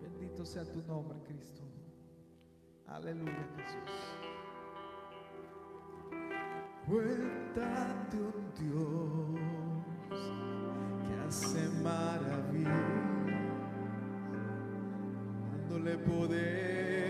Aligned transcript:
Bendito 0.00 0.44
sea 0.44 0.64
tu 0.64 0.82
nombre, 0.82 1.18
Cristo. 1.22 1.62
Aleluya, 2.86 3.48
Jesús. 3.56 4.16
Cuéntate 6.86 8.16
un 8.16 8.52
Dios 8.54 9.40
que 11.06 11.14
hace 11.26 11.68
maravillas, 11.82 12.72
dándole 15.50 15.98
poder. 15.98 17.05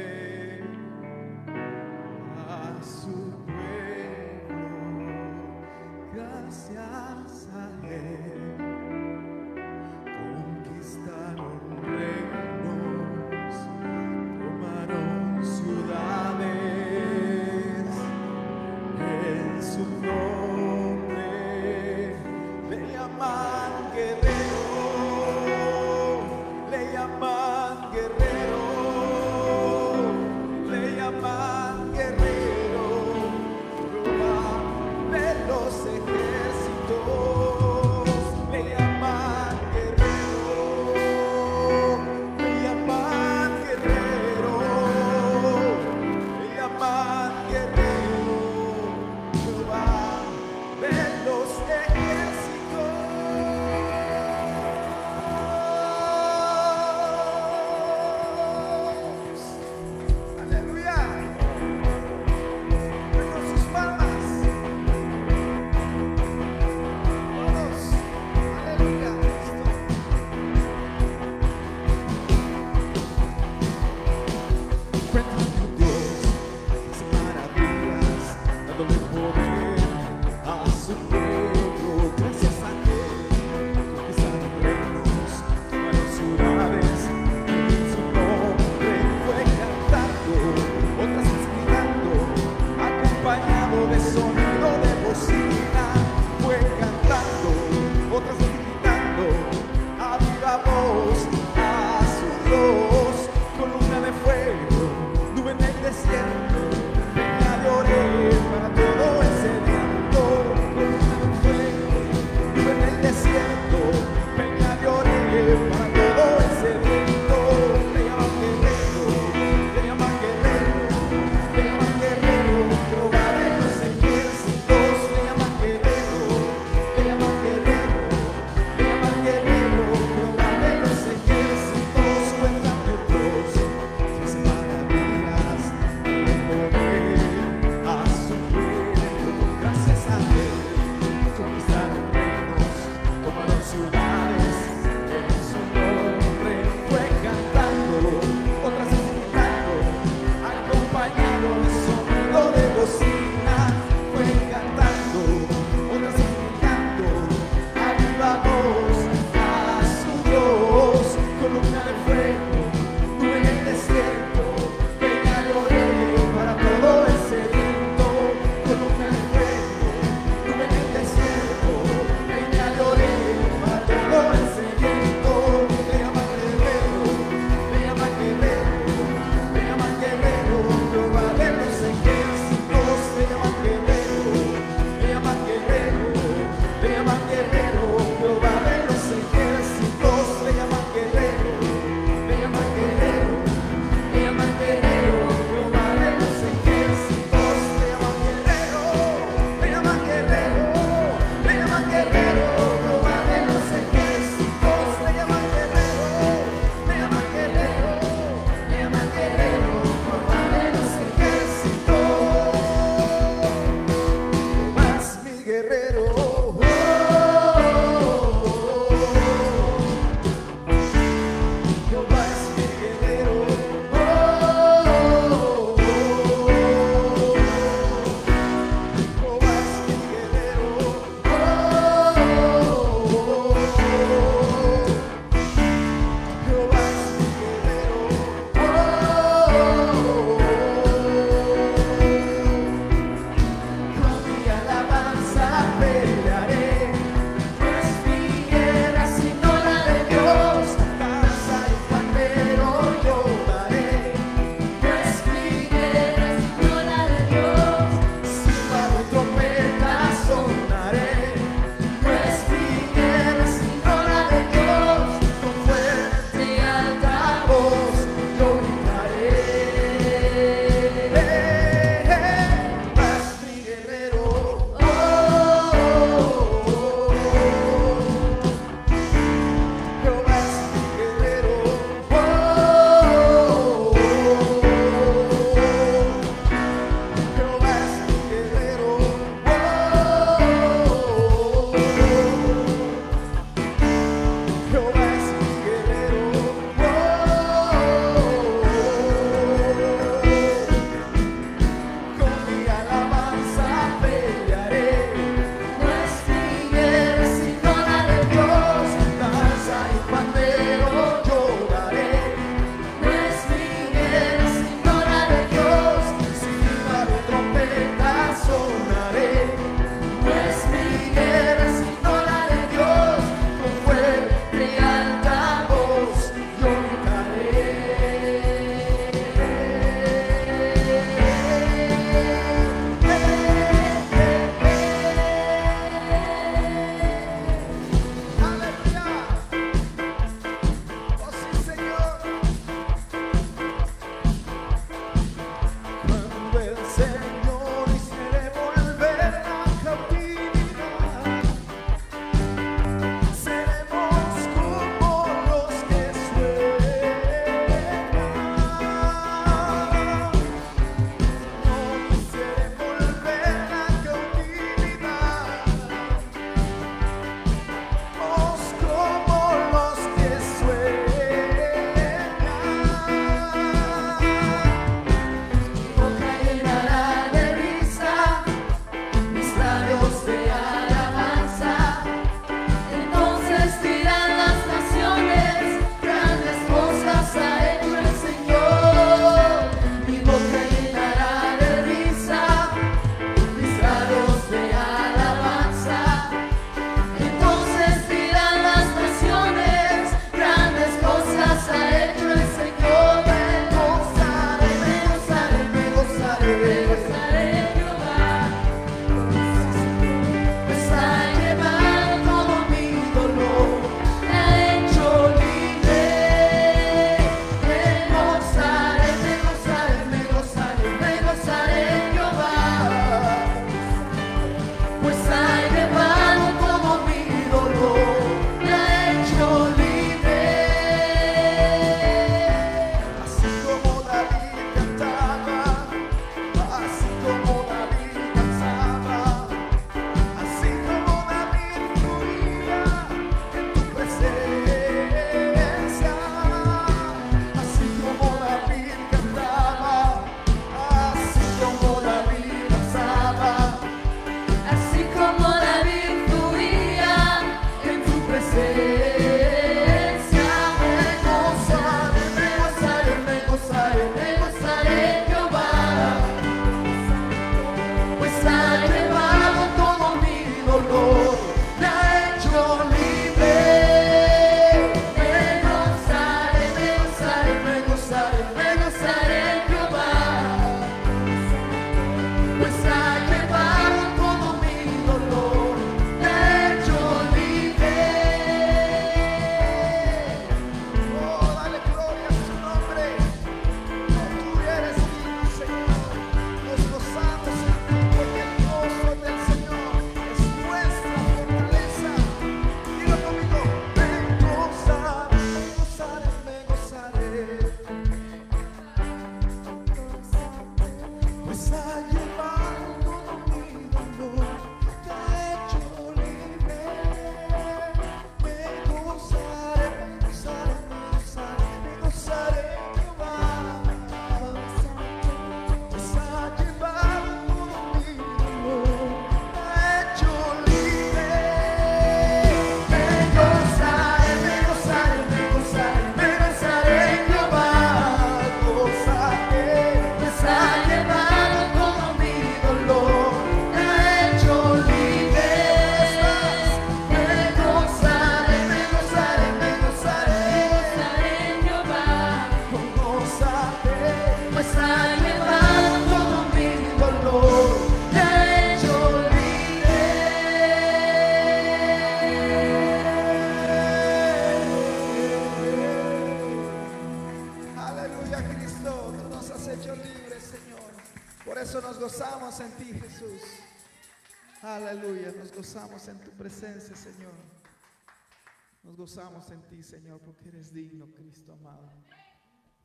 Gozamos 579.06 579.48
en 579.52 579.62
ti, 579.68 579.84
Señor, 579.84 580.20
porque 580.20 580.48
eres 580.48 580.72
digno, 580.72 581.06
Cristo 581.14 581.52
amado. 581.52 581.88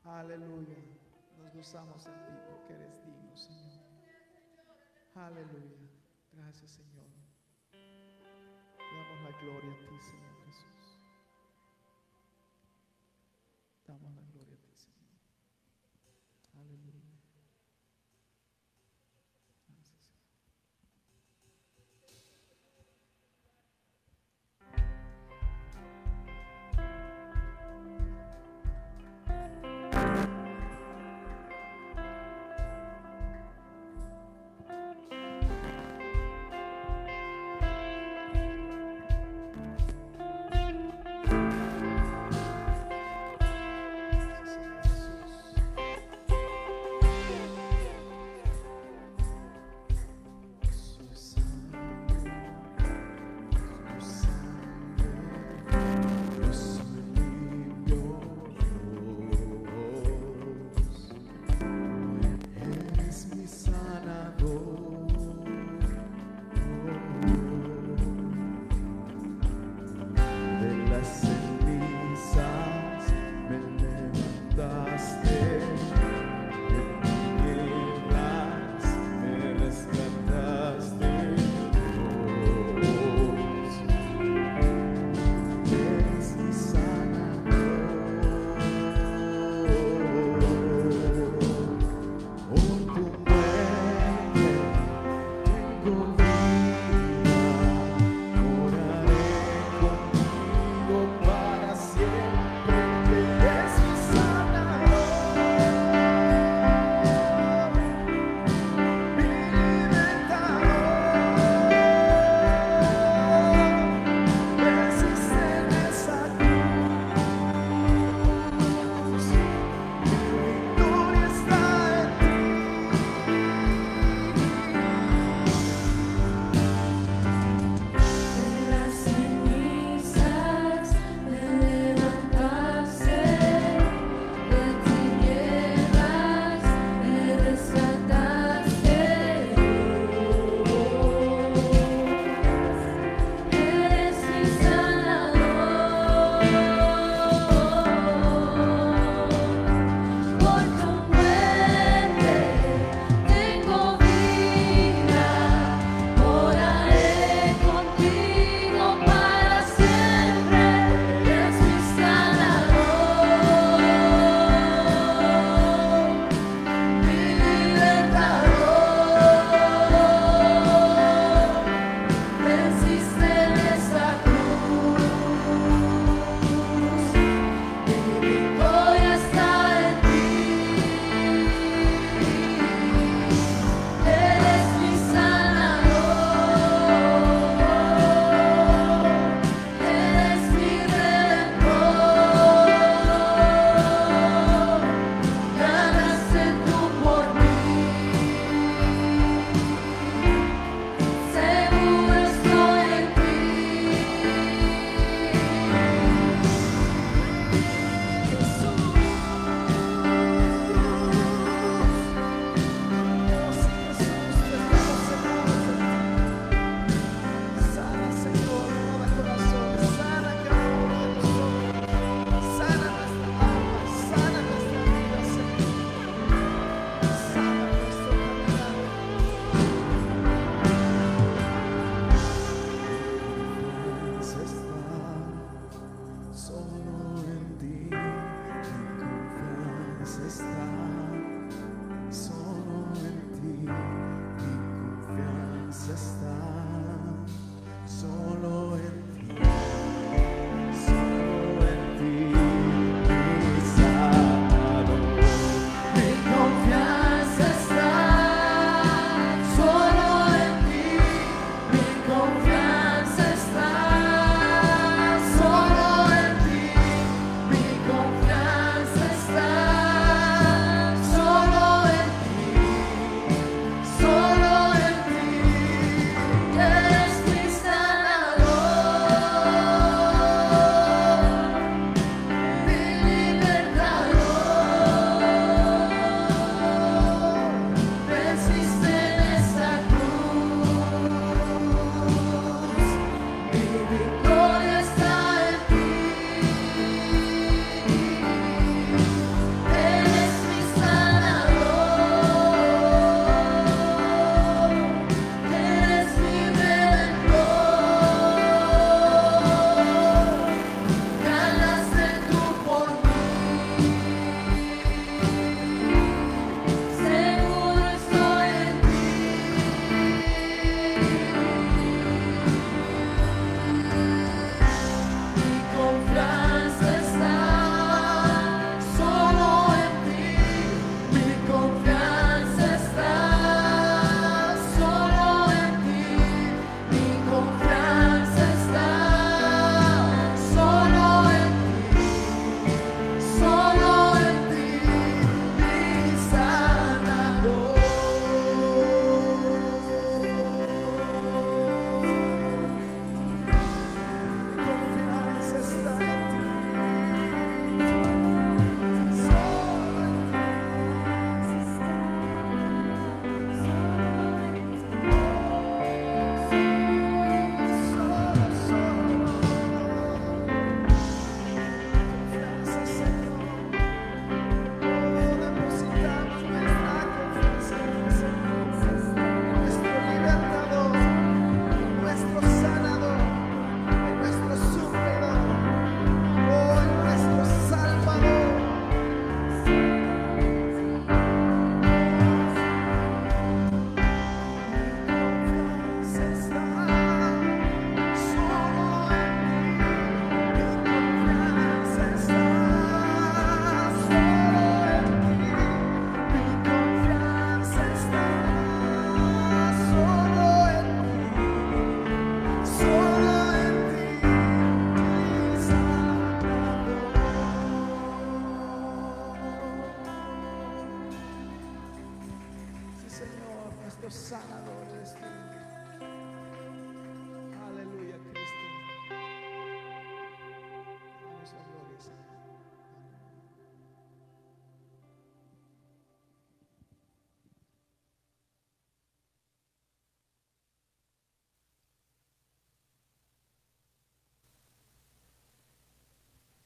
Aleluya. 0.03 0.77
Nos 1.39 1.51
gozamos 1.51 2.05
en 2.05 2.13
ti 2.13 2.34
porque 2.47 2.73
eres 2.73 3.03
digno, 3.03 3.36
Señor. 3.36 3.81
Aleluya. 5.15 5.89
Gracias, 6.31 6.69
Señor. 6.69 7.07
Damos 7.73 9.23
la 9.23 9.41
gloria 9.41 9.73
a 9.73 9.88
ti, 9.88 9.99
Señor 9.99 10.20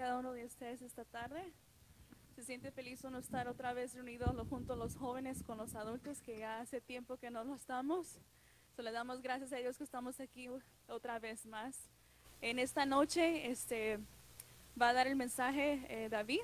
cada 0.05 0.19
uno 0.19 0.33
de 0.33 0.45
ustedes 0.45 0.83
esta 0.83 1.03
tarde. 1.03 1.51
Se 2.35 2.43
siente 2.43 2.69
feliz 2.69 3.03
uno 3.03 3.17
estar 3.17 3.47
otra 3.47 3.73
vez 3.73 3.95
reunidos 3.95 4.35
junto 4.47 4.75
los 4.75 4.95
jóvenes 4.95 5.41
con 5.41 5.57
los 5.57 5.73
adultos 5.73 6.21
que 6.21 6.37
ya 6.37 6.59
hace 6.59 6.79
tiempo 6.79 7.17
que 7.17 7.31
no 7.31 7.43
lo 7.43 7.55
estamos. 7.55 8.19
So, 8.75 8.83
le 8.83 8.91
damos 8.91 9.23
gracias 9.23 9.51
a 9.51 9.55
Dios 9.55 9.79
que 9.79 9.83
estamos 9.83 10.19
aquí 10.19 10.47
otra 10.87 11.17
vez 11.17 11.47
más. 11.47 11.89
En 12.39 12.59
esta 12.59 12.85
noche 12.85 13.49
este, 13.49 13.97
va 14.79 14.89
a 14.89 14.93
dar 14.93 15.07
el 15.07 15.15
mensaje 15.15 15.83
eh, 15.89 16.07
David. 16.07 16.41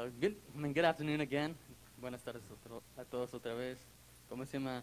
Uh, 0.00 0.06
good, 0.18 0.34
mean, 0.56 0.72
good 0.72 0.86
afternoon 0.86 1.20
again. 1.20 1.54
Buenas 2.00 2.22
tardes 2.22 2.42
otro- 2.50 2.82
a 2.96 3.04
todos 3.04 3.34
otra 3.34 3.54
vez. 3.54 3.76
¿Cómo 4.30 4.46
se 4.46 4.58
llama? 4.58 4.82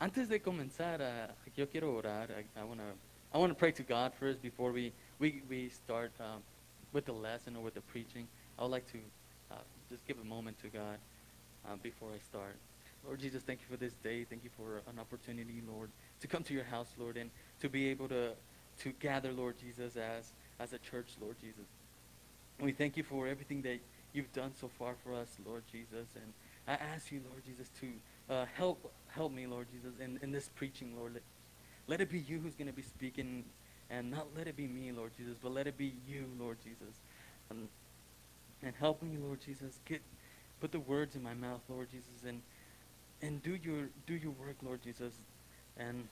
Antes 0.00 0.28
de 0.28 0.38
comenzar, 0.38 1.00
uh, 1.00 1.32
yo 1.56 1.66
quiero 1.66 1.92
orar. 1.96 2.30
I, 2.30 2.44
I 2.60 2.62
want 2.62 2.78
to 2.78 2.84
I 3.34 3.38
wanna 3.38 3.54
pray 3.54 3.72
to 3.72 3.82
God 3.82 4.12
first 4.14 4.40
before 4.40 4.70
we, 4.70 4.92
we, 5.18 5.42
we 5.48 5.68
start 5.68 6.12
um, 6.20 6.42
with 6.92 7.06
the 7.06 7.12
lesson 7.12 7.56
or 7.56 7.64
with 7.64 7.74
the 7.74 7.80
preaching. 7.80 8.28
I 8.56 8.62
would 8.62 8.70
like 8.70 8.86
to 8.92 8.98
uh, 9.50 9.54
just 9.90 10.06
give 10.06 10.18
a 10.20 10.24
moment 10.24 10.60
to 10.62 10.68
God 10.68 10.98
uh, 11.66 11.74
before 11.82 12.10
I 12.14 12.20
start. 12.20 12.54
Lord 13.04 13.18
Jesus, 13.18 13.42
thank 13.42 13.58
you 13.62 13.66
for 13.68 13.76
this 13.76 13.94
day. 14.04 14.22
Thank 14.22 14.44
you 14.44 14.50
for 14.56 14.80
an 14.88 15.00
opportunity, 15.00 15.60
Lord, 15.68 15.90
to 16.20 16.28
come 16.28 16.44
to 16.44 16.54
your 16.54 16.62
house, 16.70 16.94
Lord, 16.98 17.16
and 17.16 17.30
to 17.62 17.68
be 17.68 17.88
able 17.88 18.06
to, 18.10 18.34
to 18.82 18.92
gather, 19.00 19.32
Lord 19.32 19.56
Jesus, 19.58 19.96
as, 19.96 20.30
as 20.60 20.72
a 20.72 20.78
church, 20.78 21.08
Lord 21.20 21.34
Jesus. 21.40 21.66
We 22.60 22.70
thank 22.70 22.96
you 22.96 23.02
for 23.02 23.26
everything 23.26 23.62
that 23.62 23.80
you've 24.12 24.32
done 24.32 24.52
so 24.60 24.68
far 24.78 24.94
for 25.02 25.14
us, 25.14 25.28
Lord 25.46 25.62
Jesus. 25.70 26.08
And 26.14 26.32
I 26.66 26.72
ask 26.72 27.10
you, 27.10 27.20
Lord 27.30 27.44
Jesus, 27.44 27.68
to 27.80 28.32
uh, 28.32 28.46
help 28.54 28.92
help 29.08 29.32
me, 29.32 29.46
Lord 29.46 29.66
Jesus, 29.72 29.98
in, 30.00 30.18
in 30.22 30.32
this 30.32 30.48
preaching, 30.54 30.94
Lord. 30.98 31.14
Let, 31.14 31.22
let 31.86 32.00
it 32.00 32.10
be 32.10 32.18
you 32.20 32.38
who's 32.38 32.54
going 32.54 32.68
to 32.68 32.72
be 32.72 32.82
speaking, 32.82 33.44
and 33.90 34.10
not 34.10 34.28
let 34.36 34.46
it 34.46 34.56
be 34.56 34.66
me, 34.66 34.92
Lord 34.92 35.12
Jesus, 35.16 35.36
but 35.42 35.52
let 35.52 35.66
it 35.66 35.76
be 35.76 35.94
you, 36.08 36.26
Lord 36.38 36.58
Jesus. 36.62 36.94
And, 37.50 37.68
and 38.62 38.72
help 38.78 39.02
me, 39.02 39.18
Lord 39.20 39.40
Jesus, 39.44 39.80
get 39.84 40.00
put 40.60 40.72
the 40.72 40.80
words 40.80 41.16
in 41.16 41.22
my 41.22 41.34
mouth, 41.34 41.60
Lord 41.68 41.90
Jesus, 41.90 42.22
and 42.26 42.40
and 43.20 43.42
do 43.42 43.58
your 43.62 43.88
do 44.06 44.14
your 44.14 44.32
work, 44.32 44.56
Lord 44.62 44.82
Jesus. 44.82 45.14
And 45.76 46.06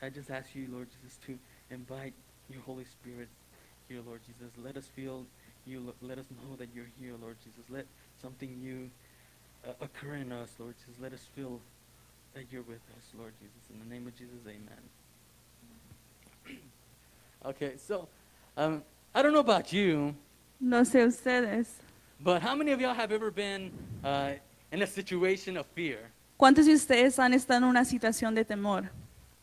I 0.00 0.08
just 0.08 0.30
ask 0.30 0.54
you, 0.54 0.66
Lord 0.70 0.88
Jesus, 0.90 1.18
to 1.26 1.38
invite 1.70 2.12
your 2.50 2.62
Holy 2.62 2.84
Spirit 2.84 3.28
here, 3.88 4.00
Lord 4.06 4.20
Jesus. 4.26 4.52
Let 4.62 4.76
us 4.76 4.86
feel 4.86 5.26
you. 5.66 5.92
Let 6.02 6.18
us 6.18 6.26
know 6.30 6.56
that 6.56 6.68
you're 6.74 6.90
here, 7.00 7.14
Lord 7.20 7.36
Jesus. 7.44 7.62
Let 7.70 7.86
something 8.20 8.50
new 8.62 8.90
uh, 9.66 9.72
occur 9.80 10.14
in 10.16 10.32
us, 10.32 10.48
Lord 10.58 10.74
Jesus. 10.78 11.00
Let 11.00 11.12
us 11.12 11.26
feel 11.34 11.60
that 12.34 12.44
you're 12.50 12.62
with 12.62 12.80
us, 12.96 13.04
Lord 13.18 13.32
Jesus. 13.40 13.70
In 13.72 13.78
the 13.78 13.94
name 13.94 14.06
of 14.06 14.16
Jesus, 14.16 14.38
amen. 14.46 14.82
okay, 17.46 17.72
so 17.76 18.08
um, 18.56 18.82
I 19.14 19.22
don't 19.22 19.32
know 19.32 19.40
about 19.40 19.72
you, 19.72 20.14
No 20.60 20.82
sé 20.84 21.04
ustedes. 21.06 21.68
but 22.20 22.40
how 22.42 22.54
many 22.54 22.70
of 22.72 22.80
y'all 22.80 22.94
have 22.94 23.12
ever 23.12 23.30
been 23.30 23.70
uh, 24.04 24.32
in 24.70 24.82
a 24.82 24.86
situation 24.86 25.56
of 25.56 25.66
fear? 25.74 25.98
¿Cuántos 26.38 26.66
de 26.66 26.72
ustedes 26.74 27.18
han 27.18 27.34
estado 27.34 27.58
en 27.58 27.64
una 27.64 27.84
situación 27.84 28.34
de 28.34 28.44
temor? 28.44 28.88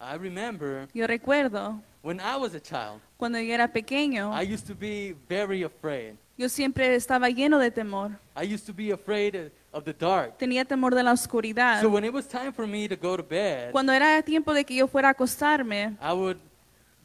I 0.01 0.15
remember 0.15 0.87
Yo 0.93 1.05
recuerdo 1.07 1.81
when 2.01 2.19
I 2.19 2.37
was 2.37 2.53
a 2.55 2.59
child, 2.59 3.01
cuando 3.17 3.39
yo 3.39 3.53
era 3.53 3.67
pequeño, 3.67 4.31
I 4.33 4.43
used 4.43 4.67
to 4.67 4.75
be 4.75 5.15
very 5.27 5.63
afraid. 5.63 6.15
yo 6.37 6.47
siempre 6.47 6.95
estaba 6.95 7.29
lleno 7.29 7.59
de 7.59 7.71
temor. 7.71 8.11
I 8.35 8.43
used 8.43 8.65
to 8.65 8.73
be 8.73 8.91
afraid 8.91 9.35
of, 9.35 9.51
of 9.73 9.83
the 9.83 9.93
dark. 9.93 10.37
Tenía 10.37 10.63
temor 10.65 10.95
de 10.95 11.03
la 11.03 11.11
oscuridad. 11.11 11.81
So 11.81 11.89
when 11.89 12.03
it 12.05 12.13
was 12.13 12.27
time 12.27 12.53
for 12.53 12.65
me 12.65 12.87
to 12.87 12.95
go 12.95 13.17
to 13.17 13.23
bed, 13.23 13.71
Cuando 13.71 13.91
era 13.91 14.21
tiempo 14.23 14.53
de 14.53 14.63
que 14.63 14.75
yo 14.77 14.87
fuera 14.87 15.09
a 15.09 15.11
acostarme, 15.11 15.97
I 16.01 16.13
would 16.13 16.37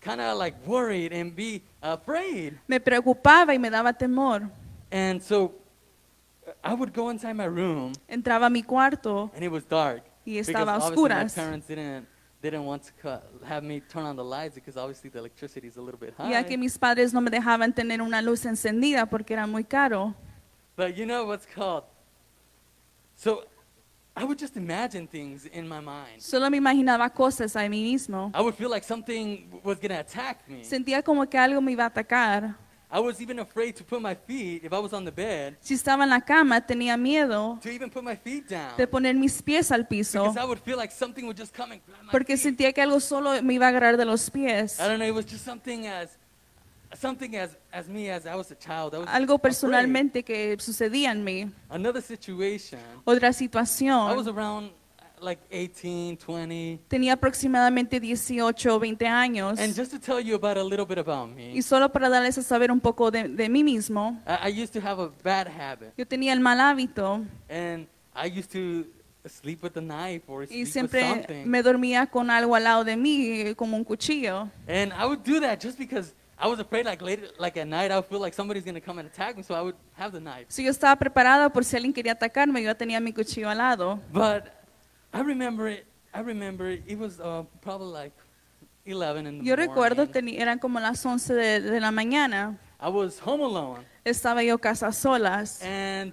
kind 0.00 0.20
of 0.20 0.38
like 0.38 0.56
worried 0.66 1.12
and 1.12 1.34
be 1.34 1.62
afraid. 1.82 2.58
me 2.68 2.78
preocupaba 2.78 3.52
y 3.54 3.58
me 3.58 3.70
daba 3.70 3.92
temor. 3.92 4.48
And 4.92 5.20
so 5.20 5.52
uh, 6.46 6.52
I 6.62 6.74
would 6.74 6.92
go 6.94 7.10
inside 7.10 7.34
my 7.34 7.46
room 7.48 7.92
Entraba 8.08 8.46
a 8.46 8.50
mi 8.50 8.62
cuarto 8.62 9.30
and 9.34 9.42
it 9.42 9.50
was 9.50 9.64
dark. 9.64 10.02
y 10.24 10.34
Because 10.34 10.48
estaba 10.50 10.74
a 10.74 10.76
obviously 10.76 11.08
my 11.08 11.24
oscuras. 11.24 11.34
parents 11.34 11.66
didn't 11.66 12.06
didn't 12.50 12.66
want 12.66 12.82
to 12.82 12.92
cut, 13.00 13.24
have 13.44 13.64
me 13.64 13.80
turn 13.80 14.04
on 14.04 14.16
the 14.16 14.24
lights 14.24 14.54
because 14.54 14.76
obviously 14.76 15.08
the 15.10 15.18
electricity 15.18 15.66
is 15.66 15.76
a 15.76 15.80
little 15.80 15.98
bit 15.98 16.14
high. 16.16 16.30
Ya 16.30 16.42
que 16.42 16.58
mis 16.58 16.76
padres 16.76 17.12
no 17.12 17.20
me 17.20 17.30
dejaban 17.30 17.74
tener 17.74 18.02
una 18.02 18.20
luz 18.20 18.44
encendida 18.44 19.06
porque 19.06 19.32
era 19.32 19.46
muy 19.46 19.64
caro. 19.64 20.14
But 20.76 20.96
you 20.96 21.06
know 21.06 21.24
what's 21.24 21.46
called? 21.46 21.84
So 23.16 23.44
I 24.16 24.24
would 24.24 24.38
just 24.38 24.56
imagine 24.56 25.08
things 25.08 25.46
in 25.46 25.66
my 25.66 25.80
mind. 25.80 26.20
Solo 26.20 26.50
me 26.50 26.58
imaginaba 26.58 27.08
cosas 27.10 27.56
a 27.56 27.68
mí 27.68 27.82
mismo. 27.92 28.30
I 28.34 28.42
would 28.42 28.54
feel 28.54 28.70
like 28.70 28.84
something 28.84 29.48
was 29.64 29.78
going 29.78 29.90
to 29.90 30.00
attack 30.00 30.48
me. 30.48 30.64
Sentía 30.64 31.02
como 31.02 31.24
que 31.26 31.38
algo 31.38 31.60
me 31.60 31.72
iba 31.72 31.84
a 31.84 31.86
atacar. 31.86 32.56
I 32.96 33.00
was 33.00 33.20
even 33.20 33.40
afraid 33.40 33.74
to 33.74 33.82
put 33.84 34.00
my 34.00 34.14
feet, 34.14 34.62
if 34.64 34.72
I 34.72 34.78
was 34.78 34.92
on 34.92 35.04
the 35.04 35.10
bed, 35.10 35.56
Si 35.60 35.74
estaba 35.74 36.04
en 36.04 36.10
la 36.10 36.20
cama, 36.20 36.60
tenía 36.64 36.96
miedo 36.96 37.58
to 37.60 37.68
even 37.68 37.90
put 37.90 38.04
my 38.04 38.14
feet 38.14 38.48
down. 38.48 38.76
de 38.76 38.86
poner 38.86 39.16
mis 39.16 39.42
pies 39.42 39.72
al 39.72 39.84
piso 39.88 40.22
Because 40.22 40.38
I 40.40 40.44
would 40.44 40.60
feel 40.60 40.76
like 40.76 40.92
something 40.92 41.26
would 41.26 41.36
just 41.36 41.52
come 41.52 41.72
and 41.72 41.80
grab 41.84 42.04
my 42.04 42.10
porque 42.12 42.36
feet. 42.36 42.42
sentía 42.56 42.72
que 42.72 42.80
algo 42.80 43.00
solo 43.00 43.42
me 43.42 43.54
iba 43.54 43.66
a 43.66 43.70
agarrar 43.70 43.96
de 43.96 44.04
los 44.04 44.30
pies. 44.30 44.78
I 44.78 44.84
don't 44.86 44.98
know, 45.00 45.08
it 45.08 45.14
was 45.14 45.26
just 45.26 45.44
something 45.44 45.86
as 45.88 46.10
something 47.00 47.34
as 47.36 47.56
as 47.72 47.88
me 47.88 48.08
as 48.08 48.24
I 48.26 48.36
was 48.36 48.52
a 48.52 48.54
child. 48.54 48.94
I 48.94 48.98
was 48.98 49.08
Algo 49.08 49.34
afraid. 49.34 49.40
personalmente 49.42 50.22
que 50.22 50.56
sucedía 50.60 51.10
en 51.10 51.24
mí. 51.24 51.50
Another 51.68 52.00
situation. 52.00 52.78
Otra 53.04 53.26
I 53.26 53.30
was 53.30 53.36
situación. 53.38 54.28
around 54.28 54.70
like 55.20 55.40
18, 55.50 56.18
20. 56.26 56.80
Tenía 56.88 57.14
aproximadamente 57.14 57.98
18 58.00 58.76
o 58.76 58.78
20 58.78 59.06
años. 59.06 59.58
And 59.58 59.74
just 59.74 59.92
to 59.92 59.98
tell 59.98 60.20
you 60.20 60.34
about 60.34 60.56
a 60.56 60.62
little 60.64 60.84
bit 60.86 60.98
about 60.98 61.28
me, 61.34 61.52
Y 61.56 61.62
solo 61.62 61.90
para 61.90 62.08
darles 62.08 62.36
a 62.38 62.42
saber 62.42 62.70
un 62.70 62.80
poco 62.80 63.10
de, 63.10 63.28
de 63.28 63.48
mí 63.48 63.64
mismo, 63.64 64.20
I, 64.26 64.50
I 64.50 64.62
used 64.62 64.72
to 64.78 64.86
have 64.86 65.00
a 65.02 65.10
bad 65.22 65.48
habit. 65.48 65.92
yo 65.96 66.06
tenía 66.06 66.32
el 66.32 66.40
mal 66.40 66.60
hábito 66.60 67.24
And 67.48 67.86
I 68.14 68.26
used 68.28 68.50
to 68.52 68.86
sleep 69.28 69.62
with 69.62 69.76
a 69.76 69.80
knife 69.80 70.24
or 70.28 70.44
y 70.44 70.60
with 70.64 70.66
siempre 70.68 71.00
something. 71.08 71.46
me 71.46 71.62
dormía 71.62 72.06
con 72.06 72.30
algo 72.30 72.54
al 72.54 72.64
lado 72.64 72.84
de 72.84 72.96
mí, 72.96 73.54
como 73.56 73.76
un 73.76 73.84
cuchillo. 73.84 74.50
And 74.68 74.92
I 74.92 75.06
would 75.06 75.20
do 75.24 75.40
that 75.40 75.60
just 75.62 75.78
because 75.78 76.12
I 76.36 76.48
was 76.48 76.58
afraid 76.58 76.84
like 76.84 77.00
later, 77.02 77.28
like 77.38 77.56
at 77.58 77.66
night, 77.66 77.90
I 77.90 77.94
would 77.96 78.06
feel 78.06 78.20
like 78.20 78.34
somebody's 78.34 78.64
going 78.64 78.74
to 78.74 78.80
come 78.84 78.98
and 78.98 79.08
attack 79.08 79.36
me, 79.36 79.42
so 79.42 79.54
I 79.54 79.62
would 79.62 79.76
have 79.96 80.12
the 80.12 80.20
knife. 80.20 80.46
Si 80.48 80.64
yo 80.64 80.70
estaba 80.70 80.96
preparada 80.96 81.48
por 81.50 81.64
si 81.64 81.76
alguien 81.76 81.92
quería 81.94 82.12
atacarme, 82.12 82.60
yo 82.62 82.74
tenía 82.76 83.00
mi 83.00 83.12
cuchillo 83.12 83.48
al 83.48 83.58
lado. 83.58 84.00
But 84.12 84.44
I 85.14 85.20
remember 85.22 85.68
it, 85.68 85.86
I 86.12 86.20
remember 86.20 86.68
it, 86.70 86.82
it 86.86 86.98
was 86.98 87.20
uh, 87.20 87.44
probably 87.62 87.92
like 87.92 88.12
11 88.86 89.26
in 89.26 89.38
the 89.38 89.44
Yo 89.44 89.56
recuerdo, 89.56 90.04
morning. 90.06 90.12
teni- 90.12 90.40
eran 90.40 90.58
como 90.58 90.80
las 90.80 91.04
11 91.06 91.32
de, 91.34 91.60
de 91.60 91.80
la 91.80 91.90
mañana. 91.90 92.58
I 92.80 92.88
was 92.88 93.18
home 93.20 93.42
alone, 93.42 93.84
Estaba 94.04 94.42
yo 94.44 94.58
casa 94.58 94.92
solas 94.92 95.62
and 95.62 96.12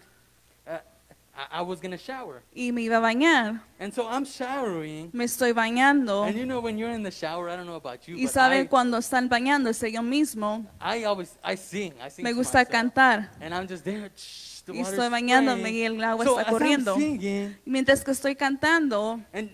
I, 1.34 1.60
I 1.60 1.62
was 1.62 1.80
to 1.80 1.98
shower. 1.98 2.44
y 2.54 2.72
me 2.72 2.82
iba 2.84 2.98
a 2.98 3.00
bañar. 3.00 3.62
And 3.80 3.94
so 3.94 4.08
I'm 4.08 4.26
showering, 4.26 5.10
Me 5.13 5.24
estoy 5.26 5.54
bañando. 5.54 6.28
and 6.28 6.36
you 6.38 6.46
know 6.46 6.60
when 6.60 6.78
you're 6.78 6.91
in 6.94 7.04
the 7.04 7.12
shower, 7.12 7.50
I 7.50 7.56
don't 7.56 7.65
know 7.65 7.76
about 7.78 8.08
you, 8.08 8.15
Y 8.17 8.24
but 8.26 8.32
saben 8.34 8.65
I, 8.65 8.67
cuando 8.67 8.98
están 8.98 9.30
bañándose 9.30 9.91
yo 9.91 10.02
mismo, 10.02 10.65
I 10.82 11.04
always, 11.06 11.38
I 11.44 11.56
sing, 11.56 11.94
I 12.02 12.10
sing 12.10 12.24
me 12.26 12.32
to 12.32 12.36
gusta 12.38 12.60
myself. 12.60 12.70
cantar. 12.72 13.30
And 13.39 13.54
I'm 13.54 13.67
just 13.67 13.84
there, 13.86 14.12
shh, 14.15 14.62
the 14.65 14.74
Y 14.74 14.80
water's 14.82 14.94
estoy 15.00 15.10
bañándome 15.10 15.60
spraying. 15.62 15.76
y 15.78 15.86
el 15.98 16.04
agua 16.04 16.26
so 16.26 16.32
está 16.38 16.41
as 16.41 16.48
I'm 16.48 16.54
corriendo. 16.54 16.96
singing, 16.96 17.58
mientras 17.65 18.04
que 18.04 18.12
estoy 18.12 18.36
cantando, 18.36 19.22
and 19.34 19.50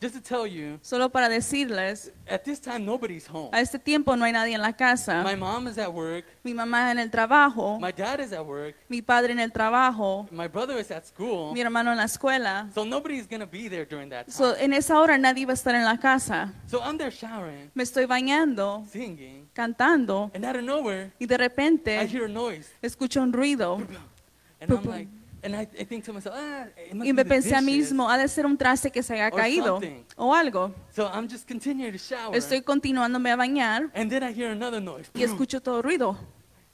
just 0.00 0.14
to 0.14 0.20
tell 0.20 0.46
you, 0.46 0.78
Solo 0.82 1.08
para 1.08 1.28
decirles, 1.28 2.12
at 2.28 2.44
this 2.44 2.60
time 2.60 2.84
nobody's 2.84 3.26
home. 3.26 3.48
a 3.52 3.60
este 3.60 3.78
tiempo 3.78 4.14
no 4.14 4.24
hay 4.26 4.32
nadie 4.32 4.54
en 4.54 4.60
la 4.60 4.72
casa. 4.74 5.22
My 5.22 5.34
mom 5.34 5.66
is 5.68 5.78
at 5.78 5.90
work. 5.92 6.24
Mi 6.44 6.52
mamá 6.52 6.90
en 6.90 6.98
el 6.98 7.10
trabajo, 7.10 7.78
My 7.80 7.92
dad 7.92 8.20
is 8.20 8.32
at 8.32 8.44
work. 8.44 8.74
mi 8.90 9.00
padre 9.00 9.32
en 9.32 9.40
el 9.40 9.50
trabajo, 9.52 10.28
My 10.30 10.48
brother 10.48 10.78
is 10.78 10.90
at 10.90 11.06
school. 11.06 11.52
mi 11.54 11.60
hermano 11.62 11.90
en 11.92 11.96
la 11.96 12.04
escuela. 12.04 12.68
So 12.74 12.84
nobody's 12.84 13.26
gonna 13.26 13.46
be 13.46 13.68
there 13.68 13.86
during 13.86 14.10
that 14.10 14.28
So, 14.30 14.52
time. 14.52 14.64
en 14.64 14.72
esa 14.74 14.98
hora 15.00 15.16
nadie 15.16 15.46
va 15.46 15.52
a 15.52 15.54
estar 15.54 15.74
en 15.74 15.84
la 15.84 15.96
casa. 15.98 16.52
So 16.66 16.80
I'm 16.82 16.98
there 16.98 17.10
showering, 17.10 17.70
Me 17.74 17.82
estoy 17.82 18.04
bañando, 18.06 18.84
singing, 18.90 19.48
cantando 19.54 20.30
and 20.34 20.44
out 20.44 20.56
of 20.56 20.62
nowhere, 20.62 21.12
y 21.18 21.26
de 21.26 21.34
I 21.34 21.38
repente 21.38 22.06
hear 22.06 22.24
a 22.26 22.28
noise, 22.28 22.68
escucho 22.82 23.22
un 23.22 23.32
ruido 23.32 23.76
and 24.60 24.70
I'm 24.70 24.84
like, 24.84 25.08
and 25.46 25.54
I, 25.54 25.62
I 25.80 25.84
think 25.84 26.04
to 26.04 26.12
myself, 26.12 26.34
ah, 26.36 26.66
y 26.92 27.12
me 27.12 27.24
pensé 27.24 27.54
a 27.54 27.60
mismo, 27.60 28.10
ha 28.10 28.18
de 28.18 28.26
ser 28.28 28.44
un 28.46 28.56
traste 28.58 28.90
que 28.90 29.02
se 29.02 29.14
haya 29.14 29.30
caído 29.30 29.80
o 30.16 30.34
algo. 30.34 30.74
So 30.94 31.08
I'm 31.08 31.28
just 31.28 31.46
continuing 31.48 31.92
to 31.92 31.98
shower, 31.98 32.34
Estoy 32.36 32.62
continuándome 32.62 33.30
a 33.30 33.36
bañar 33.36 33.90
and 33.94 34.10
then 34.10 34.22
I 34.22 34.32
hear 34.32 34.50
another 34.50 34.82
noise, 34.82 35.08
y 35.14 35.22
escucho 35.22 35.60
todo 35.60 35.80
ruido. 35.82 36.18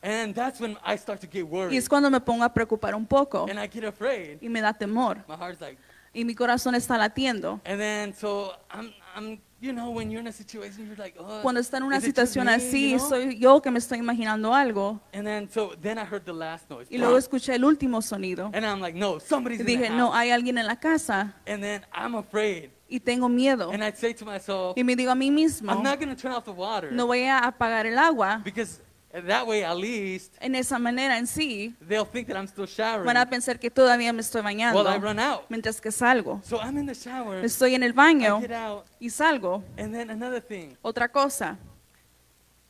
and 0.03 0.35
that's 0.35 0.59
when 0.61 0.77
I 0.85 0.97
start 0.97 1.21
to 1.21 1.27
get 1.27 1.41
Y 1.41 1.43
worried, 1.43 1.77
es 1.79 1.89
cuando 1.89 2.11
me 2.11 2.21
pongo 2.21 2.45
a 2.45 2.53
preocupar 2.53 2.95
un 2.95 3.07
poco 3.07 3.47
and 3.49 3.61
I 3.61 3.69
get 3.69 3.85
afraid. 3.85 4.39
y 4.41 4.49
me 4.49 4.61
da 4.61 4.73
temor 4.73 5.19
My 5.29 5.37
heart's 5.37 5.61
like, 5.61 5.79
y 6.15 6.25
mi 6.25 6.35
corazón 6.35 6.75
está 6.75 6.97
latiendo. 6.99 7.61
and 7.65 7.79
then 7.79 8.15
so 8.15 8.53
I'm, 8.71 8.93
I'm, 9.15 9.39
you 9.63 9.73
know, 9.73 9.91
when 9.91 10.11
you're 10.11 10.21
in 10.21 10.27
a 10.27 10.33
situation, 10.33 10.87
you're 10.87 10.97
like, 10.97 11.15
oh, 11.19 11.39
Cuando 11.41 11.61
está 11.61 11.77
en 11.77 11.85
una 11.85 12.01
situación 12.01 12.49
así, 12.49 12.99
soy 12.99 13.39
yo 13.39 13.63
que 13.63 13.71
me 13.71 13.79
estoy 13.79 13.99
imaginando 13.99 14.53
algo. 14.53 15.01
And 15.15 15.25
then 15.25 15.49
so 15.49 15.73
then 15.81 15.99
I 15.99 16.05
heard 16.05 16.25
the 16.25 16.33
last 16.33 16.69
noise, 16.69 16.89
Y 16.91 16.99
luego 16.99 17.17
escuché 17.17 17.55
el 17.55 17.65
último 17.65 18.03
sonido. 18.03 18.51
and 18.53 18.67
I'm 18.67 18.81
like, 18.81 18.99
no, 18.99 19.21
somebody's 19.21 19.61
Y 19.61 19.63
in 19.63 19.67
the 19.67 19.73
dije, 19.87 19.91
no, 19.91 20.07
house. 20.11 20.17
hay 20.17 20.31
alguien 20.33 20.59
en 20.59 20.67
la 20.67 20.77
casa 20.77 21.35
And 21.47 21.63
then 21.63 21.83
I'm 21.95 22.17
afraid, 22.17 22.71
y 22.91 22.99
tengo 22.99 23.29
miedo. 23.29 23.71
and 23.73 23.85
I'd 23.85 23.97
say 23.97 24.13
to 24.15 24.25
myself, 24.25 24.77
Y 24.77 24.83
me 24.83 24.97
digo 24.97 25.13
a 25.13 25.15
mí 25.15 25.31
mismo, 25.31 25.71
I'm 25.73 25.83
not 25.83 26.01
gonna 26.01 26.17
turn 26.17 26.33
off 26.33 26.45
the 26.45 26.51
water 26.53 26.91
no 26.91 27.07
voy 27.07 27.23
a 27.25 27.39
apagar 27.39 27.87
el 27.87 27.99
agua. 27.99 28.41
because 28.45 28.81
that 29.13 29.47
way 29.47 29.63
at 29.63 29.77
least 29.77 30.35
En 30.41 30.55
esa 30.55 30.79
manera 30.79 31.19
en 31.19 31.27
sí, 31.27 31.75
they'll 31.87 32.07
think 32.07 32.27
that 32.29 32.37
I'm 32.37 32.47
still 32.49 32.67
showering 32.67 33.05
van 33.05 33.17
a 33.19 33.29
pensar 33.29 33.59
que 33.59 33.71
todavía 33.71 34.13
me 34.13 34.21
estoy 34.23 34.41
bañando 34.43 34.83
while 34.83 34.97
I 34.97 34.99
run 34.99 35.19
out. 35.19 35.43
mientras 35.51 35.81
que 35.81 35.91
salgo. 35.93 36.41
So 36.45 36.59
I'm 36.61 36.79
in 36.79 36.87
the 36.87 36.95
shower, 36.95 37.45
Estoy 37.45 37.75
en 37.75 37.83
el 37.83 37.91
I 37.91 37.93
baño 37.93 38.41
get 38.41 38.53
out, 38.53 38.87
y 39.01 39.11
salgo. 39.11 39.63
and 39.77 39.93
then 39.95 40.11
another 40.11 40.41
thing, 40.41 40.77
Otra 40.83 41.09
cosa, 41.11 41.59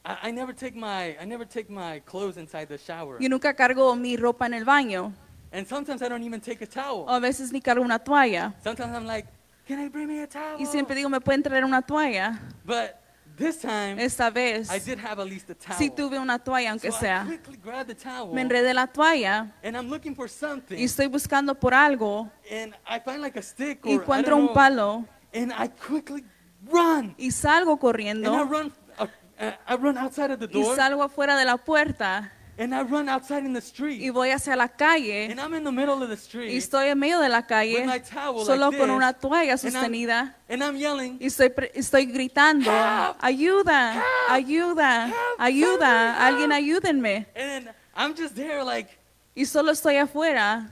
I, 0.05 0.28
I 0.28 0.33
never 0.33 0.52
take 0.52 0.74
my 0.74 1.16
I 1.20 1.24
never 1.26 1.46
take 1.46 1.70
my 1.70 2.00
clothes 2.00 2.37
inside 2.37 2.66
the 2.66 2.78
shower, 2.78 3.18
yo 3.20 3.28
nunca 3.28 3.55
cargo 3.55 3.94
mi 3.94 4.16
ropa 4.16 4.46
en 4.46 4.55
el 4.55 4.64
baño. 4.64 5.12
and 5.52 5.66
sometimes 5.66 6.02
I 6.02 6.09
don't 6.09 6.24
even 6.24 6.40
take 6.40 6.62
a 6.64 6.66
towel. 6.66 7.05
O 7.07 7.11
a 7.11 7.20
veces 7.20 7.52
ni 7.52 7.61
cargo 7.61 7.85
una 7.85 7.98
toalla. 7.98 8.52
Sometimes 8.64 8.96
I'm 8.96 9.07
like, 9.07 9.28
can 9.68 9.78
I 9.78 9.88
bring 9.88 10.09
me 10.09 10.22
a 10.22 10.26
towel? 10.26 10.59
Y 10.61 10.66
siempre 10.66 10.96
digo, 10.96 11.09
¿me 11.09 11.20
pueden 11.20 11.42
traer 11.42 11.64
una 11.64 11.83
toalla? 11.83 12.40
But 12.64 12.96
this 13.37 13.61
time 13.61 13.99
Esta 13.99 14.31
vez 14.31 14.71
I 14.71 14.79
did 14.79 14.99
have 14.99 15.21
at 15.21 15.27
least 15.29 15.51
a 15.51 15.55
towel. 15.55 15.79
sí 15.79 15.90
tuve 15.90 16.18
una 16.18 16.38
toalla, 16.38 16.71
aunque 16.71 16.90
so 16.90 16.97
I 16.99 17.01
sea. 17.01 17.25
quickly 17.27 17.57
grabbed 17.57 17.88
the 17.88 17.95
towel, 17.95 18.33
Me 18.35 18.42
enredé 18.42 18.73
la 18.75 18.87
toalla 18.87 19.53
and 19.62 19.77
I'm 19.77 19.88
looking 19.88 20.14
for 20.14 20.29
something, 20.29 20.77
y 20.79 20.85
estoy 20.85 21.07
buscando 21.07 21.55
por 21.55 21.73
algo. 21.75 22.31
And 22.51 22.75
I 22.87 23.01
find 23.01 23.21
like 23.23 23.38
a 23.38 23.42
stick 23.42 23.85
or 23.85 23.88
y 23.90 23.92
I 23.92 23.95
encuentro 23.97 24.31
don't 24.37 24.40
un 24.42 24.47
know, 24.47 24.55
palo. 24.55 25.05
And 25.35 25.53
I 25.53 25.68
quickly 25.68 26.25
run, 26.71 27.14
y 27.18 27.31
salgo 27.31 27.73
and 27.73 27.79
I 27.79 27.81
corriendo. 27.81 28.45
run, 28.49 28.73
uh, 28.99 29.05
uh, 29.40 29.53
I 29.66 29.77
run 29.77 29.97
outside 29.99 30.31
of 30.33 30.38
the 30.38 30.47
y 30.47 30.62
door, 30.62 30.77
salgo 30.77 31.03
afuera 31.03 31.37
de 31.37 31.45
la 31.45 31.57
puerta 31.57 32.31
and 32.59 32.75
I 32.75 32.83
run 32.83 33.09
outside 33.09 33.45
in 33.47 33.53
the 33.55 33.61
street. 33.61 34.01
y 34.03 34.11
voy 34.11 34.31
hacia 34.31 34.55
la 34.57 34.69
calle 34.69 35.31
and 35.31 35.41
I'm 35.41 35.55
in 35.55 35.65
the 35.65 35.73
middle 35.73 36.03
of 36.03 36.09
the 36.09 36.15
y 36.15 36.17
street, 36.17 36.51
estoy 36.57 36.88
en 36.88 36.99
medio 36.99 37.21
de 37.21 37.29
la 37.29 37.43
calle. 37.47 37.81
with 37.81 37.87
my 37.87 37.99
towel 38.01 38.45
solo 38.45 38.67
like 38.69 38.79
con 38.79 38.88
this, 38.88 38.97
una 38.97 39.12
toalla 39.15 39.53
and 39.53 39.61
I'm- 39.65 39.73
sostenida 39.73 40.37
and 40.49 40.62
I'm 40.62 40.77
yelling, 40.77 41.19
y 41.21 41.27
estoy, 41.27 41.53
estoy 41.75 42.07
gritando, 42.07 42.71
Help! 42.71 43.17
ayuda, 43.21 43.93
Help! 43.95 44.05
ayuda, 44.31 45.07
Help! 45.07 45.41
ayuda, 45.41 46.27
alguien 46.27 46.53
ayúdenme. 46.53 47.27
and 47.35 47.71
I'm 47.97 48.15
just 48.15 48.35
there 48.35 48.62
like, 48.65 48.88
Y 49.35 49.47
solo 49.47 49.73
estoy 49.73 49.97
afuera 49.97 50.71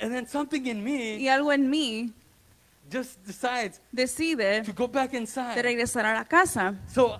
and 0.00 0.12
then 0.12 0.26
something 0.26 0.66
in 0.66 0.82
me 0.82 1.18
y 1.18 1.28
algo 1.28 1.52
en 1.52 1.70
mí 1.70 2.12
just 2.90 3.24
decides 3.24 3.80
decide 3.92 4.64
to 4.64 4.72
go 4.72 4.88
back 4.88 5.14
inside. 5.14 5.54
de 5.54 5.62
regresar 5.62 6.04
a 6.04 6.12
la 6.14 6.24
casa. 6.24 6.74
So 6.92 7.18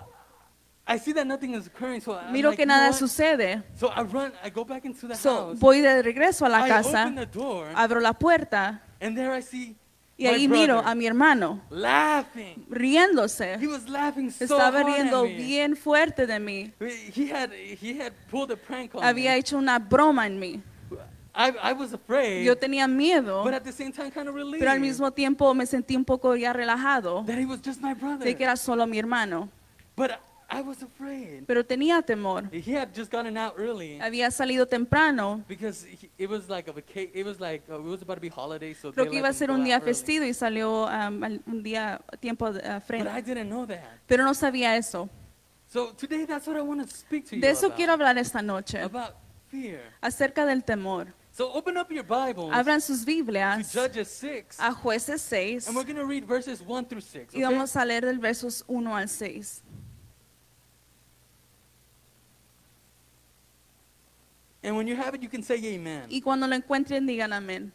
I 0.85 0.97
see 0.99 1.13
that 1.13 1.25
nothing 1.25 1.53
is 1.55 1.67
occurring, 1.67 2.01
so 2.01 2.13
I'm 2.13 2.33
Miro 2.33 2.49
like, 2.49 2.57
que 2.57 2.63
"You 2.63 2.67
know 2.67 2.75
nada 2.75 2.89
what?" 2.91 2.99
sucede. 2.99 3.63
So 3.79 3.87
I 3.87 4.01
run, 4.03 4.33
I 4.43 4.49
go 4.49 4.65
back 4.65 4.83
into 4.85 5.07
the 5.07 5.15
So, 5.15 5.49
house. 5.51 5.59
voy 5.59 5.81
de 5.81 6.01
regreso 6.03 6.45
a 6.45 6.49
la 6.49 6.65
I 6.65 6.69
casa, 6.69 7.03
open 7.03 7.15
the 7.15 7.25
door, 7.25 7.69
abro 7.73 8.01
la 8.01 8.11
puerta 8.13 8.81
and 8.99 9.15
there 9.15 9.33
I 9.33 9.41
see 9.41 9.75
y 10.17 10.25
my 10.25 10.33
ahí 10.33 10.47
miro 10.49 10.75
brother 10.75 10.91
a 10.91 10.95
mi 10.95 11.05
hermano 11.07 11.61
laughing. 11.69 12.65
He 12.69 12.75
riéndose. 12.75 13.65
was 13.67 13.87
laughing 13.87 14.29
so 14.29 14.43
Estaba 14.43 14.79
hard 14.79 14.87
riendo 14.87 15.23
at 15.23 15.29
me. 15.29 15.37
bien 15.37 15.75
fuerte 15.77 16.27
de 16.27 16.37
mí. 16.39 16.71
He 17.15 17.29
had 17.31 17.51
he 17.53 17.97
had 17.97 18.11
pulled 18.29 18.51
a 18.51 18.57
prank 18.57 18.93
on 18.93 19.03
Había 19.03 19.31
me. 19.31 19.37
hecho 19.37 19.57
una 19.57 19.79
broma 19.79 20.25
en 20.27 20.37
mí. 20.39 20.61
I, 21.35 21.49
I 21.63 21.73
was 21.73 21.93
afraid, 21.93 22.43
Yo 22.43 22.55
tenía 22.57 22.87
miedo, 22.87 23.43
but 23.43 23.53
at 23.53 23.63
the 23.63 23.71
same 23.71 23.91
time 23.91 24.11
kind 24.11 24.27
of 24.27 24.35
relieved 24.35 24.59
pero 24.59 24.71
al 24.71 24.79
mismo 24.81 25.11
tiempo 25.11 25.51
me 25.55 25.65
sentí 25.65 25.95
un 25.95 26.03
poco 26.05 26.35
ya 26.35 26.51
relajado 26.53 27.23
that 27.25 27.37
he 27.39 27.45
was 27.45 27.59
just 27.65 27.81
my 27.81 27.93
brother. 27.95 28.23
de 28.25 28.35
que 28.35 28.43
era 28.43 28.55
solo 28.57 28.85
mi 28.85 28.99
hermano. 28.99 29.49
But 29.95 30.11
I 30.57 30.61
was 30.61 30.81
afraid. 30.83 31.45
Pero 31.47 31.63
tenía 31.65 32.01
temor. 32.01 32.49
He 32.51 32.75
had 32.77 32.89
just 32.95 33.11
gotten 33.11 33.37
out 33.37 33.55
early 33.57 33.99
Había 33.99 34.29
salido 34.31 34.67
temprano. 34.67 35.43
because 35.47 35.85
he, 35.85 36.09
it 36.17 36.29
was 36.29 36.47
like 36.49 36.67
a 36.69 36.73
vaca- 36.73 37.09
It 37.13 37.25
was 37.25 37.39
like 37.39 37.63
uh, 37.69 37.75
it 37.75 37.83
was 37.83 38.01
about 38.01 38.15
to 38.15 38.21
be 38.21 38.29
holiday, 38.29 38.73
so 38.73 38.91
Creo 38.91 39.05
they 39.05 39.11
que 39.11 39.11
let 39.15 39.19
iba 39.19 39.29
a 39.29 39.33
ser 39.33 39.51
un 39.51 39.63
día 39.63 39.79
festivo 39.81 40.25
y 40.25 40.33
salió 40.33 40.85
um, 40.85 41.23
un 41.47 41.63
día 41.63 41.99
tiempo 42.19 42.45
uh, 42.47 42.51
But 42.53 42.83
frente. 42.83 43.09
I 43.09 43.21
didn't 43.21 43.49
know 43.49 43.65
that. 43.65 43.83
Pero 44.07 44.23
no 44.23 44.33
sabía 44.33 44.75
eso. 44.77 45.09
So 45.67 45.91
today, 45.93 46.25
that's 46.25 46.45
what 46.47 46.55
I 46.55 46.61
want 46.61 46.81
to 46.81 46.95
speak 46.95 47.25
to 47.29 47.35
you 47.35 47.41
De 47.41 47.49
eso 47.49 47.65
about. 47.67 47.75
quiero 47.77 47.93
hablar 47.93 48.17
esta 48.19 48.41
noche, 48.43 48.79
about 48.79 49.15
fear. 49.47 49.81
acerca 50.01 50.45
del 50.45 50.63
temor. 50.63 51.13
So 51.35 51.51
open 51.51 51.77
up 51.77 51.89
your 51.91 52.03
Bibles 52.03 52.51
Abran 52.53 52.79
sus 52.79 52.99
to 52.99 53.05
Biblias 53.07 53.73
Judges 53.73 54.07
6, 54.07 54.59
a 54.59 54.71
jueces 54.71 55.19
6 55.21 55.67
and 55.67 55.75
we're 55.75 55.83
going 55.83 55.95
to 55.95 56.05
read 56.05 56.25
verses 56.27 56.61
1 56.61 56.85
through 56.85 57.01
6. 57.01 57.33
y 57.33 57.41
vamos 57.41 57.75
a 57.75 57.83
leer 57.83 58.05
del 58.05 58.19
versos 58.19 58.63
1 58.67 58.95
al 58.95 59.09
6. 59.09 59.63
And 64.63 64.77
when 64.77 64.87
you 64.87 64.95
have 64.95 65.13
it, 65.13 65.21
you 65.21 65.27
can 65.27 65.43
say 65.43 65.55
amen. 65.55 66.07
Y 66.09 66.21
cuando 66.23 66.47
lo 66.47 66.57
encuentren, 66.57 67.05
digan 67.05 67.33
amén. 67.33 67.71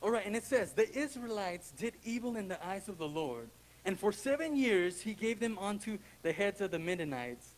All 0.00 0.12
right, 0.12 0.24
and 0.24 0.36
it 0.36 0.44
says, 0.44 0.72
The 0.72 0.88
Israelites 0.96 1.72
did 1.76 1.94
evil 2.04 2.36
in 2.36 2.46
the 2.46 2.64
eyes 2.64 2.88
of 2.88 2.96
the 2.98 3.08
Lord, 3.08 3.50
and 3.84 3.98
for 3.98 4.12
seven 4.12 4.56
years 4.56 5.00
he 5.02 5.12
gave 5.12 5.40
them 5.40 5.58
unto 5.58 5.98
the 6.22 6.32
heads 6.32 6.60
of 6.60 6.70
the 6.70 6.78
Midianites. 6.78 7.57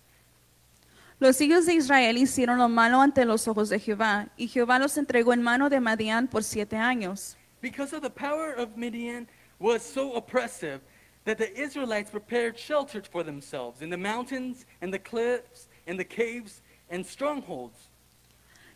Los 1.20 1.38
hijos 1.42 1.66
de 1.66 1.74
Israel 1.74 2.16
hicieron 2.16 2.56
lo 2.56 2.70
malo 2.70 3.02
ante 3.02 3.26
los 3.26 3.46
ojos 3.46 3.68
de 3.68 3.78
Jehová, 3.78 4.30
y 4.38 4.48
Jehová 4.48 4.78
los 4.78 4.96
entregó 4.96 5.34
en 5.34 5.42
mano 5.42 5.68
de 5.68 5.78
Madián 5.78 6.26
por 6.26 6.42
siete 6.42 6.76
años. 6.76 7.36
Because 7.60 7.94
of 7.94 8.00
the 8.00 8.08
power 8.08 8.54
of 8.58 8.74
Midian 8.74 9.28
was 9.58 9.82
so 9.82 10.14
oppressive 10.14 10.80
that 11.26 11.36
the 11.36 11.52
Israelites 11.54 12.10
prepared 12.10 12.56
shelters 12.56 13.06
for 13.06 13.22
themselves 13.22 13.82
in 13.82 13.90
the 13.90 13.98
mountains 13.98 14.64
and 14.80 14.90
the 14.90 14.98
cliffs 14.98 15.68
and 15.86 15.98
the 15.98 16.06
caves 16.06 16.62
and 16.90 17.04
strongholds. 17.04 17.90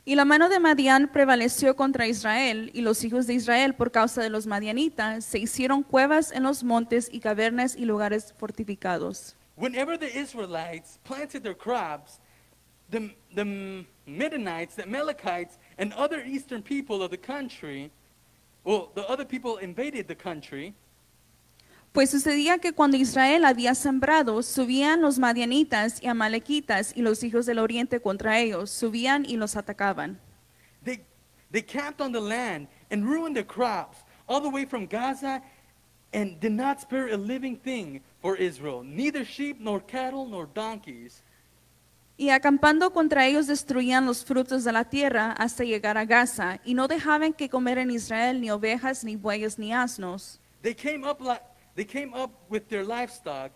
Y 0.04 0.14
la 0.14 0.26
mano 0.26 0.50
de 0.50 0.60
Madián 0.60 1.10
prevaleció 1.10 1.74
contra 1.76 2.06
Israel, 2.06 2.70
y 2.74 2.82
los 2.82 3.02
hijos 3.04 3.26
de 3.26 3.32
Israel, 3.32 3.74
por 3.74 3.90
causa 3.90 4.20
de 4.20 4.28
los 4.28 4.46
madianitas, 4.46 5.24
se 5.24 5.38
hicieron 5.38 5.82
cuevas 5.82 6.30
en 6.30 6.42
los 6.42 6.62
montes 6.62 7.08
y 7.10 7.20
cavernas 7.20 7.74
y 7.74 7.86
lugares 7.86 8.34
fortificados. 8.36 9.34
Whenever 9.56 9.96
the 9.98 10.14
Israelites 10.14 10.98
planted 11.04 11.42
their 11.42 11.56
crops, 11.56 12.20
the, 12.94 13.10
the 13.34 13.84
Midianites, 14.06 14.76
the 14.76 14.84
Amalekites, 14.84 15.58
and 15.78 15.92
other 15.94 16.22
eastern 16.24 16.62
people 16.62 17.02
of 17.02 17.10
the 17.10 17.16
country, 17.16 17.90
well, 18.62 18.90
the 18.94 19.06
other 19.08 19.24
people 19.24 19.58
invaded 19.58 20.06
the 20.08 20.14
country, 20.14 20.74
Pues 21.92 22.10
sucedía 22.10 22.58
que 22.58 22.72
cuando 22.72 22.96
Israel 22.96 23.44
había 23.44 23.76
sembrado, 23.76 24.42
subían 24.42 25.00
los 25.00 25.20
madianitas 25.20 26.02
y 26.02 26.08
amalequitas 26.08 26.92
y 26.96 27.02
los 27.02 27.22
hijos 27.22 27.46
del 27.46 27.60
oriente 27.60 28.00
contra 28.00 28.40
ellos, 28.40 28.70
subían 28.70 29.24
y 29.24 29.36
los 29.36 29.54
atacaban. 29.54 30.18
they, 30.82 30.98
they 31.52 31.62
camped 31.62 32.00
on 32.00 32.10
the 32.10 32.20
land 32.20 32.66
and 32.90 33.06
ruined 33.06 33.36
the 33.36 33.44
crops 33.44 33.98
all 34.28 34.40
the 34.40 34.48
way 34.48 34.64
from 34.64 34.86
Gaza 34.88 35.40
and 36.12 36.40
did 36.40 36.50
not 36.50 36.80
spare 36.80 37.12
a 37.12 37.16
living 37.16 37.56
thing 37.56 38.00
for 38.20 38.34
Israel, 38.36 38.82
neither 38.82 39.24
sheep 39.24 39.60
nor 39.60 39.78
cattle 39.78 40.26
nor 40.26 40.46
donkeys. 40.46 41.22
Y 42.16 42.30
acampando 42.30 42.92
contra 42.92 43.26
ellos 43.26 43.46
destruían 43.48 44.06
los 44.06 44.24
frutos 44.24 44.62
de 44.62 44.72
la 44.72 44.84
tierra 44.84 45.32
hasta 45.32 45.64
llegar 45.64 45.98
a 45.98 46.04
Gaza, 46.04 46.60
y 46.64 46.74
no 46.74 46.86
dejaban 46.86 47.32
que 47.32 47.48
comer 47.48 47.78
en 47.78 47.90
Israel 47.90 48.40
ni 48.40 48.50
ovejas, 48.50 49.02
ni 49.02 49.16
bueyes, 49.16 49.58
ni 49.58 49.72
asnos. 49.72 50.38
They 50.62 50.74
came 50.74 51.04
up 51.04 51.20
like 51.20 51.42
they 51.74 51.84
came 51.84 52.14
up 52.14 52.30
with 52.48 52.68
their 52.68 52.84
livestock, 52.84 53.50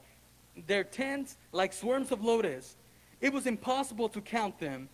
their 0.67 0.85
tents 0.85 1.37
like 1.53 1.73
swarms 1.73 2.11
of 2.11 2.23
locusts. 2.23 2.77
It 3.21 3.33
was 3.33 3.47
impossible 3.47 4.09
to 4.11 4.21
count 4.21 4.59
them 4.59 4.89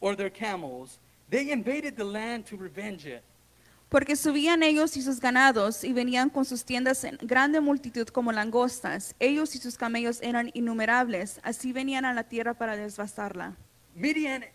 or 0.00 0.16
their 0.16 0.30
camels. 0.30 0.98
They 1.30 1.50
invaded 1.50 1.96
the 1.96 2.04
land 2.04 2.46
to 2.46 2.56
revenge 2.56 3.06
it. 3.06 3.22
Porque 3.94 4.16
subían 4.16 4.64
ellos 4.64 4.96
y 4.96 5.02
sus 5.02 5.20
ganados 5.20 5.84
y 5.84 5.92
venían 5.92 6.28
con 6.28 6.44
sus 6.44 6.64
tiendas 6.64 7.04
en 7.04 7.16
grande 7.22 7.60
multitud 7.60 8.08
como 8.08 8.32
langostas. 8.32 9.14
Ellos 9.20 9.54
y 9.54 9.58
sus 9.58 9.76
camellos 9.78 10.18
eran 10.20 10.50
innumerables. 10.52 11.38
Así 11.44 11.72
venían 11.72 12.04
a 12.04 12.12
la 12.12 12.24
tierra 12.24 12.54
para 12.54 12.76
devastarla. 12.76 13.54
Midian, 13.94 14.46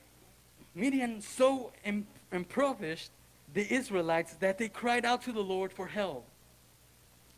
Midian 0.74 1.22
so 1.22 1.72
im- 1.86 2.06
impoverished 2.34 3.14
the 3.54 3.66
Israelites 3.74 4.38
that 4.42 4.58
they 4.58 4.70
cried 4.70 5.06
out 5.06 5.22
to 5.22 5.32
the 5.32 5.40
Lord 5.42 5.72
for 5.72 5.88
help. 5.88 6.26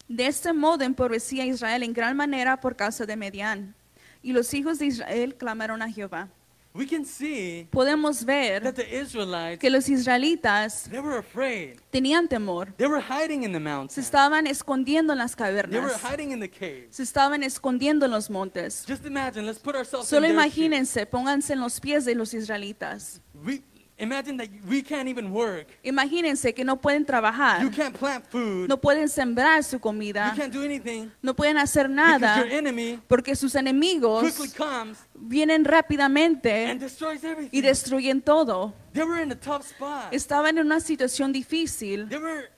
De 0.07 0.25
este 0.25 0.51
modo 0.53 0.83
empobrecía 0.83 1.45
Israel 1.45 1.83
en 1.83 1.93
gran 1.93 2.17
manera 2.17 2.59
por 2.59 2.75
causa 2.75 3.05
de 3.05 3.15
Medián. 3.15 3.75
Y 4.23 4.31
los 4.33 4.51
hijos 4.55 4.79
de 4.79 4.87
Israel 4.87 5.35
clamaron 5.35 5.83
a 5.83 5.91
Jehová. 5.91 6.29
We 6.73 6.87
can 6.87 7.03
see 7.05 7.67
Podemos 7.69 8.23
ver 8.23 8.63
that 8.63 8.75
the 8.75 8.97
Israelites, 9.01 9.59
que 9.59 9.69
los 9.69 9.89
israelitas 9.89 10.83
they 10.89 10.99
were 11.01 11.17
afraid. 11.17 11.79
tenían 11.91 12.29
temor. 12.29 12.73
They 12.77 12.87
were 12.87 13.01
hiding 13.01 13.43
in 13.43 13.51
the 13.51 13.57
Se 13.59 13.63
mountains. 13.63 13.97
estaban 13.97 14.47
escondiendo 14.47 15.11
en 15.11 15.19
las 15.19 15.35
They 15.35 15.51
were 15.51 15.61
cavernas. 15.63 16.01
hiding 16.01 16.31
in 16.31 16.39
the 16.39 16.49
caves. 16.49 16.95
Se 16.95 17.03
estaban 17.03 17.43
escondiendo 17.43 18.05
en 18.05 18.11
los 18.11 18.29
montes. 18.29 18.85
Just 18.87 19.05
imagine, 19.05 19.45
let's 19.45 19.59
put 19.59 19.75
ourselves 19.75 20.07
Solo 20.07 20.27
in 20.27 20.33
their 20.35 20.45
shoes. 20.45 20.57
imagínense, 20.57 21.05
pónganse 21.05 21.53
en 21.53 21.59
los 21.59 21.79
pies 21.81 22.05
de 22.05 22.15
los 22.15 22.33
israelitas. 22.33 23.19
We, 23.45 23.61
imagine 24.01 24.35
that 24.37 24.49
we 24.67 24.81
can't 24.81 25.07
even 25.07 25.31
work. 25.31 25.67
Imagínense 25.83 26.53
que 26.53 26.65
no 26.65 26.75
pueden 26.81 27.05
trabajar, 27.05 27.61
You 27.61 27.69
can't 27.71 27.95
plant 27.97 28.25
food. 28.29 28.67
no 28.67 28.77
pueden 28.77 29.07
sembrar 29.07 29.63
su 29.63 29.77
You 29.77 29.81
comida, 29.81 30.33
can't 30.35 30.51
do 30.53 30.63
anything 30.63 31.09
no 31.21 31.33
pueden 31.35 31.57
hacer 31.57 31.87
because 31.87 31.95
nada 32.19 32.37
your 32.39 32.51
enemy 32.51 32.99
porque 33.07 33.35
sus 33.35 33.55
enemigos 33.55 34.21
quickly 34.23 34.49
comes 34.49 34.97
vienen 35.15 35.63
rápidamente 35.63 36.65
and 36.69 36.79
destroys 36.79 37.23
y 37.23 37.27
everything. 37.27 37.61
destruyen 37.61 38.21
todo. 38.21 38.73
They 38.93 39.03
were 39.03 39.21
in 39.21 39.31
a 39.31 39.35
tough 39.35 39.63
spot. 39.65 40.11
Estaban 40.13 40.57
en 40.57 40.65
una 40.65 40.79
situación 40.81 41.31
difícil, 41.31 42.09
They 42.09 42.17
were 42.19 42.49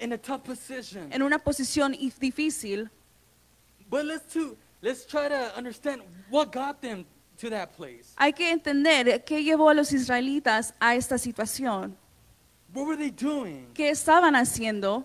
in 0.00 0.12
a 0.12 0.18
tough 0.18 0.42
position. 0.42 1.12
en 1.12 1.22
una 1.22 1.38
posición 1.38 1.92
difícil, 2.18 2.90
But 3.90 4.04
let's 4.04 4.32
to, 4.34 4.56
let's 4.82 5.06
try 5.06 5.28
to 5.28 5.52
understand 5.56 6.02
what 6.30 6.52
got 6.52 6.80
them 6.80 7.04
to 7.40 7.48
that 7.50 7.68
place. 7.76 8.12
hay 8.16 8.32
que 8.32 8.50
entender 8.50 9.24
qué 9.24 9.42
llevó 9.42 9.68
a 9.70 9.74
los 9.74 9.92
israelitas 9.92 10.74
a 10.80 10.94
esta 10.94 11.18
situación. 11.18 11.96
What 12.74 12.86
were 12.86 12.96
they 12.96 13.10
doing? 13.10 13.68
¿Qué 13.74 13.90
estaban 13.90 14.34
haciendo 14.36 15.04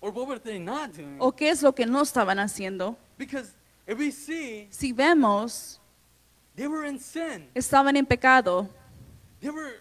Or 0.00 0.10
what 0.12 0.28
were 0.28 0.38
they 0.40 0.58
not 0.58 0.92
doing? 0.94 1.16
o 1.18 1.32
qué 1.34 1.48
es 1.50 1.62
lo 1.62 1.74
que 1.74 1.86
no 1.86 2.02
estaban 2.02 2.38
haciendo? 2.38 2.96
Because 3.16 3.52
if 3.86 3.98
we 3.98 4.10
see, 4.12 4.68
Si 4.70 4.92
vemos, 4.92 5.80
they 6.54 6.66
were 6.68 6.86
in 6.88 6.98
sin. 7.00 7.48
estaban 7.54 7.96
en 7.96 8.04
pecado, 8.06 8.68
They 9.40 9.50
were 9.50 9.80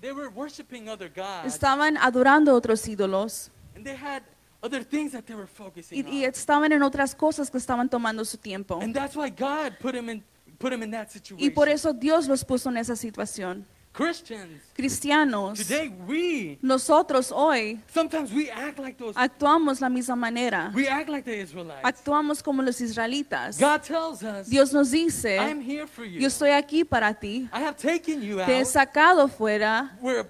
they 0.00 0.12
were 0.12 0.28
worshiping 0.28 0.88
other 0.88 1.08
gods. 1.08 1.46
estaban 1.54 1.96
adorando 1.96 2.54
otros 2.54 2.86
ídolos 2.86 3.50
And 3.74 3.84
they 3.84 3.96
had 3.96 4.22
other 4.62 4.84
things 4.84 5.12
that 5.12 5.24
they 5.24 5.34
were 5.34 5.46
focusing 5.46 5.98
y, 6.06 6.20
y 6.20 6.24
on. 6.24 6.30
estaban 6.30 6.72
en 6.72 6.82
otras 6.82 7.14
cosas 7.14 7.50
que 7.50 7.58
estaban 7.58 7.88
tomando 7.88 8.24
su 8.24 8.36
tiempo. 8.36 8.78
And 8.80 8.94
that's 8.94 9.16
why 9.16 9.30
God 9.30 9.78
put 9.80 9.94
him 9.94 10.08
in 10.10 10.22
put 10.58 10.72
him 10.72 10.82
in 10.82 10.90
that 10.90 11.10
situation. 11.10 11.38
Y 11.44 11.50
por 11.50 11.68
eso 11.68 11.92
Dios 11.92 12.26
los 12.28 12.44
puso 12.44 12.68
en 12.70 12.76
esa 12.78 12.96
situación. 12.96 13.64
Christians, 13.92 14.60
Cristianos, 14.74 15.58
today 15.58 15.88
we 16.06 16.58
nosotros 16.60 17.32
hoy 17.32 17.80
sometimes 17.92 18.30
we 18.30 18.50
act 18.50 18.78
like 18.78 18.98
those 18.98 19.14
actuamos 19.16 19.80
la 19.80 19.88
misma 19.88 20.14
manera. 20.14 20.70
we 20.74 20.86
act 20.86 21.08
like 21.08 21.24
the 21.24 21.34
Israelites. 21.40 21.80
Actuamos 21.82 22.42
como 22.42 22.62
los 22.62 22.78
israelitas. 22.82 23.58
God 23.58 23.82
tells 23.82 24.22
us, 24.22 24.48
Dios 24.50 24.70
nos 24.74 24.92
I 24.92 25.04
dice, 25.06 25.38
am 25.38 25.62
here 25.62 25.86
for 25.86 26.04
you. 26.04 26.20
yo 26.20 26.26
estoy 26.28 26.50
aquí 26.50 26.84
para 26.84 27.14
ti. 27.14 27.48
I 27.50 27.60
have 27.60 27.78
taken 27.78 28.20
you 28.20 28.36
Te 28.44 28.52
he 28.52 28.60
out 28.60 28.66
sacado 28.66 29.28
fuera 29.30 29.96
where, 30.02 30.26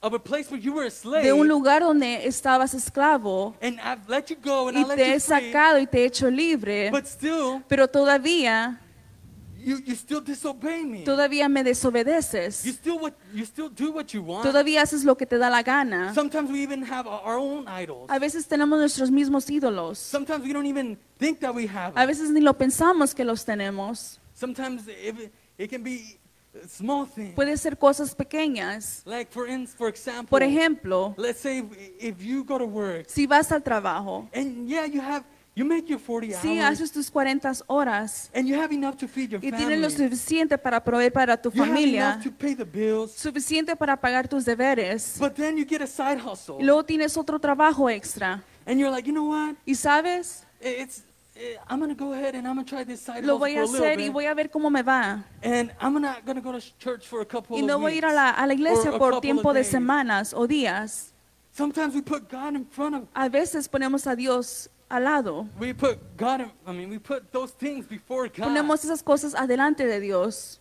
of 0.00 0.14
a 0.14 0.18
place 0.20 0.48
where 0.48 0.60
you 0.62 0.72
were 0.72 0.86
a 0.86 0.90
slave. 0.90 1.24
de 1.24 1.32
un 1.32 1.48
lugar 1.48 1.80
donde 1.82 2.24
estabas 2.28 2.74
esclavo 2.74 3.56
and 3.60 3.80
I've 3.80 4.08
let 4.08 4.30
you 4.30 4.36
go 4.40 4.68
and 4.68 4.76
y 4.78 4.82
I 4.82 4.84
let 4.84 4.96
te 4.96 5.02
he 5.02 5.14
you 5.14 5.20
free. 5.20 5.50
sacado 5.50 5.80
y 5.80 5.86
te 5.88 5.98
he 6.02 6.04
hecho 6.04 6.30
libre, 6.30 6.90
But 6.92 7.06
still, 7.06 7.60
pero 7.66 7.88
todavía, 7.88 8.78
you, 9.64 9.78
you 9.86 9.94
still 9.94 10.20
disobey 10.20 10.84
me. 10.84 11.04
todavía 11.04 11.48
me 11.48 11.60
You 11.60 11.64
desobedeces. 11.64 12.54
still 12.72 12.98
what 12.98 13.14
you 13.34 13.44
still 13.44 13.68
do 13.68 13.92
what 13.92 14.12
you 14.12 14.22
want. 14.22 14.44
Todavía 14.44 14.82
haces 14.82 15.04
lo 15.04 15.16
que 15.16 15.26
te 15.26 15.38
da 15.38 15.50
la 15.50 15.62
gana. 15.62 16.12
Sometimes 16.14 16.50
we 16.50 16.62
even 16.62 16.82
have 16.82 17.06
our 17.06 17.38
own 17.38 17.66
idols. 17.68 18.06
A 18.10 18.18
veces 18.18 18.46
tenemos 18.46 18.78
nuestros 18.78 19.10
mismos 19.10 19.50
ídolos. 19.50 19.98
Sometimes 19.98 20.44
we 20.44 20.52
don't 20.52 20.66
even 20.66 20.98
think 21.18 21.40
that 21.40 21.54
we 21.54 21.66
have 21.66 21.92
A 21.96 22.06
veces 22.06 22.30
ni 22.30 22.40
lo 22.40 22.54
pensamos 22.54 23.14
que 23.14 23.24
los 23.24 23.44
tenemos. 23.44 24.18
Sometimes 24.34 24.88
it, 24.88 25.32
it 25.58 25.68
can 25.70 25.82
be 25.82 26.18
small 26.66 27.06
things. 27.06 27.34
Puede 27.34 27.56
ser 27.56 27.76
cosas 27.76 28.14
pequeñas. 28.14 29.02
Like 29.04 29.30
for 29.30 29.46
in, 29.46 29.66
for 29.66 29.88
example, 29.88 30.28
Por 30.28 30.42
ejemplo, 30.42 31.14
let's 31.16 31.40
say 31.40 31.62
if 31.98 32.22
you 32.22 32.44
go 32.44 32.58
to 32.58 32.64
work 32.66 33.06
si 33.08 33.26
vas 33.26 33.52
al 33.52 33.62
trabajo, 33.62 34.28
and 34.32 34.68
yeah, 34.68 34.86
you 34.86 35.00
have 35.00 35.24
you 35.60 35.64
make 35.66 35.88
your 35.88 35.98
40 36.00 36.32
si 36.32 36.58
hours 36.58 36.78
haces 36.80 36.90
tus 36.92 37.10
40 37.10 37.52
horas 37.68 38.30
and 38.34 38.48
you 38.48 38.54
have 38.58 38.72
enough 38.74 38.96
to 38.96 39.06
feed 39.06 39.30
your 39.30 39.40
y 39.44 39.50
family. 39.50 39.66
tienes 39.66 39.80
lo 39.80 39.90
suficiente 39.90 40.56
para 40.56 40.82
proveer 40.82 41.12
para 41.12 41.36
tu 41.36 41.50
you 41.52 41.62
have 41.62 41.68
familia, 41.68 42.12
enough 42.12 42.22
to 42.24 42.30
pay 42.32 42.54
the 42.54 42.64
bills. 42.64 43.12
suficiente 43.12 43.76
para 43.76 43.96
pagar 44.00 44.26
tus 44.28 44.44
deberes, 44.44 45.16
But 45.18 45.34
then 45.34 45.56
you 45.58 45.64
get 45.66 45.82
a 45.82 45.86
side 45.86 46.18
hustle. 46.18 46.56
y 46.58 46.64
luego 46.64 46.84
tienes 46.84 47.16
otro 47.16 47.38
trabajo 47.38 47.88
extra. 47.90 48.42
And 48.66 48.78
you're 48.78 48.90
like, 48.90 49.06
you 49.06 49.12
know 49.12 49.28
what? 49.28 49.56
Y 49.66 49.74
sabes, 49.74 50.44
It's 50.60 51.02
eh, 51.36 51.56
I'm 51.68 51.80
gonna 51.80 51.94
go 51.94 52.12
ahead 52.12 52.34
and 52.34 52.46
I'm 52.46 52.54
gonna 52.56 52.64
try 52.64 52.84
this 52.84 53.00
side 53.00 53.24
lo 53.24 53.38
voy 53.38 53.54
for 53.54 53.62
a 53.62 53.66
little 53.66 53.80
hacer 53.86 53.98
y 54.00 54.04
bit. 54.04 54.12
voy 54.12 54.26
a 54.26 54.34
ver 54.34 54.50
cómo 54.50 54.70
me 54.70 54.82
va. 54.82 55.24
And 55.42 55.72
I'm 55.80 56.00
not 56.00 56.24
gonna 56.26 56.40
go 56.42 56.52
to 56.52 56.60
church 56.78 57.06
for 57.08 57.20
a 57.22 57.26
couple 57.26 57.56
Y 57.56 57.62
of 57.62 57.66
no 57.66 57.78
voy 57.78 57.92
a 57.92 57.96
ir 57.96 58.04
a 58.04 58.08
weeks. 58.08 58.14
la, 58.16 58.30
a 58.30 58.46
la 58.46 58.52
iglesia 58.54 58.90
Or 58.90 58.96
a 58.96 58.98
por 58.98 59.20
tiempo 59.20 59.52
de 59.52 59.60
days. 59.60 59.68
semanas 59.70 60.32
o 60.34 60.46
días. 60.46 61.12
Sometimes 61.52 61.94
we 61.94 62.02
put 62.02 62.28
God 62.30 62.54
in 62.54 62.64
front 62.66 62.94
of. 62.94 63.02
A 63.14 63.28
veces 63.28 63.68
ponemos 63.68 64.06
a 64.06 64.14
Dios 64.14 64.68
al 64.90 65.04
lado. 65.04 65.48
We 65.58 65.72
put 65.72 65.98
God. 66.18 66.50
I 66.66 66.72
mean, 66.72 66.90
we 66.90 66.98
put 66.98 67.32
those 67.32 67.52
things 67.52 67.86
before 67.88 68.28
God. 68.28 68.48
Ponemos 68.48 68.84
esas 68.84 69.02
cosas 69.02 69.34
adelante 69.34 69.86
de 69.86 70.00
Dios. 70.00 70.60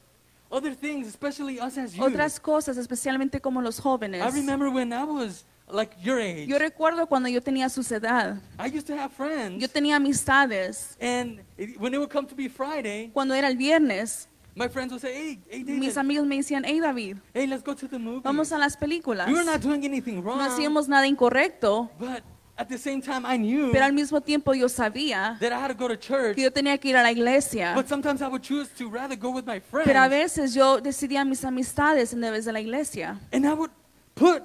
Other 0.52 0.74
things, 0.74 1.08
especially 1.08 1.60
us 1.60 1.78
as 1.78 1.94
youth. 1.94 2.08
Otras 2.08 2.40
cosas, 2.40 2.78
especialmente 2.78 3.42
como 3.42 3.62
los 3.62 3.80
jóvenes. 3.80 4.22
I 4.22 4.30
remember 4.36 4.70
when 4.70 4.94
I 4.94 5.04
was 5.04 5.46
like 5.68 5.96
your 6.02 6.20
age. 6.20 6.48
Yo 6.48 6.58
recuerdo 6.58 7.08
cuando 7.08 7.30
yo 7.30 7.42
tenía 7.42 7.70
su 7.70 7.82
edad. 7.94 8.42
I 8.58 8.68
used 8.68 8.88
to 8.88 8.96
have 8.96 9.12
friends. 9.12 9.62
Yo 9.62 9.68
tenía 9.68 9.96
amistades. 9.98 10.96
and 11.00 11.42
when 11.78 11.94
it 11.94 11.98
would 11.98 12.12
come 12.12 12.28
to 12.28 12.36
be 12.36 12.48
Friday, 12.48 13.12
Cuando 13.14 13.36
era 13.36 13.48
el 13.48 13.58
viernes, 13.58 14.28
my 14.56 14.68
friends 14.68 14.92
would 14.92 15.02
say, 15.02 15.14
"Hey, 15.14 15.40
hey, 15.50 15.64
David, 15.64 15.80
mis 15.80 15.98
amigos 15.98 16.26
me 16.26 16.38
decían, 16.38 16.66
hey 16.66 16.80
David, 16.80 17.18
hey, 17.34 17.46
let's 17.46 17.64
go 17.64 17.76
to 17.76 17.88
the 17.88 18.00
movie." 18.00 18.22
vamos 18.24 18.52
a 18.52 18.58
las 18.58 18.76
películas. 18.76 19.28
we 19.28 19.34
were 19.34 19.46
not 19.46 19.62
doing 19.62 19.86
anything 19.86 20.22
wrong. 20.24 20.38
No 20.38 20.44
hacíamos 20.44 20.88
nada 20.88 21.06
incorrecto, 21.06 21.92
But 22.00 22.24
at 22.60 22.68
the 22.68 22.78
same 22.78 23.02
time, 23.02 23.26
I 23.26 23.38
knew 23.38 23.72
pero 23.72 23.86
al 23.86 23.94
mismo 23.94 24.22
tiempo 24.22 24.54
yo 24.54 24.68
sabía 24.68 25.38
that 25.40 25.54
I 25.54 25.60
had 25.60 25.70
to 25.70 25.74
go 25.74 25.88
to 25.88 25.96
church. 25.96 26.36
que 26.36 26.44
yo 26.44 26.52
tenía 26.52 26.78
que 26.78 26.90
ir 26.90 26.98
a 26.98 27.02
la 27.02 27.12
iglesia. 27.12 27.74
But 27.74 27.88
sometimes 27.88 28.22
I 28.22 28.28
would 28.28 28.44
choose 28.44 28.68
to 28.78 28.90
rather 28.90 29.16
go 29.16 29.32
with 29.32 29.46
my 29.46 29.60
friends. 29.62 29.88
Pero 29.88 30.02
a 30.02 30.10
veces 30.10 30.54
yo 30.54 30.82
decidía 30.82 31.24
mis 31.26 31.44
amistades 31.46 32.12
en 32.12 32.20
vez 32.20 32.44
de 32.46 32.52
la 32.52 32.60
iglesia. 32.60 33.18
And 33.32 33.46
I 33.46 33.54
would 33.54 33.72
put, 34.14 34.44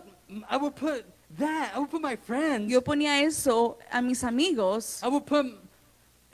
I 0.49 0.57
would 0.57 0.77
put 0.77 1.05
that, 1.39 1.73
I 1.75 1.79
would 1.79 1.91
put 1.91 2.01
my 2.01 2.17
friends, 2.17 2.71
Yo 2.71 2.81
ponía 2.81 3.21
eso 3.21 3.79
a 3.91 4.01
mis 4.01 4.23
amigos, 4.23 5.03
I 5.03 5.09
would 5.09 5.25
put 5.27 5.47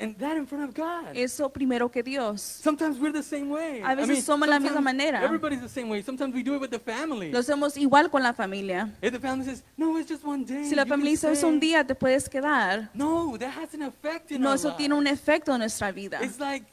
and 0.01 0.17
that 0.19 0.37
in 0.37 0.47
front 0.47 0.65
of 0.65 0.75
God. 0.75 1.15
eso 1.15 1.49
primero 1.51 1.91
que 1.91 2.03
Dios. 2.03 2.41
Sometimes 2.41 2.99
we're 2.99 3.13
the 3.13 3.23
same 3.23 3.51
way. 3.51 3.83
A 3.83 3.93
I 3.93 3.95
veces 3.95 4.09
mean, 4.09 4.23
somos 4.23 4.49
la 4.49 4.59
misma 4.59 4.81
manera. 4.81 5.23
Everybody's 5.23 5.61
the 5.61 5.69
same 5.69 5.89
way. 5.91 6.03
Sometimes 6.03 6.35
we 6.35 6.43
do 6.43 6.55
it 6.57 6.61
with 6.61 6.71
the 6.71 6.79
family. 6.79 7.31
Lo 7.31 7.39
hacemos 7.39 7.77
igual 7.77 8.11
con 8.11 8.23
la 8.23 8.33
familia. 8.33 8.89
If 9.03 9.13
the 9.13 9.21
family 9.21 9.45
says, 9.45 9.63
no, 9.77 9.97
it's 9.99 10.09
just 10.11 10.25
one 10.25 10.45
day. 10.45 10.65
Si 10.65 10.75
la 10.75 10.87
familia 10.87 11.11
dice, 11.13 11.31
es 11.31 11.43
un 11.45 11.57
stay." 11.59 11.69
día, 11.69 11.87
te 11.87 11.95
puedes 11.95 12.29
quedar. 12.29 12.89
No, 12.95 13.37
that 13.39 13.53
has 13.57 13.75
an 13.75 13.83
effect 13.83 14.33
in 14.33 14.41
No, 14.41 14.49
our 14.51 14.57
eso 14.57 14.75
tiene 14.75 14.95
lives. 14.95 15.01
un 15.01 15.07
efecto 15.07 15.53
en 15.53 15.59
nuestra 15.61 15.93
vida. 15.93 16.19
It's 16.23 16.41
like, 16.41 16.65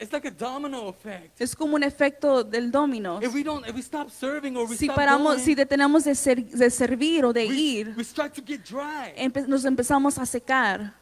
it's 0.00 0.12
like 0.12 0.26
a 0.26 0.30
domino 0.32 0.88
effect. 0.88 1.40
Es 1.40 1.54
como 1.54 1.76
un 1.76 1.84
efecto 1.84 2.42
del 2.42 2.70
domino. 2.72 3.20
If 3.22 3.32
we 3.32 3.44
don't, 3.44 3.64
if 3.68 3.74
we 3.76 3.82
stop 3.82 4.10
serving 4.10 4.56
or 4.56 4.68
we 4.68 4.76
Si 4.76 4.86
stop 4.86 4.96
paramos, 4.96 5.34
going, 5.36 5.44
si 5.44 5.54
detenemos 5.54 6.02
de, 6.04 6.14
ser- 6.16 6.44
de 6.44 6.68
servir 6.70 7.24
o 7.24 7.32
de 7.32 7.46
we, 7.46 7.54
ir, 7.54 7.94
we 7.96 8.02
start 8.02 8.34
to 8.34 8.42
get 8.44 8.62
dry. 8.68 9.12
empe- 9.16 9.46
nos 9.46 9.64
empezamos 9.64 10.18
a 10.18 10.26
secar. 10.26 10.94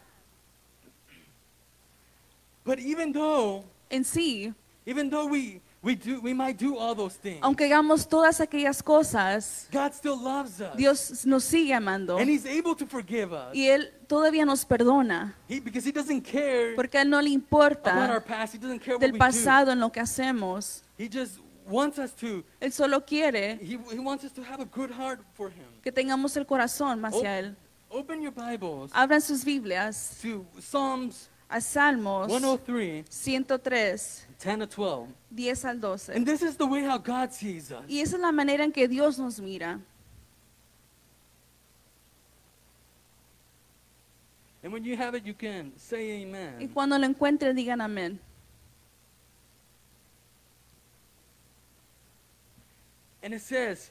But 2.64 2.78
even 2.78 3.12
though, 3.12 3.64
En 3.90 4.04
sí, 4.04 4.54
even 4.86 5.08
though 5.10 5.26
we, 5.26 5.60
we 5.82 5.94
do, 5.96 6.20
we 6.20 6.34
might 6.34 6.58
do 6.58 6.76
all 6.76 6.94
those 6.94 7.16
things, 7.16 7.40
aunque 7.42 7.64
hagamos 7.64 8.06
todas 8.06 8.40
aquellas 8.40 8.82
cosas, 8.82 9.66
God 9.72 9.92
still 9.92 10.16
loves 10.22 10.60
us. 10.60 10.76
Dios 10.76 11.24
nos 11.26 11.42
sigue 11.44 11.72
amando 11.74 12.18
And 12.18 12.28
He's 12.28 12.44
able 12.46 12.74
to 12.76 12.86
forgive 12.86 13.32
us. 13.32 13.54
y 13.54 13.66
Él 13.68 13.90
todavía 14.06 14.44
nos 14.44 14.64
perdona 14.64 15.34
He, 15.48 15.58
because 15.60 15.86
He 15.88 15.92
doesn't 15.92 16.22
care 16.22 16.74
porque 16.76 16.98
a 16.98 17.02
Él 17.02 17.08
no 17.10 17.20
le 17.20 17.34
about 17.34 17.52
our 17.54 18.16
importa 18.16 18.24
past. 18.26 18.54
He 18.54 18.58
doesn't 18.58 18.80
care 18.80 18.94
what 18.96 19.00
del 19.00 19.12
we 19.12 19.18
do. 19.18 19.24
pasado 19.24 19.72
en 19.72 19.80
lo 19.80 19.90
que 19.90 20.00
hacemos. 20.00 20.82
He 20.98 21.08
just 21.08 21.38
wants 21.66 21.98
us 21.98 22.12
to, 22.16 22.44
Él 22.60 22.72
solo 22.72 23.00
quiere 23.04 23.58
he, 23.62 23.78
he 23.92 23.98
wants 23.98 24.24
us 24.24 24.32
to 24.32 24.42
have 24.42 24.60
a 24.60 24.66
good 24.66 24.90
heart 24.90 25.20
for 25.34 25.48
Him. 25.48 25.64
que 25.82 25.90
tengamos 25.90 26.36
el 26.36 26.44
corazón 26.44 27.02
hacia 27.04 27.38
Él. 27.38 27.56
Open 27.92 28.20
your 28.22 28.32
Bibles 28.32 28.90
Abran 28.94 29.20
sus 29.20 29.44
Biblias 29.44 30.18
to 30.22 30.44
Psalms 30.60 31.28
a 31.50 31.60
Salmos 31.60 32.28
103, 32.28 33.04
103, 33.10 34.26
10 34.38 34.60
to 34.60 34.66
12. 34.66 35.08
10 35.36 35.64
al 35.64 35.80
12. 35.80 36.08
And 36.14 36.26
this 36.26 36.42
is 36.42 36.56
the 36.56 36.66
way 36.66 36.82
how 36.82 36.96
God 36.96 37.32
sees 37.32 37.72
us. 37.72 37.84
Y 37.88 38.00
esa 38.00 38.16
es 38.16 38.22
la 38.22 38.32
manera 38.32 38.62
en 38.62 38.72
que 38.72 38.86
Dios 38.86 39.18
nos 39.18 39.40
mira. 39.40 39.80
And 44.62 44.72
when 44.72 44.84
you 44.84 44.96
have 44.96 45.14
it, 45.14 45.24
you 45.24 45.34
can 45.34 45.72
say 45.76 46.22
amen. 46.22 46.60
Y 46.60 46.68
cuando 46.72 46.98
lo 46.98 47.06
encuentren, 47.06 47.56
digan 47.56 47.80
amén. 47.80 48.18
And 53.22 53.34
it 53.34 53.42
says, 53.42 53.90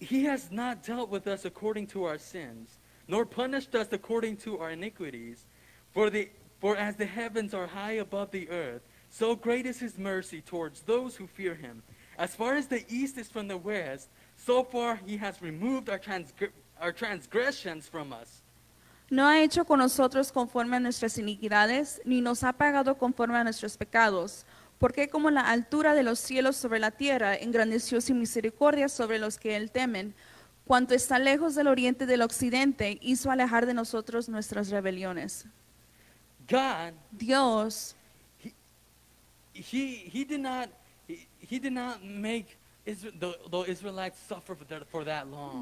He 0.00 0.24
has 0.24 0.50
not 0.50 0.82
dealt 0.82 1.08
with 1.08 1.26
us 1.26 1.44
according 1.44 1.86
to 1.88 2.04
our 2.04 2.18
sins, 2.18 2.78
nor 3.06 3.24
punished 3.24 3.74
us 3.74 3.88
according 3.92 4.38
to 4.38 4.58
our 4.58 4.70
iniquities. 4.70 5.44
For, 5.92 6.10
the, 6.10 6.28
for 6.60 6.76
as 6.76 6.96
the 6.96 7.06
heavens 7.06 7.54
are 7.54 7.66
high 7.66 7.98
above 8.00 8.30
the 8.30 8.48
earth, 8.50 8.82
so 9.10 9.34
great 9.34 9.66
is 9.66 9.80
His 9.80 9.98
mercy 9.98 10.40
towards 10.40 10.82
those 10.82 11.16
who 11.16 11.26
fear 11.26 11.54
Him. 11.54 11.82
As 12.18 12.34
far 12.34 12.56
as 12.56 12.66
the 12.66 12.84
east 12.88 13.16
is 13.16 13.28
from 13.28 13.48
the 13.48 13.56
west, 13.56 14.08
so 14.36 14.64
far 14.64 14.96
He 14.96 15.16
has 15.18 15.40
removed 15.40 15.88
our, 15.88 15.98
transgr- 15.98 16.52
our 16.80 16.92
transgressions 16.92 17.88
from 17.88 18.12
us. 18.12 18.42
No 19.10 19.26
ha 19.26 19.40
hecho 19.40 19.64
con 19.64 19.78
nosotros 19.78 20.30
conforme 20.30 20.76
a 20.76 20.80
nuestras 20.80 21.16
iniquidades, 21.16 22.00
ni 22.04 22.20
nos 22.20 22.44
ha 22.44 22.52
pagado 22.52 22.98
conforme 22.98 23.38
a 23.38 23.44
nuestros 23.44 23.78
pecados. 23.78 24.44
Porque 24.78 25.08
como 25.08 25.30
la 25.30 25.40
altura 25.40 25.94
de 25.94 26.02
los 26.02 26.18
cielos 26.18 26.56
sobre 26.56 26.78
la 26.78 26.90
tierra, 26.90 27.34
engrandeció 27.34 28.00
su 28.00 28.14
misericordia 28.14 28.88
sobre 28.88 29.18
los 29.18 29.38
que 29.38 29.56
él 29.56 29.70
temen. 29.70 30.14
Cuanto 30.66 30.94
está 30.94 31.18
lejos 31.18 31.54
del 31.54 31.68
oriente 31.68 32.04
del 32.04 32.20
occidente, 32.20 32.98
hizo 33.00 33.30
alejar 33.30 33.64
de 33.64 33.74
nosotros 33.74 34.28
nuestras 34.28 34.68
rebeliones. 34.68 35.46
God, 36.48 36.94
Dios 37.16 37.94
He, 39.52 40.10
he, 40.12 40.24
did, 40.24 40.40
not, 40.40 40.68
he, 41.06 41.26
he 41.38 41.58
did 41.58 41.72
not 41.72 42.04
make 42.04 42.57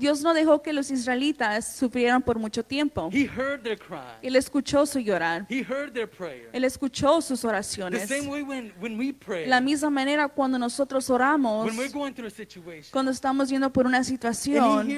Dios 0.00 0.22
no 0.22 0.34
dejó 0.34 0.62
que 0.62 0.72
los 0.72 0.90
israelitas 0.90 1.76
sufrieran 1.76 2.22
por 2.22 2.38
mucho 2.38 2.64
tiempo. 2.64 3.08
He 3.12 3.26
heard 3.26 3.62
their 3.62 3.78
cry. 3.78 4.18
Él 4.22 4.36
escuchó 4.36 4.86
su 4.86 4.98
llorar. 5.00 5.46
He 5.48 5.62
heard 5.62 5.92
their 5.92 6.08
prayer. 6.08 6.48
Él 6.52 6.64
escuchó 6.64 7.20
sus 7.20 7.40
The 7.40 7.48
oraciones. 7.48 8.08
same 8.08 8.28
way 8.28 8.42
when, 8.42 8.72
when 8.80 8.98
we 8.98 9.12
pray, 9.12 9.46
La 9.46 9.60
misma 9.60 9.90
manera 9.90 10.28
cuando 10.28 10.58
nosotros 10.58 11.08
oramos, 11.10 11.66
when 11.66 11.76
we're 11.76 11.92
going 11.92 12.12
through 12.12 12.28
a 12.28 12.30
situation, 12.30 12.90
cuando 12.92 13.10
estamos 13.10 13.48
yendo 13.48 13.72
por 13.72 13.86
una 13.86 14.02
situación 14.04 14.88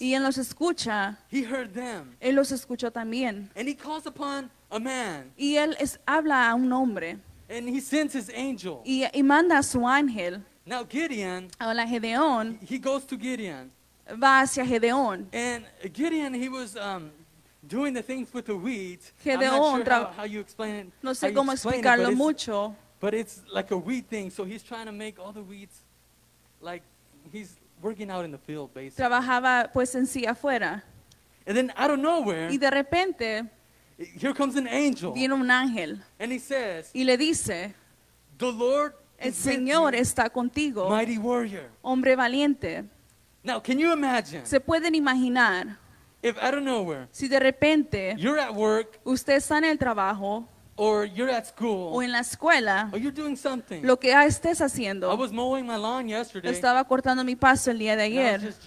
y 0.00 0.14
Él 0.14 0.22
nos 0.22 0.38
escucha, 0.38 1.18
He 1.30 1.40
heard 1.44 1.72
them. 1.72 2.16
Él 2.20 2.34
los 2.36 2.52
escuchó 2.52 2.90
también. 2.90 3.50
And 3.56 3.68
He 3.68 3.74
calls 3.74 4.06
upon 4.06 4.50
a 4.70 4.78
man, 4.78 5.32
Y 5.36 5.56
Él 5.56 5.76
es- 5.78 5.98
habla 6.06 6.50
a 6.50 6.54
un 6.54 6.72
hombre 6.72 7.18
and 7.48 7.68
He 7.68 7.80
sends 7.80 8.14
His 8.14 8.30
angel. 8.30 8.78
y, 8.84 9.04
y 9.12 9.22
manda 9.22 9.58
a 9.58 9.62
su 9.62 9.86
ángel. 9.86 10.42
Now, 10.64 10.84
Gideon, 10.84 11.48
Ahora 11.58 11.84
Gedeón 11.86 12.58
he 12.62 12.78
goes 12.78 13.04
to 13.06 13.16
Gideon. 13.16 13.70
va 14.20 14.40
hacia 14.42 14.64
Gedeón. 14.64 15.26
And 15.32 15.64
Gideon, 15.92 16.34
he 16.34 16.48
was 16.48 16.76
um, 16.76 17.10
doing 17.66 17.92
the 17.94 18.02
things 18.02 18.32
with 18.32 18.46
the 18.46 18.54
wheat. 18.56 19.12
I'm 19.26 19.40
not 19.40 19.74
sure 19.76 19.84
tra- 19.84 19.94
how, 19.94 20.12
how 20.18 20.24
you 20.24 20.40
explain 20.40 20.74
it. 20.76 20.86
No 21.02 21.10
how 21.10 21.14
sé 21.14 21.30
you 21.30 21.36
cómo 21.36 21.52
explain 21.52 21.74
it, 21.80 21.84
explicarlo 21.84 22.04
but 22.04 22.12
it's- 22.12 22.18
mucho, 22.18 22.76
But 23.00 23.14
it's 23.14 23.42
like 23.52 23.72
a 23.72 23.76
wheat 23.76 24.06
thing, 24.08 24.30
so 24.30 24.44
he's 24.44 24.62
trying 24.62 24.86
to 24.86 24.92
make 24.92 25.18
all 25.18 25.32
the 25.32 25.42
wheats, 25.42 25.80
like 26.60 26.82
he's 27.32 27.56
working 27.82 28.08
out 28.12 28.24
in 28.24 28.30
the 28.30 28.38
field, 28.38 28.72
basically. 28.72 29.02
trabajaba 29.04 29.72
pues 29.72 29.92
en 29.96 30.06
sí 30.06 30.24
afuera. 30.24 30.84
And 31.44 31.56
then 31.56 31.72
out 31.76 31.90
of 31.90 31.98
nowhere, 31.98 32.48
Y 32.48 32.58
de 32.58 32.70
repente 32.70 33.44
here 33.98 34.32
comes 34.32 34.54
an 34.54 34.68
angel, 34.68 35.12
viene 35.12 35.32
un 35.34 35.48
ángel 35.50 36.00
and 36.20 36.30
he 36.30 36.38
says, 36.38 36.92
y 36.94 37.02
le 37.02 37.16
dice, 37.16 37.74
"The 38.38 38.52
Lord 38.52 38.94
el 39.22 39.34
Señor 39.34 39.94
está 39.94 40.28
contigo, 40.30 40.88
mighty 40.90 41.18
warrior." 41.18 41.70
hombre 41.82 42.16
valiente. 42.16 42.84
Now, 43.44 43.60
can 43.60 43.78
you 43.78 43.92
imagine 43.92 44.44
Se 44.46 44.60
pueden 44.60 44.94
imaginar 44.94 45.78
if 46.22 46.36
out 46.40 46.54
of 46.54 46.62
nowhere 46.62 47.08
si 47.10 47.26
de 47.28 47.40
repente 47.40 48.14
you're 48.16 48.40
at 48.40 48.54
work 48.54 49.00
usted 49.04 49.34
está 49.36 49.58
en 49.58 49.64
el 49.64 49.78
trabajo 49.78 50.46
or 50.76 51.06
you're 51.06 51.30
at 51.32 51.44
o 51.44 51.48
school 51.48 52.02
en 52.04 52.12
la 52.12 52.20
escuela, 52.20 52.88
or 52.92 52.98
you're 52.98 53.10
doing 53.14 53.36
something? 53.36 53.82
lo 53.82 53.98
que 53.98 54.12
estés 54.12 54.60
I 54.60 54.64
haciendo. 54.64 55.14
was 55.16 55.32
mowing 55.32 55.66
my 55.66 55.76
lawn 55.76 56.08
yesterday. 56.08 56.50
Estaba 56.50 56.82
cortando 56.84 57.24
mi 57.24 57.34
paso 57.36 57.70
el 57.70 57.78
día 57.78 57.96
de 57.96 58.08
I 58.08 58.18
ayer 58.18 58.40
just, 58.40 58.62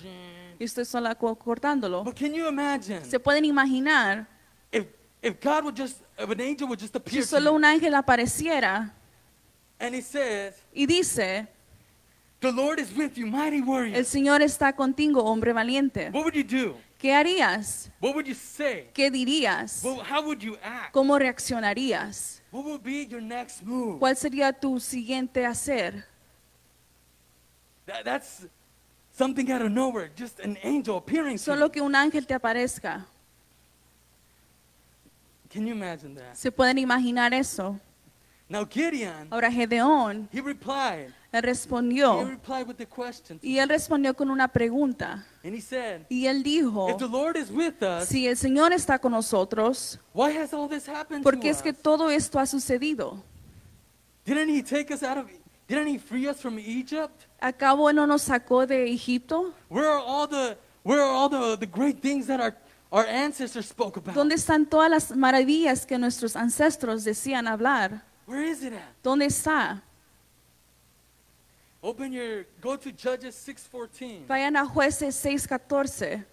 y 0.60 0.64
estoy 0.66 0.86
sola 0.86 1.16
co- 1.16 1.36
cortándolo. 1.36 2.04
but 2.04 2.16
can 2.16 2.34
you 2.34 2.48
imagine 2.48 3.04
Se 3.06 3.20
pueden 3.20 3.46
imaginar 3.46 4.28
if 4.72 4.86
if 5.22 5.40
God 5.42 5.64
would 5.64 5.76
just 5.78 6.02
if 6.20 6.30
an 6.30 6.40
angel 6.42 6.68
would 6.68 6.80
just 6.80 6.94
si 6.94 6.98
appear 6.98 7.22
to 7.24 7.28
solo 7.28 7.54
un 7.54 7.64
ángel 7.66 7.96
apareciera 7.96 8.94
and 9.80 9.96
he 9.96 10.02
says, 10.02 10.56
y 10.74 10.86
dice, 10.86 11.48
"The 12.40 12.52
Lord 12.52 12.80
is 12.80 12.96
with 12.96 13.18
you, 13.18 13.28
mighty 13.28 13.62
warrior." 13.62 13.96
el 13.96 14.06
Señor 14.06 14.42
está 14.42 14.74
contigo, 14.76 15.24
hombre 15.24 15.54
valiente. 15.54 16.10
What 16.12 16.24
would 16.24 16.36
you 16.36 16.44
do? 16.44 16.76
¿Qué 17.00 17.14
harías? 17.14 17.90
What 18.00 18.16
would 18.16 18.26
you 18.26 18.34
say? 18.36 18.90
¿Qué 18.94 19.12
dirías? 19.12 19.84
Well, 19.84 20.02
how 20.02 20.24
would 20.24 20.42
you 20.42 20.58
act? 20.64 20.94
¿Cómo 20.94 21.20
reaccionarías? 21.20 22.42
What 22.52 22.64
would 22.66 22.84
be 22.84 23.06
your 23.06 23.22
next 23.22 23.62
move? 23.64 24.00
¿Cuál 24.00 24.16
sería 24.16 24.54
tu 24.54 24.80
siguiente 24.80 25.46
hacer? 25.46 26.06
That, 27.86 28.04
that's 28.06 28.48
something 29.12 29.52
out 29.52 29.62
of 29.62 29.72
nowhere, 29.72 30.10
just 30.18 30.40
an 30.40 30.58
angel 30.64 30.98
appearing 30.98 31.38
to 31.38 31.44
Solo 31.44 31.66
you. 31.66 31.72
que 31.72 31.82
un 31.82 31.96
ángel 31.96 32.26
te 32.26 32.34
aparezca. 32.34 33.06
Can 35.50 35.68
you 35.68 35.74
imagine 35.74 36.16
that? 36.16 36.36
¿Se 36.36 36.52
pueden 36.52 36.78
imaginar 36.80 37.34
eso? 37.34 37.80
Now 38.48 38.64
Gideon, 38.64 39.28
Ahora 39.32 39.50
Gedeón 39.52 40.30
he 40.32 40.40
replied. 40.40 41.12
él 41.32 41.40
He 41.40 41.42
respondió 41.42 42.24
replied 42.30 42.68
with 42.68 42.76
the 42.78 42.86
question. 42.86 43.40
y 43.42 43.58
él 43.58 43.68
respondió 43.70 44.16
con 44.16 44.30
una 44.30 44.48
pregunta. 44.48 45.26
And 45.44 45.56
he 45.56 45.62
said, 45.62 46.06
Y 46.10 46.28
él 46.28 46.44
dijo, 46.44 46.90
if 46.90 46.98
the 46.98 47.08
Lord 47.08 47.38
is 47.38 47.50
with 47.50 47.82
us, 47.82 48.08
si 48.08 48.28
el 48.28 48.38
Señor 48.38 48.72
está 48.72 49.00
con 49.00 49.14
nosotros, 49.14 50.00
why 50.14 50.32
has 50.38 50.54
all 50.54 50.70
this 50.70 50.88
happened 50.88 51.24
¿por 51.24 51.36
qué 51.40 51.50
to 51.52 51.58
es 51.58 51.62
que 51.64 51.74
todo 51.74 52.10
esto 52.12 52.38
ha 52.40 52.46
sucedido? 52.46 53.24
Didn't 54.26 54.50
he 54.50 54.62
take 54.62 54.92
us 54.94 55.02
out 55.02 55.18
of, 55.18 55.26
didn't 55.68 55.88
he 55.88 55.98
free 55.98 56.28
us 56.28 56.40
from 56.40 56.60
Egypt? 56.60 57.26
¿Acabo 57.42 57.90
Él 57.90 57.96
no 57.96 58.06
nos 58.06 58.22
sacó 58.24 58.68
de 58.68 58.92
Egipto? 58.92 59.54
Where 59.70 59.88
are 59.88 60.00
all 60.00 60.28
the, 60.28 60.56
where 60.84 61.02
are 61.02 61.12
all 61.12 61.30
the, 61.30 61.58
the 61.58 61.66
great 61.68 62.00
things 62.00 62.28
that 62.28 62.40
our, 62.40 62.56
our 62.92 63.06
ancestors 63.08 63.66
spoke 63.68 63.98
about? 63.98 64.16
¿Dónde 64.16 64.36
están 64.36 64.68
todas 64.68 64.90
las 64.92 65.16
maravillas 65.16 65.86
que 65.88 65.98
nuestros 65.98 66.36
ancestros 66.36 67.04
decían 67.04 67.48
hablar? 67.48 68.04
Where 68.26 68.44
is 68.44 68.64
it 68.64 68.74
at? 68.74 69.04
¿Dónde 69.04 69.26
está? 69.26 69.82
Open 71.84 72.12
your, 72.12 72.46
go 72.62 72.76
to 72.76 72.92
Judges 72.92 73.36
6.14. 73.36 74.26
Vayan 74.26 74.56
a 74.56 74.66
jueces 74.66 75.16
6:14. 75.16 76.26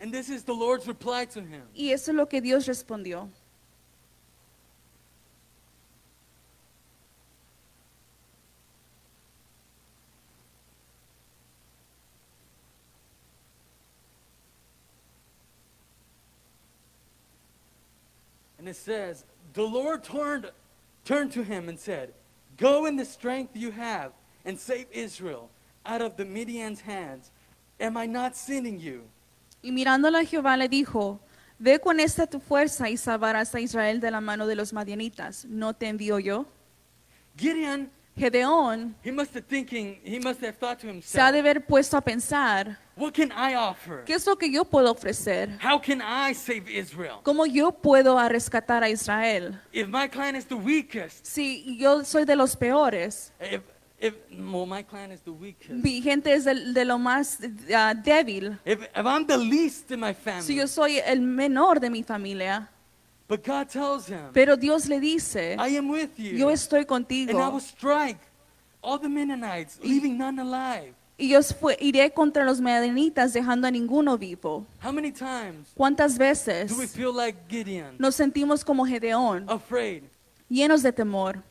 And 0.00 0.12
this 0.12 0.30
is 0.30 0.42
the 0.42 0.54
Lord's 0.54 0.86
reply 0.86 1.26
to 1.26 1.40
him. 1.40 1.62
Y 1.74 1.90
eso 1.92 2.12
es 2.12 2.16
lo 2.16 2.26
que 2.26 2.40
Dios 2.40 2.66
respondió. 2.66 3.28
And 18.58 18.70
it 18.70 18.76
says, 18.76 19.24
The 19.52 19.62
Lord 19.62 20.02
turned, 20.02 20.50
turned 21.06 21.32
to 21.32 21.42
him 21.42 21.68
and 21.68 21.78
said, 21.78 22.12
Go 22.58 22.86
in 22.86 22.96
the 22.96 23.04
strength 23.04 23.56
you 23.56 23.70
have 23.70 24.12
and 24.44 24.58
save 24.58 24.86
Israel 24.92 25.48
out 25.86 26.02
of 26.02 26.16
the 26.16 26.24
Midian's 26.24 26.80
hands. 26.80 27.30
Am 27.80 27.96
I 27.96 28.06
not 28.06 28.34
sending 28.34 28.78
you? 28.78 29.04
Y 29.62 29.70
mirándolo 29.70 30.18
a 30.18 30.24
Jehová 30.24 30.56
le 30.58 30.68
dijo, 30.68 31.20
Ve 31.58 31.78
con 31.78 32.00
esta 32.00 32.26
tu 32.26 32.40
fuerza 32.40 32.90
y 32.90 32.96
salvarás 32.96 33.54
a 33.54 33.60
Israel 33.60 34.00
de 34.00 34.10
la 34.10 34.20
mano 34.20 34.46
de 34.46 34.56
los 34.56 34.72
madianitas. 34.72 35.46
¿No 35.46 35.72
te 35.72 35.88
envío 35.88 36.18
yo? 36.18 36.46
Gideon, 37.36 37.90
Gedeón 38.16 38.94
he 39.04 39.12
must 39.12 39.34
have 39.34 39.44
thinking, 39.46 40.00
he 40.02 40.18
must 40.18 40.40
have 40.42 40.56
thought 40.56 40.78
to 40.80 40.86
se 41.02 41.20
ha 41.20 41.30
de 41.30 41.38
himself, 41.38 41.46
haber 41.46 41.66
puesto 41.66 41.96
a 41.96 42.00
pensar, 42.00 42.78
what 42.96 43.12
can 43.12 43.30
I 43.30 43.54
offer? 43.54 44.04
¿qué 44.06 44.14
es 44.14 44.26
lo 44.26 44.36
que 44.36 44.50
yo 44.50 44.64
puedo 44.64 44.90
ofrecer? 44.90 45.58
How 45.62 45.78
can 45.78 46.00
I 46.00 46.34
save 46.34 46.64
Israel? 46.70 47.18
¿Cómo 47.22 47.44
yo 47.44 47.72
puedo 47.72 48.16
rescatar 48.28 48.82
a 48.82 48.88
Israel? 48.88 49.60
If 49.72 49.88
my 49.88 50.08
clan 50.08 50.34
is 50.34 50.46
the 50.46 50.54
weakest, 50.54 51.26
Si 51.26 51.76
yo 51.78 52.04
soy 52.04 52.24
de 52.24 52.36
los 52.36 52.56
peores, 52.56 53.32
if, 53.38 53.60
if, 54.00 54.14
well, 54.30 54.64
my 54.64 54.82
clan 54.82 55.12
is 55.12 55.20
the 55.20 55.32
weakest. 55.32 55.70
mi 55.70 56.00
gente 56.00 56.32
es 56.32 56.44
de, 56.44 56.72
de 56.72 56.84
lo 56.86 56.98
más 56.98 57.38
ah, 57.74 57.92
débil. 57.94 58.58
If, 58.64 58.82
if 58.82 59.06
I'm 59.06 59.26
the 59.26 59.36
least 59.36 59.90
in 59.90 60.00
my 60.00 60.14
Si 60.14 60.20
family, 60.22 60.54
yo 60.54 60.66
soy 60.66 60.98
el 61.04 61.20
menor 61.20 61.80
de 61.80 61.90
mi 61.90 62.02
familia, 62.02 62.70
but 63.28 63.44
God 63.44 63.68
tells 63.68 64.06
him, 64.08 64.30
pero 64.32 64.56
Dios 64.56 64.86
le 64.86 65.00
dice, 65.00 65.56
I 65.58 65.76
am 65.76 65.88
with 65.90 66.10
you. 66.16 66.36
yo 66.36 66.50
estoy 66.50 66.80
And 66.80 66.90
I 66.90 66.92
will 66.92 67.06
contigo 67.06 67.60
strike 67.60 68.20
all 68.82 68.98
the 68.98 69.08
Mennonites, 69.08 69.78
leaving 69.82 70.16
none 70.16 70.38
alive. 70.38 70.94
Y 71.18 71.28
yo 71.28 71.42
fue- 71.42 71.76
iré 71.80 72.12
contra 72.12 72.44
los 72.44 72.60
medianitas 72.60 73.32
dejando 73.32 73.66
a 73.66 73.70
ninguno 73.70 74.18
vivo. 74.18 74.66
How 74.84 74.92
many 74.92 75.10
times 75.10 75.72
¿Cuántas 75.74 76.18
veces 76.18 76.70
do 76.70 76.76
we 76.78 76.86
feel 76.86 77.12
like 77.12 77.38
Gideon, 77.48 77.96
nos 77.98 78.14
sentimos 78.14 78.64
como 78.64 78.84
Gedeón, 78.84 79.48
afraid, 79.48 80.02
llenos 80.48 80.82
de 80.82 80.92
temor, 80.92 81.42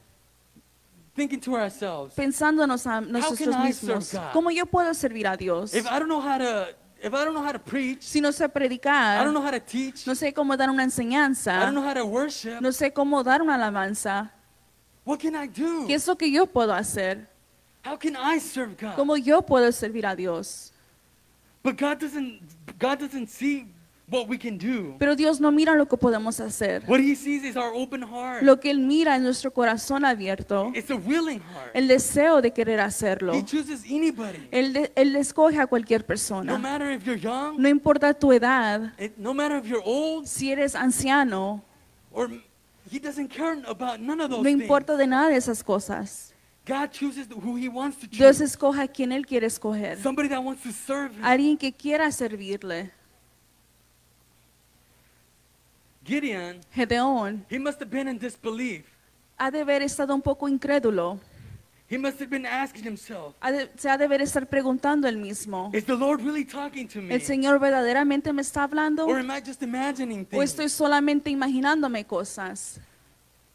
thinking 1.15 1.39
to 1.39 1.55
ourselves, 1.55 2.13
pensándonos 2.13 2.86
a 2.86 3.01
nosotros 3.01 3.57
mismos? 3.57 4.13
¿cómo 4.34 4.51
yo 4.51 4.65
puedo 4.67 4.93
servir 4.93 5.28
a 5.28 5.36
Dios? 5.36 5.73
if 5.73 5.86
I 5.88 5.97
don't 5.99 6.07
know 6.07 6.21
how 6.21 6.38
to, 6.38 6.67
if 7.06 7.14
I 7.14 7.24
don't 7.24 7.36
know 7.36 7.43
how 7.43 7.51
to 7.51 7.60
preach, 7.60 8.01
Si 8.01 8.20
no 8.20 8.32
sé 8.32 8.45
I 8.45 8.47
predicar, 8.47 9.24
don't 9.24 9.34
know 9.34 9.41
how 9.41 9.51
to 9.51 9.60
teach, 9.60 10.08
no 10.08 10.14
sé 10.16 10.34
cómo 10.34 10.58
dar 10.58 10.70
una 10.72 10.82
I 10.82 10.86
enseñanza, 10.86 11.60
don't 11.60 11.76
know 11.76 11.84
how 11.84 11.93
to 11.93 12.06
worship, 12.06 12.60
no 12.60 12.72
sé 12.72 12.91
cómo 12.91 13.24
dar 13.24 13.43
una 13.43 13.53
alabanza, 13.53 14.32
what 15.06 15.20
can 15.20 15.36
I 15.36 15.47
do? 15.47 15.86
¿qué 15.86 15.93
es 15.93 16.08
lo 16.08 16.16
que 16.18 16.32
yo 16.32 16.47
puedo 16.47 16.74
hacer? 16.74 17.28
How 17.86 17.95
can 17.95 18.16
I 18.16 18.39
serve 18.39 18.76
God? 18.76 18.95
¿Cómo 18.95 19.16
yo 19.18 19.43
puedo 19.43 19.72
servir 19.72 20.08
a 20.08 20.16
Dios? 20.16 20.74
But 21.62 21.78
God 21.78 21.99
doesn't, 21.99 22.41
God 22.80 22.99
doesn't 22.99 23.28
see 23.30 23.68
what 24.08 24.28
we 24.28 24.38
can 24.38 24.58
do. 24.58 24.95
Pero 24.99 25.16
Dios 25.16 25.39
no 25.41 25.51
mira 25.51 25.76
lo 25.76 25.88
que 25.88 25.97
podemos 25.97 26.39
hacer. 26.39 26.84
What 26.88 26.99
He 26.99 27.16
sees 27.16 27.43
is 27.43 27.56
our 27.56 27.72
open 27.74 28.03
heart. 28.03 28.43
Lo 28.43 28.60
que 28.60 28.70
Él 28.72 28.80
mira 28.80 29.16
es 29.16 29.22
nuestro 29.22 29.51
corazón 29.51 30.06
abierto, 30.06 30.72
It's 30.76 30.91
a 30.91 30.95
willing 30.95 31.39
heart. 31.41 31.72
el 31.74 31.88
deseo 31.88 32.41
de 32.41 32.51
querer 32.51 32.80
hacerlo. 32.80 33.34
He 33.34 33.43
chooses 33.43 33.84
anybody. 33.86 34.47
Él, 34.51 34.74
de- 34.74 34.91
él 34.95 35.16
escoge 35.16 35.60
a 35.60 35.68
cualquier 35.68 36.01
No 36.01 36.08
persona. 36.08 36.58
matter 36.58 36.91
if 36.91 37.03
you're 37.06 37.20
young, 37.20 37.58
No 37.60 37.68
importa 37.68 38.14
tu 38.14 38.32
edad, 38.32 38.93
it- 38.99 39.18
no 39.18 39.34
matter 39.34 39.58
if 39.58 39.66
you're 39.70 39.84
old, 39.86 40.28
si 40.28 40.51
eres 40.51 40.76
anciano, 40.76 41.64
or 42.12 42.30
He 42.91 42.99
doesn't 42.99 43.30
care 43.30 43.64
about 43.68 43.99
none 43.99 44.22
of 44.22 44.30
those 44.30 44.43
no 44.43 44.43
things. 44.43 44.62
importa 44.62 44.95
de 44.95 45.08
nada 45.08 45.30
de 45.30 45.38
esas 45.38 45.64
cosas. 45.64 46.32
God 46.68 46.91
chooses 46.91 47.28
who 47.32 47.56
He 47.58 47.68
wants 47.68 47.97
to 47.97 48.08
Dios 48.08 48.38
choose. 48.38 48.43
escoge 48.43 48.80
a 48.82 48.88
quien 48.88 49.12
Él 49.12 49.26
quiere 49.26 49.47
escoger. 49.47 49.97
Somebody 50.01 50.30
that 50.30 50.39
wants 50.43 50.62
to 50.62 50.72
serve 50.72 51.12
Him. 51.16 51.24
Alguien 51.24 51.58
que 51.58 51.72
quiera 51.74 52.12
servirle. 52.12 52.91
Gideon, 56.06 56.62
Gedeón 56.74 57.43
he 57.49 57.58
must 57.60 57.82
have 57.82 57.89
been 57.89 58.08
in 58.08 58.18
disbelief. 58.20 58.86
ha 59.38 59.49
de 59.51 59.62
haber 59.62 59.82
estado 59.82 60.14
un 60.14 60.22
poco 60.22 60.47
incrédulo. 60.47 61.20
He 61.88 61.97
must 61.99 62.20
have 62.20 62.30
been 62.32 62.45
asking 62.47 62.84
himself, 62.84 63.36
Ha 63.41 63.51
de- 63.51 63.70
se 63.78 63.88
ha 63.89 63.97
de 63.97 64.06
haber 64.06 64.22
estar 64.22 64.47
preguntando 64.47 65.08
él 65.08 65.18
mismo. 65.18 65.70
is 65.74 65.86
the 65.86 65.95
Lord 65.95 66.22
really 66.22 66.43
talking 66.45 66.88
to 66.88 66.99
me? 67.01 67.14
¿El 67.14 67.22
Señor 67.22 67.60
verdaderamente 67.60 68.34
me 68.34 68.41
está 68.41 68.64
hablando? 68.64 69.06
Or 69.06 69.20
am 69.20 69.30
I 69.30 69.39
just 69.45 69.62
imagining 69.62 70.22
¿O 70.22 70.26
things? 70.26 70.43
estoy 70.51 70.70
solamente 70.70 71.30
imaginándome 71.30 72.06
cosas? 72.06 72.80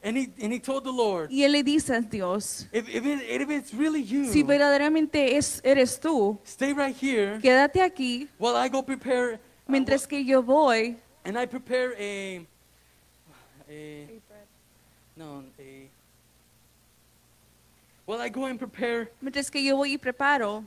And 0.03 0.17
he, 0.17 0.31
and 0.43 0.53
he 0.53 0.59
told 0.61 0.85
the 0.85 0.93
Lord, 0.93 1.31
Y 1.31 1.43
él 1.45 1.53
le 1.53 1.63
dice 1.63 1.95
a 1.95 2.01
Dios, 2.01 2.67
if, 2.73 2.89
if, 2.89 3.05
it, 3.05 3.21
if 3.29 3.51
it's 3.51 3.75
really 3.75 4.03
you, 4.03 4.33
si 4.33 4.43
verdaderamente 4.43 5.37
es, 5.37 5.61
eres 5.63 6.01
tú, 6.01 6.39
stay 6.47 6.73
right 6.73 6.97
here 6.97 7.39
quédate 7.43 7.83
aquí 7.83 8.27
while 8.39 8.57
I 8.57 8.69
go 8.71 8.83
prepare, 8.83 9.35
uh, 9.35 9.39
mientras 9.71 10.07
que 10.07 10.25
yo 10.25 10.43
voy. 10.43 10.97
And 11.31 11.39
I 11.39 11.47
prepare 11.47 11.95
a, 11.97 12.45
a 13.71 14.09
no, 15.17 15.45
a, 15.61 15.89
while 18.05 18.21
I 18.21 18.29
go 18.29 18.47
and 18.47 18.59
prepare 18.59 19.13
Mientras 19.23 19.49
que 19.49 19.63
yo 19.63 19.77
voy 19.77 19.93
y 19.93 19.97
preparo 19.97 20.65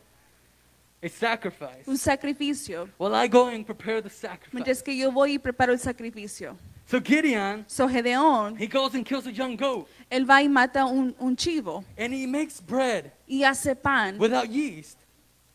a 1.03 1.09
sacrifice. 1.09 1.85
un 1.85 1.97
sacrificio. 1.97 2.87
While 2.97 3.13
I 3.13 3.27
go 3.27 3.49
and 3.49 3.65
prepare 3.65 4.01
the 4.01 4.09
sacrifice. 4.09 4.53
Mientras 4.53 4.81
que 4.81 4.95
yo 4.95 5.11
voy 5.11 5.33
y 5.33 5.37
preparo 5.37 5.73
el 5.73 5.79
sacrificio. 5.79 6.55
So 6.85 7.01
Gideon, 7.01 7.65
So 7.67 7.89
Gedeón, 7.89 8.57
he 8.57 8.67
goes 8.67 8.95
and 8.95 9.05
kills 9.05 9.27
a 9.27 9.33
young 9.33 9.57
goat, 9.57 9.89
él 10.09 10.25
va 10.25 10.41
y 10.41 10.47
mata 10.47 10.85
un, 10.85 11.13
un 11.19 11.35
chivo 11.35 11.83
and 11.97 12.13
he 12.13 12.25
makes 12.25 12.61
bread 12.61 13.11
y 13.27 13.43
hace 13.43 13.75
pan 13.75 14.17
without 14.17 14.47
yeast. 14.49 14.97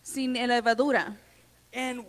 sin 0.02 0.34
levadura. 0.34 1.16
And 1.72 2.04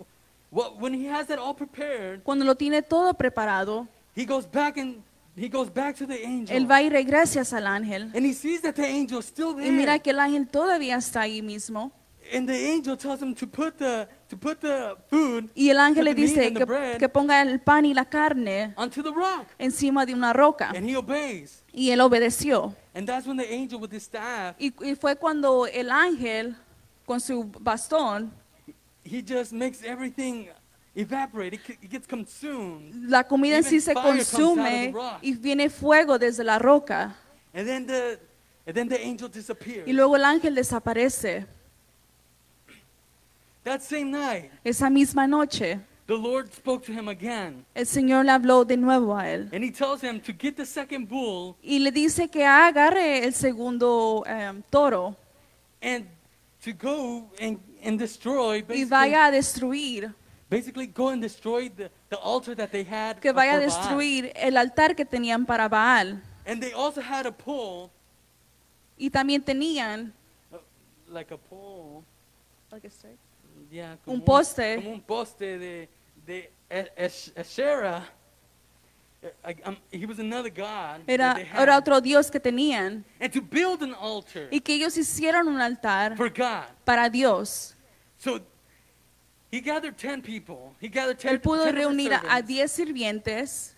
when 0.52 0.94
he 0.94 1.08
has 1.08 1.28
that 1.28 1.40
all 1.40 1.54
prepared, 1.56 2.24
Cuando 2.24 2.46
lo 2.46 2.56
tiene 2.56 2.82
todo 2.82 3.14
preparado, 3.14 3.88
he 4.16 4.26
goes 4.26 4.46
back 4.50 4.78
and 4.78 5.04
he 5.36 5.48
goes 5.48 5.70
back 5.72 5.96
to 5.96 6.06
the 6.06 6.24
angel. 6.26 6.56
él 6.56 6.70
va 6.70 6.82
y 6.82 6.90
regresa 6.90 7.42
al 7.56 7.68
ángel. 7.68 8.12
And 8.16 8.26
he 8.26 8.34
sees 8.34 8.62
that 8.62 8.74
the 8.76 8.86
angel's 8.86 9.26
still 9.26 9.56
there. 9.56 9.68
Y 9.68 9.72
mira 9.72 10.00
que 10.00 10.12
el 10.12 10.20
ángel 10.20 10.48
todavía 10.48 10.98
está 10.98 11.22
ahí 11.22 11.42
mismo. 11.42 11.92
And 12.32 12.48
the 12.48 12.72
angel 12.74 12.96
tells 12.96 13.22
him 13.22 13.34
to 13.34 13.48
put 13.48 13.78
the 13.78 14.08
to 14.30 14.38
put 14.38 14.60
the 14.60 14.96
food 15.10 15.50
Y 15.56 15.70
el 15.72 15.80
ángel 15.80 16.06
le 16.06 16.14
dice 16.14 16.46
and 16.48 16.58
the 16.60 16.98
que, 17.00 17.10
ponga 17.10 17.42
el 17.42 17.60
pan 17.60 17.86
y 17.86 17.94
la 17.96 18.06
carne 18.06 18.74
onto 18.78 19.02
the 19.02 19.10
rock. 19.12 19.48
encima 19.58 20.06
de 20.06 20.14
una 20.14 20.34
roca. 20.34 20.70
And 20.76 20.88
he 20.88 20.96
obeys. 20.96 21.64
Y 21.74 21.90
él 21.90 22.02
obedeció. 22.02 22.76
And 22.94 23.08
that's 23.08 23.26
when 23.26 23.38
the 23.38 23.52
angel 23.52 23.80
with 23.80 23.92
his 23.92 24.04
staff, 24.04 24.56
Y, 24.60 24.74
y 24.84 24.96
fue 24.96 25.16
cuando 25.16 25.66
el 25.66 25.90
ángel, 25.90 26.56
con 27.06 27.20
su 27.20 27.46
bastón, 27.60 28.32
he 29.04 29.22
just 29.22 29.52
makes 29.54 29.84
everything 29.84 30.50
evaporate. 30.96 31.54
It, 31.54 31.62
it 31.82 31.90
gets 31.90 32.08
consumed. 32.08 33.10
la 33.10 33.24
comida 33.24 33.58
en 33.58 33.64
sí 33.64 33.80
se 33.80 33.94
consume 33.94 34.92
rock. 34.94 35.20
y 35.22 35.34
viene 35.34 35.70
fuego 35.70 36.18
desde 36.18 36.44
la 36.44 36.60
roca. 36.60 37.16
And 37.54 37.68
then 37.68 37.86
the 37.88 38.20
and 38.68 38.76
then 38.76 38.88
the 38.90 39.00
angel 39.02 39.30
disappears. 39.30 39.88
Y 39.88 39.94
luego 39.94 40.16
el 40.16 40.26
ángel 40.26 40.56
desaparece. 40.56 41.46
that 43.64 43.82
same 43.82 44.12
night, 44.12 44.52
Esa 44.64 44.90
misma 44.90 45.28
noche, 45.28 45.80
the 46.08 46.16
Lord 46.18 46.52
spoke 46.54 46.84
to 46.86 46.92
him 46.92 47.08
again. 47.08 47.66
el 47.76 47.86
Señor 47.86 48.26
le 48.26 48.32
habló 48.32 48.66
de 48.66 48.78
nuevo 48.78 49.16
a 49.16 49.30
él. 49.30 49.50
And 49.54 49.64
he 49.64 49.72
tells 49.72 50.02
him 50.02 50.20
to 50.22 50.34
get 50.34 50.56
the 50.56 50.66
second 50.66 51.08
bull 51.08 51.56
Y 51.62 51.80
le 51.80 51.92
dice 51.92 52.30
que 52.30 52.46
agarre 52.46 53.24
el 53.24 53.34
segundo 53.34 54.24
em, 54.26 54.62
toro 54.70 55.16
and 55.82 56.06
to 56.64 56.72
go 56.74 57.30
and, 57.40 57.60
and 57.84 57.98
destroy 58.00 58.58
y 58.58 58.62
basically, 58.62 58.86
vaya 58.86 59.26
a 59.28 59.32
destruir, 59.32 60.14
basically 60.50 60.88
go 60.88 61.10
and 61.10 61.22
destroy 61.22 61.70
the, 61.70 61.90
the 62.10 62.18
altar 62.18 62.56
that 62.56 62.72
they 62.72 62.84
had 62.84 63.20
que 63.22 63.32
vaya 63.32 63.56
a 63.56 63.60
destruir 63.60 64.32
el 64.36 64.58
altar 64.58 64.96
que 64.96 65.06
tenían 65.06 65.46
para 65.46 65.68
Baal. 65.70 66.22
And 66.46 66.62
they 66.62 66.74
also 66.74 67.02
had 67.02 67.26
a 67.26 67.32
pole, 67.32 67.90
Y 68.98 69.10
también 69.10 69.42
tenían 69.44 70.12
uh, 70.52 70.58
like 71.08 71.32
a 71.34 71.38
pole, 71.38 72.04
yeah, 73.72 73.98
Un 74.06 74.22
poste. 74.22 74.76
como 74.76 74.92
un 74.92 75.02
poste 75.02 75.58
de, 75.58 75.90
de 76.26 76.52
A- 76.70 77.06
Ash- 77.06 77.32
Asherah. 77.38 78.04
Era, 81.08 81.36
era 81.56 81.78
otro 81.78 82.02
dios 82.02 82.32
que 82.32 82.40
tenían. 82.40 83.06
And 83.20 83.32
to 83.34 83.42
build 83.42 83.84
an 83.84 83.94
altar 83.94 84.48
Y 84.52 84.62
que 84.62 84.76
ellos 84.76 84.98
hicieron 84.98 85.48
un 85.48 85.62
altar 85.62 86.16
for 86.16 86.30
God. 86.30 86.66
para 86.86 87.10
Dios. 87.10 87.76
So 88.18 88.40
he 89.52 89.62
gathered 89.62 89.98
10 89.98 90.22
people. 90.22 90.76
He 90.80 90.88
gathered 90.90 91.18
10, 91.18 91.34
Él 91.34 91.42
pudo 91.42 91.64
10 91.64 91.70
of 91.70 91.76
his 91.76 91.86
reunir 91.86 92.14
a, 92.14 92.18
a 92.18 92.22
servants. 92.22 92.48
10 92.48 92.72
sirvientes 92.72 93.76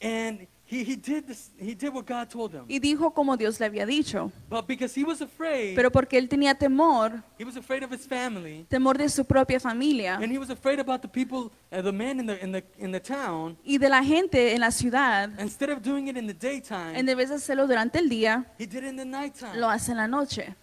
And 0.00 0.48
he, 0.72 0.84
he, 0.84 0.96
did 0.96 1.26
this, 1.26 1.50
he 1.58 1.74
did 1.74 1.92
what 1.92 2.06
God 2.06 2.30
told 2.30 2.54
him. 2.54 2.64
y 2.66 2.78
dijo 2.78 3.12
como 3.12 3.36
Dios 3.36 3.60
le 3.60 3.66
había 3.66 3.84
dicho. 3.84 4.32
But 4.48 4.66
because 4.66 4.98
he 4.98 5.04
was 5.04 5.20
afraid, 5.20 5.74
Pero 5.76 5.90
porque 5.90 6.16
él 6.16 6.30
tenía 6.30 6.54
temor, 6.54 7.22
he 7.38 7.44
was 7.44 7.56
afraid 7.58 7.82
of 7.82 7.92
his 7.92 8.06
family, 8.06 8.64
temor 8.70 8.96
de 8.96 9.10
su 9.10 9.22
propia 9.22 9.60
familia 9.60 10.14
and 10.14 10.32
he 10.32 10.38
was 10.38 10.48
afraid 10.48 10.80
about 10.80 11.02
the 11.02 11.08
people, 11.08 11.52
uh, 11.70 11.82
the 11.82 11.92
men 11.92 12.20
in 12.20 12.26
the, 12.26 12.42
in, 12.42 12.52
the, 12.52 12.64
in 12.78 12.90
the 12.90 13.00
town. 13.00 13.54
y 13.62 13.76
de 13.76 13.90
la 13.90 14.02
gente 14.02 14.54
en 14.54 14.60
la 14.62 14.70
ciudad, 14.70 15.28
Instead 15.38 15.68
of 15.68 15.82
doing 15.82 16.08
it 16.08 16.16
in 16.16 16.26
the 16.26 16.32
daytime, 16.32 16.96
en 16.98 17.04
vez 17.04 17.28
de 17.28 17.34
hacerlo 17.34 17.66
durante 17.66 17.98
el 17.98 18.08
día, 18.08 18.46
he 18.58 18.66
did 18.66 18.82
it 18.82 18.88
in 18.88 18.96
the 18.96 19.04
nighttime. 19.04 19.54
lo 19.56 19.68
hace 19.68 19.90
en 19.90 19.98
la 19.98 20.08
noche. 20.08 20.54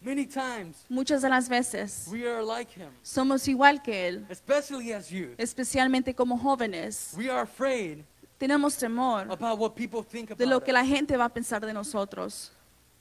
Many 0.00 0.26
times, 0.26 0.86
Muchas 0.88 1.22
de 1.22 1.28
las 1.28 1.48
veces 1.48 2.06
we 2.12 2.24
are 2.24 2.40
like 2.44 2.70
him, 2.70 2.90
somos 3.02 3.48
igual 3.48 3.82
que 3.82 4.06
él, 4.06 4.24
especially 4.30 4.92
as 4.92 5.10
youth. 5.10 5.34
especialmente 5.38 6.14
como 6.14 6.38
jóvenes. 6.38 7.14
We 7.16 7.28
are 7.28 7.40
afraid 7.42 8.04
Tenemos 8.38 8.76
temor 8.76 9.26
about 9.30 9.58
what 9.58 9.74
people 9.74 10.02
think 10.02 10.36
de 10.36 10.46
lo 10.46 10.56
about 10.56 10.64
que 10.66 10.72
la 10.72 10.82
us. 10.82 10.88
gente 10.88 11.16
va 11.16 11.24
a 11.24 11.28
pensar 11.28 11.60
de 11.60 11.72
nosotros. 11.72 12.52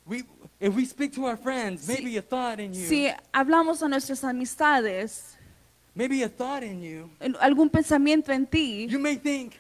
We, 0.06 0.24
if 0.60 0.74
we 0.76 0.86
speak 0.86 1.14
to 1.16 1.26
our 1.26 1.38
friends, 1.38 1.82
Si- 1.84 1.94
maybe 1.94 2.18
a 2.18 2.22
thought 2.22 2.60
in 2.60 2.74
you, 2.74 2.88
Si 2.88 3.10
hablamos 3.34 3.82
a 3.84 3.88
nuestras 3.88 4.24
amistades, 4.24 5.36
maybe 5.94 6.24
a 6.24 6.30
thought 6.30 6.64
in 6.64 6.82
you, 6.82 7.10
algún 7.40 7.70
pensamiento 7.70 8.32
en 8.32 8.46
ti, 8.48 8.88
you 8.88 8.98
may 9.00 9.16
think, 9.18 9.54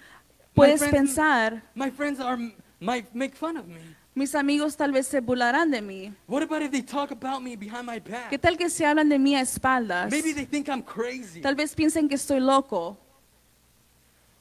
my 0.56 0.66
puedes 0.68 0.80
friends, 0.80 0.94
pensar, 0.96 1.62
my 1.76 1.92
friends 1.92 2.20
are, 2.20 2.38
might 2.80 3.14
make 3.14 3.36
fun 3.36 3.58
of 3.58 3.68
me. 3.68 3.82
mis 4.16 4.34
amigos 4.34 4.76
tal 4.76 4.92
vez 4.92 5.06
se 5.06 5.20
burlarán 5.20 5.70
de 5.70 5.82
mí. 5.82 6.12
What 6.28 6.42
about 6.42 6.64
if 6.64 6.72
they 6.72 6.82
talk 6.82 7.12
about 7.12 7.44
me 7.44 7.56
behind 7.56 7.86
my 7.86 8.00
back? 8.00 8.32
¿Qué 8.32 8.40
tal 8.40 8.58
que 8.58 8.68
se 8.70 8.84
hablan 8.86 9.10
de 9.10 9.20
mí 9.20 9.36
a 9.36 9.42
espaldas? 9.42 10.10
Maybe 10.10 10.34
they 10.34 10.46
think 10.46 10.70
I'm 10.70 10.82
crazy. 10.82 11.42
Tal 11.42 11.54
vez 11.56 11.76
piensen 11.76 12.08
que 12.10 12.16
estoy 12.16 12.40
loco. 12.40 12.98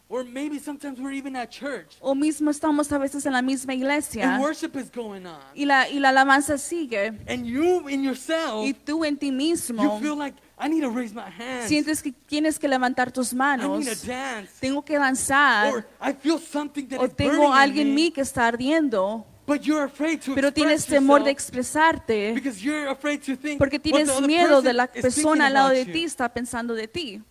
Or 0.08 0.22
maybe 0.22 0.60
sometimes 0.60 1.00
we're 1.00 1.10
even 1.14 1.34
at 1.34 1.50
church 1.50 1.96
O 2.00 2.14
mismo 2.14 2.50
estamos 2.52 2.92
a 2.92 2.98
veces 2.98 3.26
en 3.26 3.32
la 3.32 3.42
misma 3.42 3.74
iglesia 3.74 4.34
and 4.34 4.40
worship 4.42 4.76
is 4.76 4.88
going 4.88 5.26
on. 5.26 5.40
y 5.52 5.64
la, 5.64 5.88
y 5.88 5.98
la 5.98 6.10
alabanza 6.10 6.58
sigue. 6.58 7.12
And 7.26 7.44
you 7.44 7.88
in 7.88 8.04
yourself, 8.04 8.64
Y 8.64 8.72
tú 8.72 9.04
en 9.04 9.16
ti 9.16 9.26
you 9.26 9.32
mismo 9.32 9.98
feel 10.00 10.16
like 10.16 10.36
I 10.58 10.68
need 10.68 10.82
to 10.82 10.90
raise 10.90 11.12
my 11.12 11.28
hands. 11.28 11.66
sientes 11.68 12.02
que 12.02 12.12
tienes 12.12 12.56
que 12.56 12.68
levantar 12.68 13.10
tus 13.10 13.32
I 13.32 13.36
manos. 13.36 13.84
need 13.84 13.96
to 13.96 14.06
dance. 14.06 14.52
Tengo 14.60 14.84
que 14.84 14.96
danzar. 14.96 15.72
Or 15.74 15.86
I 16.00 16.12
feel 16.12 16.38
something 16.38 16.86
that 16.88 17.00
O 17.00 17.06
is 17.06 17.14
tengo 17.16 17.52
in 17.64 17.78
en 17.78 17.94
mí 17.94 18.12
que 18.12 18.20
está 18.22 18.46
ardiendo. 18.46 19.26
But 19.44 19.62
you're 19.62 19.84
afraid 19.84 20.20
to 20.22 20.34
pero 20.36 20.52
tienes 20.52 20.82
express 20.82 21.00
temor 21.00 21.24
de 21.24 21.30
expresarte 21.30 22.32
because 22.32 22.60
you're 22.64 22.88
afraid 22.88 23.20
to 23.22 23.36
think 23.36 23.58
porque 23.58 23.76
what 23.76 23.82
the 23.82 23.90
tienes 23.90 24.20
miedo 24.22 24.62
de 24.62 24.72
la 24.72 24.86
persona 24.86 25.46
al 25.46 25.52
lado 25.54 25.70
de 25.70 25.84
ti 25.84 26.00
you. 26.02 26.06
está 26.06 26.32
pensando 26.32 26.74
de 26.74 26.86
ti. 26.88 27.22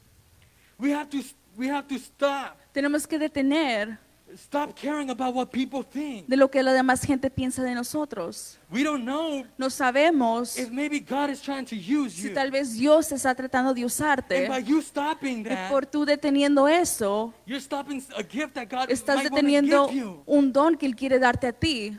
We 0.78 0.94
have 0.94 1.10
to 1.10 1.20
we 1.58 1.70
have 1.70 1.88
to 1.88 1.96
stop 1.96 2.58
Tenemos 2.76 3.08
que 3.08 3.18
detener 3.18 3.98
stop 4.36 4.76
caring 4.76 5.10
about 5.10 5.34
what 5.34 5.48
people 5.48 5.82
think. 5.82 6.28
de 6.28 6.36
lo 6.36 6.52
que 6.52 6.62
la 6.62 6.74
demás 6.74 7.02
gente 7.04 7.30
piensa 7.30 7.64
de 7.64 7.74
nosotros. 7.74 8.60
We 8.70 8.84
don't 8.84 9.06
know 9.06 9.46
No 9.58 9.70
sabemos 9.70 10.60
if 10.60 10.70
maybe 10.72 11.00
God 11.00 11.30
is 11.30 11.42
trying 11.42 11.64
to 11.68 11.76
use 11.76 12.16
si 12.16 12.28
you. 12.28 12.34
tal 12.34 12.52
vez 12.52 12.74
Dios 12.74 13.14
está 13.14 13.34
tratando 13.34 13.74
de 13.74 13.86
usarte. 13.86 14.46
And 14.46 14.54
by 14.54 14.70
you 14.70 14.82
stopping 14.82 15.40
Y 15.40 15.44
that, 15.50 15.72
por 15.72 15.86
tú 15.86 16.04
deteniendo 16.06 16.68
eso, 16.68 17.34
you're 17.46 17.62
stopping 17.62 18.04
a 18.18 18.24
gift 18.24 18.56
that 18.56 18.68
God 18.70 18.90
estás 18.90 19.24
might 19.24 19.30
deteniendo 19.32 19.88
give 19.88 19.98
you. 20.02 20.24
un 20.26 20.52
don 20.52 20.76
que 20.76 20.86
Él 20.86 20.98
quiere 20.98 21.18
darte 21.18 21.48
a 21.48 21.54
ti. 21.54 21.98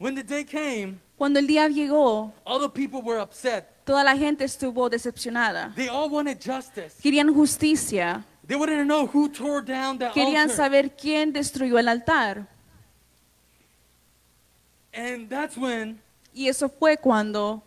When 0.00 0.16
the 0.16 0.24
day 0.24 0.44
came, 0.44 0.98
Cuando 1.18 1.40
el 1.40 1.46
día 1.48 1.68
llegó, 1.68 2.32
all 2.44 2.60
the 2.60 2.68
people 2.68 3.00
were 3.02 3.20
upset. 3.20 3.66
toda 3.84 4.04
la 4.04 4.16
gente 4.16 4.44
estuvo 4.44 4.88
decepcionada. 4.88 5.72
They 5.74 5.88
all 5.88 6.08
wanted 6.08 6.38
justice. 6.40 6.94
Querían 7.02 7.34
justicia. 7.34 8.24
They 8.46 8.56
wanted 8.56 8.76
to 8.76 8.84
know 8.84 9.06
who 9.06 9.28
tore 9.28 9.60
down 9.60 9.98
the 9.98 10.10
Querían 10.10 10.48
altar. 10.48 10.56
saber 10.56 10.96
quién 10.96 11.32
destruyó 11.32 11.78
el 11.78 11.88
altar. 11.88 12.46
And 14.94 15.28
that's 15.28 15.56
when 15.56 16.00
Y 16.32 16.48
eso 16.48 16.68
fue 16.68 16.96
cuando 16.96 17.62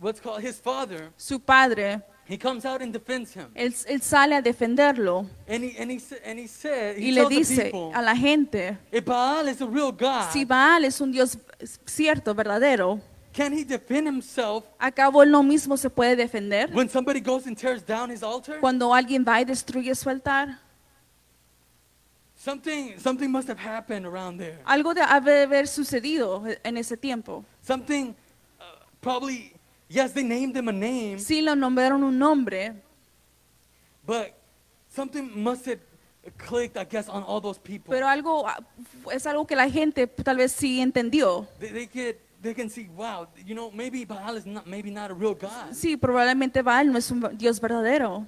what's 0.00 0.20
called 0.20 0.42
his 0.42 0.60
father, 0.60 1.12
su 1.16 1.38
padre, 1.38 2.02
he 2.28 2.36
comes 2.36 2.64
out 2.64 2.82
and 2.82 2.92
defends 2.92 3.32
him. 3.34 3.48
él, 3.54 3.74
él 3.86 4.02
sale 4.02 4.34
a 4.34 4.42
defenderlo 4.42 5.26
And 5.48 5.64
he 5.64 5.76
and 5.78 5.90
he 5.90 5.98
sa- 6.00 6.16
and 6.24 6.38
he 6.38 6.48
said 6.48 6.96
he 6.98 7.08
y 7.08 7.12
le 7.12 7.28
dice 7.28 7.64
people, 7.64 7.92
a 7.94 8.02
la 8.02 8.14
gente, 8.16 8.76
if 8.90 9.04
Baal 9.04 9.48
is 9.48 9.60
a 9.60 9.66
real 9.66 9.92
God, 9.92 10.30
si 10.32 10.44
Baal 10.44 10.84
es 10.84 11.00
un 11.00 11.12
Dios 11.12 11.38
cierto, 11.84 12.34
verdadero, 12.34 13.00
can 13.32 13.52
he 13.52 13.64
defend 13.64 14.06
himself 14.08 14.64
¿acaso 14.78 15.22
él 15.22 15.30
no 15.30 15.42
mismo 15.42 15.76
se 15.76 15.88
puede 15.90 16.16
defender? 16.16 16.70
when 16.72 16.88
somebody 16.88 17.20
goes 17.20 17.46
and 17.46 17.56
tears 17.56 17.84
down 17.84 18.10
his 18.10 18.22
altar? 18.22 18.58
Cuando 18.60 18.92
alguien 18.92 19.24
va 19.24 19.40
y 19.40 19.44
destruye 19.44 19.94
su 19.94 20.08
altar. 20.10 20.58
Something 22.38 22.96
something 22.98 23.28
must 23.28 23.48
have 23.48 23.58
happened 23.58 24.06
around 24.06 24.38
there. 24.38 24.58
Algo 24.64 24.94
de 24.94 25.00
haber 25.02 25.46
haber 25.46 25.66
sucedido 25.66 26.44
en 26.62 26.76
ese 26.76 26.96
tiempo. 26.96 27.44
Something 27.60 28.10
uh, 28.60 28.64
probably 29.00 29.52
yes, 29.88 30.12
they 30.12 30.22
named 30.22 30.56
him 30.56 30.68
a 30.68 30.72
name, 30.72 31.18
Sí, 31.18 31.42
lo 31.42 31.54
nombraron 31.54 32.02
un 32.02 32.18
nombre, 32.18 32.74
but 34.04 34.34
something 34.88 35.30
must 35.34 35.66
have 35.66 35.80
clicked, 36.38 36.76
I 36.76 36.84
guess, 36.84 37.08
on 37.08 37.22
all 37.22 37.40
those 37.40 37.58
people. 37.58 37.94
pero 37.94 38.08
algo 38.08 38.46
ah, 38.46 38.58
es 39.12 39.26
algo 39.26 39.46
que 39.46 39.56
la 39.56 39.68
gente 39.68 40.06
tal 40.06 40.36
vez 40.38 40.52
sí 40.52 40.80
entendió. 40.80 41.46
they, 41.58 41.70
they 41.70 41.86
get 41.86 42.20
they 42.42 42.54
can 42.54 42.68
see, 42.68 42.88
wow, 42.96 43.26
you 43.44 43.54
know, 43.54 43.70
maybe 43.70 44.04
Baal 44.04 44.36
is 44.36 44.46
not 44.46 44.66
maybe 44.66 44.90
not 44.90 45.10
a 45.10 45.14
real 45.14 45.34
God. 45.34 45.72
Sí, 45.72 45.96
probablemente 45.96 46.62
Baal 46.62 46.90
no 46.92 46.98
es 46.98 47.10
un 47.10 47.36
Dios 47.36 47.60
verdadero. 47.60 48.26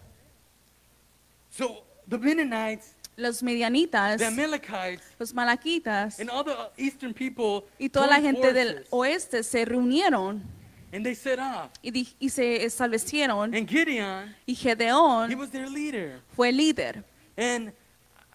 So 1.51 1.85
the 2.07 2.19
Mennonites, 2.19 2.95
Los 3.17 3.43
medianitas, 3.43 4.19
the 4.19 4.27
Amalekites, 4.27 5.03
los 5.19 5.33
malaquitas 5.35 6.21
and 6.21 6.31
all 6.31 6.45
the 6.45 6.55
eastern 6.77 7.13
people 7.13 7.67
y 7.79 7.89
toda 7.89 8.07
la 8.07 8.21
joined 8.21 8.37
gente 8.37 8.53
del 8.53 8.69
forces, 8.69 8.89
oeste 8.93 9.43
se 9.43 9.65
reunieron 9.65 10.41
and 10.93 11.05
they 11.05 11.15
set 11.15 11.39
off. 11.39 11.71
y, 11.83 11.91
di- 11.91 12.09
y 12.19 12.29
se 12.29 12.65
establecieron. 12.65 13.55
And 13.55 13.69
Gideon, 13.69 14.35
Y 14.47 14.53
he 14.53 14.57
Gedeón 14.57 15.35
was 15.37 15.51
their 15.51 15.69
leader. 15.69 16.21
fue 16.37 16.53
líder, 16.53 17.05
And 17.37 17.73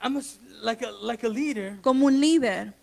I'm 0.02 0.18
a 0.18 0.22
like 0.62 0.82
a 0.86 0.92
like 1.02 1.26
a 1.26 1.30
leader. 1.30 1.78
como 1.82 2.06
un 2.08 2.20
líder. 2.20 2.74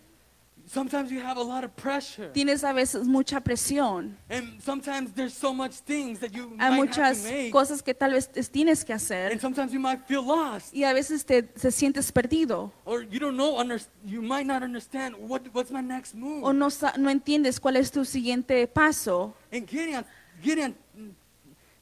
Sometimes 0.73 1.11
you 1.11 1.19
have 1.21 1.37
a 1.37 1.43
lot 1.43 1.65
of 1.65 1.75
pressure, 1.75 2.31
Tienes 2.33 2.63
a 2.63 2.73
veces 2.73 3.05
mucha 3.09 3.41
presión. 3.41 4.15
and 4.29 4.63
sometimes 4.63 5.13
there's 5.13 5.35
so 5.35 5.53
much 5.53 5.73
things 5.85 6.21
that 6.21 6.33
you 6.33 6.43
Hay 6.51 6.57
might 6.57 6.63
have 6.63 6.77
muchas 6.77 7.23
to 7.25 7.29
make, 7.33 7.53
cosas 7.53 7.83
que 7.83 7.93
tal 7.93 8.13
vez 8.13 8.29
tienes 8.53 8.85
que 8.85 8.95
hacer 8.95 9.33
and 9.33 9.41
sometimes 9.41 9.73
you 9.73 9.81
might 9.81 9.99
feel 10.07 10.23
lost, 10.25 10.73
y 10.73 10.85
a 10.85 10.93
veces 10.95 11.25
te, 11.25 11.43
te 11.43 11.73
sientes 11.73 12.13
perdido 12.13 12.71
or 12.85 13.03
you 13.03 13.19
don't 13.19 13.37
know. 13.37 13.59
Under, 13.59 13.81
you 14.05 14.23
might 14.23 14.47
not 14.47 14.63
understand 14.63 15.17
what 15.19 15.43
what's 15.53 15.73
my 15.73 15.81
next 15.83 16.15
move. 16.15 16.45
o 16.45 16.53
no, 16.53 16.69
sa- 16.71 16.95
no 16.97 17.11
entiendes 17.11 17.59
cuál 17.59 17.77
es 17.77 17.91
tu 17.91 18.05
siguiente 18.05 18.69
paso. 18.69 19.35
And 19.51 19.67
Gideon, 19.69 20.05
Gideon, 20.41 20.77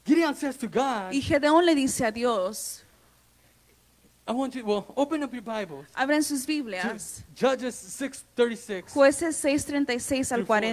Gideon 0.06 0.34
says 0.34 0.56
to 0.56 0.66
God, 0.66 1.12
Y 1.12 1.20
Gedeón 1.20 1.66
le 1.66 1.74
dice 1.74 2.06
a 2.06 2.10
Dios, 2.10 2.84
I 4.28 4.32
want 4.32 4.54
you, 4.54 4.62
well, 4.62 4.84
open 4.94 5.22
up 5.22 5.32
your 5.32 5.40
Bibles. 5.40 5.86
abren 5.96 6.22
sus 6.22 6.44
Biblias, 6.44 7.24
Judges 7.34 7.74
6:36. 7.74 8.92
jueces 8.92 9.34
6:36 9.34 10.32
al 10.32 10.44
Through 10.44 10.44
40. 10.44 10.68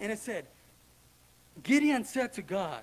And 0.00 0.12
it 0.12 0.18
said, 0.18 0.46
Gideon 1.62 2.04
said 2.04 2.32
to 2.32 2.42
God, 2.42 2.82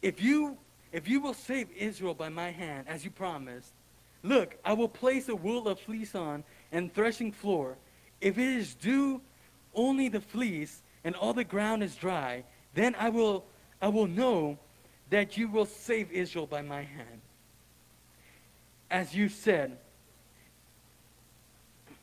if 0.00 0.22
you, 0.22 0.56
if 0.92 1.06
you 1.08 1.20
will 1.20 1.34
save 1.34 1.70
Israel 1.76 2.14
by 2.14 2.28
my 2.30 2.50
hand, 2.50 2.86
as 2.88 3.04
you 3.04 3.10
promised, 3.10 3.72
look, 4.22 4.56
I 4.64 4.72
will 4.72 4.88
place 4.88 5.28
a 5.28 5.36
wool 5.36 5.68
of 5.68 5.80
fleece 5.80 6.14
on 6.14 6.44
and 6.72 6.92
threshing 6.92 7.32
floor. 7.32 7.76
If 8.20 8.38
it 8.38 8.48
is 8.48 8.74
dew, 8.74 9.20
only 9.74 10.08
the 10.08 10.20
fleece 10.20 10.82
and 11.04 11.14
all 11.14 11.32
the 11.32 11.44
ground 11.44 11.82
is 11.82 11.94
dry, 11.94 12.44
then 12.74 12.94
I 12.98 13.08
will, 13.08 13.44
I 13.80 13.88
will 13.88 14.06
know 14.06 14.58
that 15.10 15.36
you 15.36 15.48
will 15.48 15.66
save 15.66 16.10
Israel 16.10 16.46
by 16.46 16.62
my 16.62 16.82
hand. 16.82 17.20
As 18.90 19.14
you 19.14 19.28
said, 19.28 19.78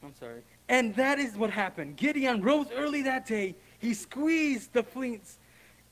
I'm 0.03 0.15
sorry. 0.15 0.41
And 0.69 0.95
that 0.95 1.19
is 1.19 1.35
what 1.35 1.49
happened. 1.49 1.97
Gideon 1.97 2.41
rose 2.41 2.67
early 2.75 3.01
that 3.03 3.25
day. 3.25 3.55
He 3.79 3.93
squeezed 3.93 4.73
the 4.73 4.83
fleece 4.83 5.37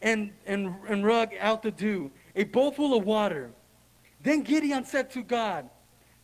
and, 0.02 0.32
and, 0.46 0.76
and 0.88 1.06
rug 1.06 1.32
out 1.40 1.64
the 1.64 1.72
dew, 1.72 2.12
a 2.36 2.44
bowl 2.44 2.72
full 2.72 2.98
of 2.98 3.06
water. 3.06 3.52
Then 4.22 4.42
Gideon 4.42 4.86
said 4.86 5.10
to 5.12 5.24
God, 5.24 5.70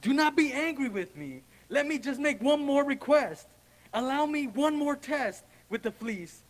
Do 0.02 0.14
not 0.14 0.36
be 0.36 0.52
angry 0.54 0.90
with 0.90 1.16
me. 1.16 1.44
Let 1.70 1.88
me 1.88 2.00
just 2.00 2.20
make 2.20 2.42
one 2.42 2.66
more 2.66 2.84
request. 2.84 3.48
Allow 3.94 4.26
me 4.26 4.48
one 4.48 4.76
more 4.76 4.96
test 4.96 5.44
with 5.70 5.84
the 5.84 5.92
fleece. 5.92 6.44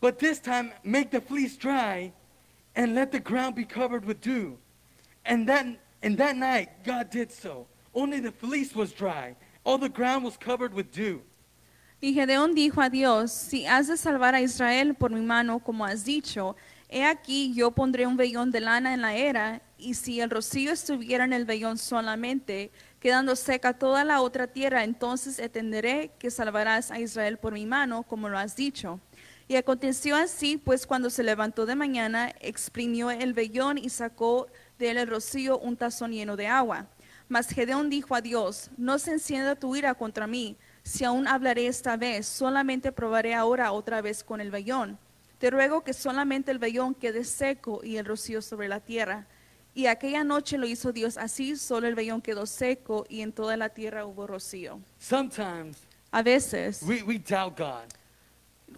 But 0.00 0.18
this 0.18 0.38
time, 0.38 0.72
make 0.82 1.10
the 1.10 1.20
fleece 1.20 1.56
dry 1.56 2.12
and 2.76 2.94
let 2.94 3.12
the 3.12 3.20
ground 3.20 3.54
be 3.54 3.64
covered 3.64 4.04
with 4.04 4.20
dew. 4.20 4.58
And 5.24 5.48
that, 5.48 5.66
and 6.02 6.18
that 6.18 6.36
night, 6.36 6.84
God 6.84 7.10
did 7.10 7.32
so. 7.32 7.66
Only 7.94 8.20
the 8.20 8.32
fleece 8.32 8.74
was 8.74 8.92
dry. 8.92 9.36
All 9.64 9.78
the 9.78 9.88
ground 9.88 10.24
was 10.24 10.36
covered 10.36 10.74
with 10.74 10.92
dew. 10.92 11.22
Y 12.02 12.12
Gedeón 12.12 12.54
dijo 12.54 12.84
a 12.84 12.90
Dios, 12.90 13.32
si 13.32 13.64
has 13.64 13.88
de 13.88 13.96
salvar 13.96 14.34
a 14.34 14.42
Israel 14.42 14.92
por 14.92 15.08
mi 15.08 15.22
mano, 15.22 15.58
como 15.58 15.86
has 15.86 16.04
dicho, 16.04 16.54
he 16.90 17.02
aquí 17.02 17.54
yo 17.54 17.70
pondré 17.70 18.06
un 18.06 18.18
vellón 18.18 18.50
de 18.50 18.60
lana 18.60 18.92
en 18.92 19.00
la 19.00 19.14
era, 19.14 19.62
y 19.84 19.94
si 19.94 20.20
el 20.20 20.30
rocío 20.30 20.72
estuviera 20.72 21.24
en 21.24 21.34
el 21.34 21.44
vellón 21.44 21.76
solamente, 21.76 22.70
quedando 23.00 23.36
seca 23.36 23.78
toda 23.78 24.02
la 24.02 24.22
otra 24.22 24.46
tierra, 24.46 24.82
entonces 24.82 25.38
entenderé 25.38 26.12
que 26.18 26.30
salvarás 26.30 26.90
a 26.90 26.98
Israel 26.98 27.36
por 27.36 27.52
mi 27.52 27.66
mano, 27.66 28.02
como 28.02 28.30
lo 28.30 28.38
has 28.38 28.56
dicho. 28.56 28.98
Y 29.46 29.56
aconteció 29.56 30.16
así, 30.16 30.56
pues 30.56 30.86
cuando 30.86 31.10
se 31.10 31.22
levantó 31.22 31.66
de 31.66 31.74
mañana, 31.74 32.32
exprimió 32.40 33.10
el 33.10 33.34
vellón 33.34 33.76
y 33.76 33.90
sacó 33.90 34.46
de 34.78 34.90
él 34.90 34.96
el 34.96 35.06
rocío 35.06 35.58
un 35.58 35.76
tazón 35.76 36.12
lleno 36.12 36.34
de 36.34 36.46
agua. 36.46 36.86
Mas 37.28 37.48
Gedeón 37.48 37.90
dijo 37.90 38.14
a 38.14 38.22
Dios, 38.22 38.70
no 38.78 38.98
se 38.98 39.12
encienda 39.12 39.54
tu 39.54 39.76
ira 39.76 39.94
contra 39.94 40.26
mí, 40.26 40.56
si 40.82 41.04
aún 41.04 41.28
hablaré 41.28 41.66
esta 41.66 41.96
vez, 41.96 42.26
solamente 42.26 42.90
probaré 42.90 43.34
ahora 43.34 43.72
otra 43.72 44.00
vez 44.00 44.24
con 44.24 44.40
el 44.40 44.50
vellón. 44.50 44.98
Te 45.38 45.50
ruego 45.50 45.84
que 45.84 45.92
solamente 45.92 46.50
el 46.50 46.58
vellón 46.58 46.94
quede 46.94 47.24
seco 47.24 47.80
y 47.84 47.98
el 47.98 48.06
rocío 48.06 48.40
sobre 48.40 48.68
la 48.68 48.80
tierra. 48.80 49.26
Y 49.74 49.86
aquella 49.86 50.22
noche 50.22 50.56
lo 50.56 50.66
hizo 50.66 50.92
Dios 50.92 51.16
así, 51.18 51.56
solo 51.56 51.88
el 51.88 51.94
vellón 51.96 52.22
quedó 52.22 52.46
seco 52.46 53.04
y 53.08 53.22
en 53.22 53.32
toda 53.32 53.56
la 53.56 53.70
tierra 53.70 54.06
hubo 54.06 54.26
rocío. 54.26 54.80
Sometimes 54.98 55.78
A 56.12 56.22
veces 56.22 56.80
we, 56.82 57.02
we 57.02 57.18
doubt 57.18 57.58
God. 57.58 57.82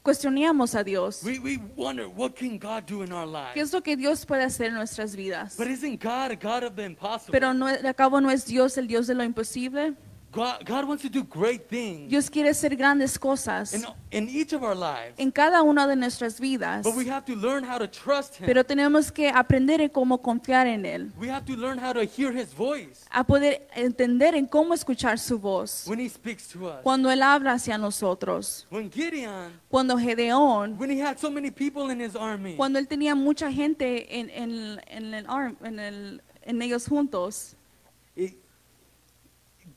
cuestionamos 0.02 0.74
a 0.74 0.82
Dios. 0.82 1.22
We, 1.22 1.38
we 1.38 1.58
wonder, 1.76 2.06
what 2.08 2.34
can 2.34 2.58
God 2.58 2.84
do 2.86 3.02
in 3.02 3.12
our 3.12 3.26
¿Qué 3.26 3.56
lives? 3.60 3.68
es 3.68 3.72
lo 3.74 3.82
que 3.82 3.96
Dios 3.96 4.24
puede 4.24 4.42
hacer 4.44 4.68
en 4.68 4.74
nuestras 4.74 5.14
vidas? 5.14 5.56
But 5.58 5.66
isn't 5.68 6.02
God 6.02 6.30
a 6.30 6.36
God 6.36 6.64
of 6.64 6.76
the 6.76 6.84
impossible? 6.84 7.32
Pero 7.32 7.52
no, 7.52 7.66
de 7.66 7.94
cabo 7.94 8.20
no 8.22 8.30
es 8.30 8.46
Dios 8.46 8.78
el 8.78 8.86
Dios 8.86 9.06
de 9.06 9.14
lo 9.14 9.22
imposible. 9.22 9.94
God, 10.36 10.64
God 10.66 10.84
wants 10.86 11.02
to 11.02 11.08
do 11.08 11.24
great 11.24 11.68
things 11.68 12.10
Dios 12.10 12.28
quiere 12.30 12.50
hacer 12.50 12.76
grandes 12.76 13.18
cosas 13.18 13.72
in, 13.74 13.84
in 14.10 14.28
each 14.28 14.52
of 14.52 14.62
our 14.62 14.74
lives. 14.76 15.14
en 15.18 15.30
cada 15.32 15.62
una 15.62 15.86
de 15.86 15.96
nuestras 15.96 16.38
vidas, 16.38 16.84
But 16.84 16.94
we 16.94 17.08
have 17.08 17.24
to 17.24 17.34
learn 17.34 17.64
how 17.64 17.78
to 17.78 17.88
trust 17.88 18.36
Him. 18.38 18.46
pero 18.46 18.62
tenemos 18.64 19.10
que 19.10 19.28
aprender 19.30 19.80
en 19.80 19.88
cómo 19.88 20.20
confiar 20.20 20.66
en 20.66 20.84
Él, 20.84 21.10
we 21.18 21.28
have 21.30 21.44
to 21.46 21.56
learn 21.56 21.78
how 21.78 21.92
to 21.92 22.00
hear 22.04 22.30
His 22.32 22.52
voice 22.54 23.06
a 23.10 23.24
poder 23.24 23.66
entender 23.74 24.34
en 24.34 24.46
cómo 24.46 24.74
escuchar 24.74 25.18
su 25.18 25.38
voz 25.38 25.84
when 25.88 25.98
He 25.98 26.08
speaks 26.08 26.48
to 26.48 26.66
us. 26.68 26.82
cuando 26.82 27.10
Él 27.10 27.22
habla 27.22 27.52
hacia 27.54 27.78
nosotros, 27.78 28.66
When 28.70 28.90
Gideon, 28.90 29.52
cuando 29.70 29.96
Gedeón, 29.96 30.78
when 30.78 30.90
he 30.90 31.00
had 31.00 31.18
so 31.18 31.30
many 31.30 31.50
people 31.50 31.90
in 31.90 32.00
his 32.00 32.14
army, 32.14 32.56
cuando 32.56 32.78
Él 32.78 32.86
tenía 32.86 33.14
mucha 33.14 33.50
gente 33.50 34.18
en, 34.20 34.28
en, 34.30 34.80
en 34.86 35.14
el 35.14 35.26
arm- 35.26 35.56
en 35.64 35.78
el- 35.78 36.22
en 36.42 36.62
ellos 36.62 36.86
juntos, 36.86 37.56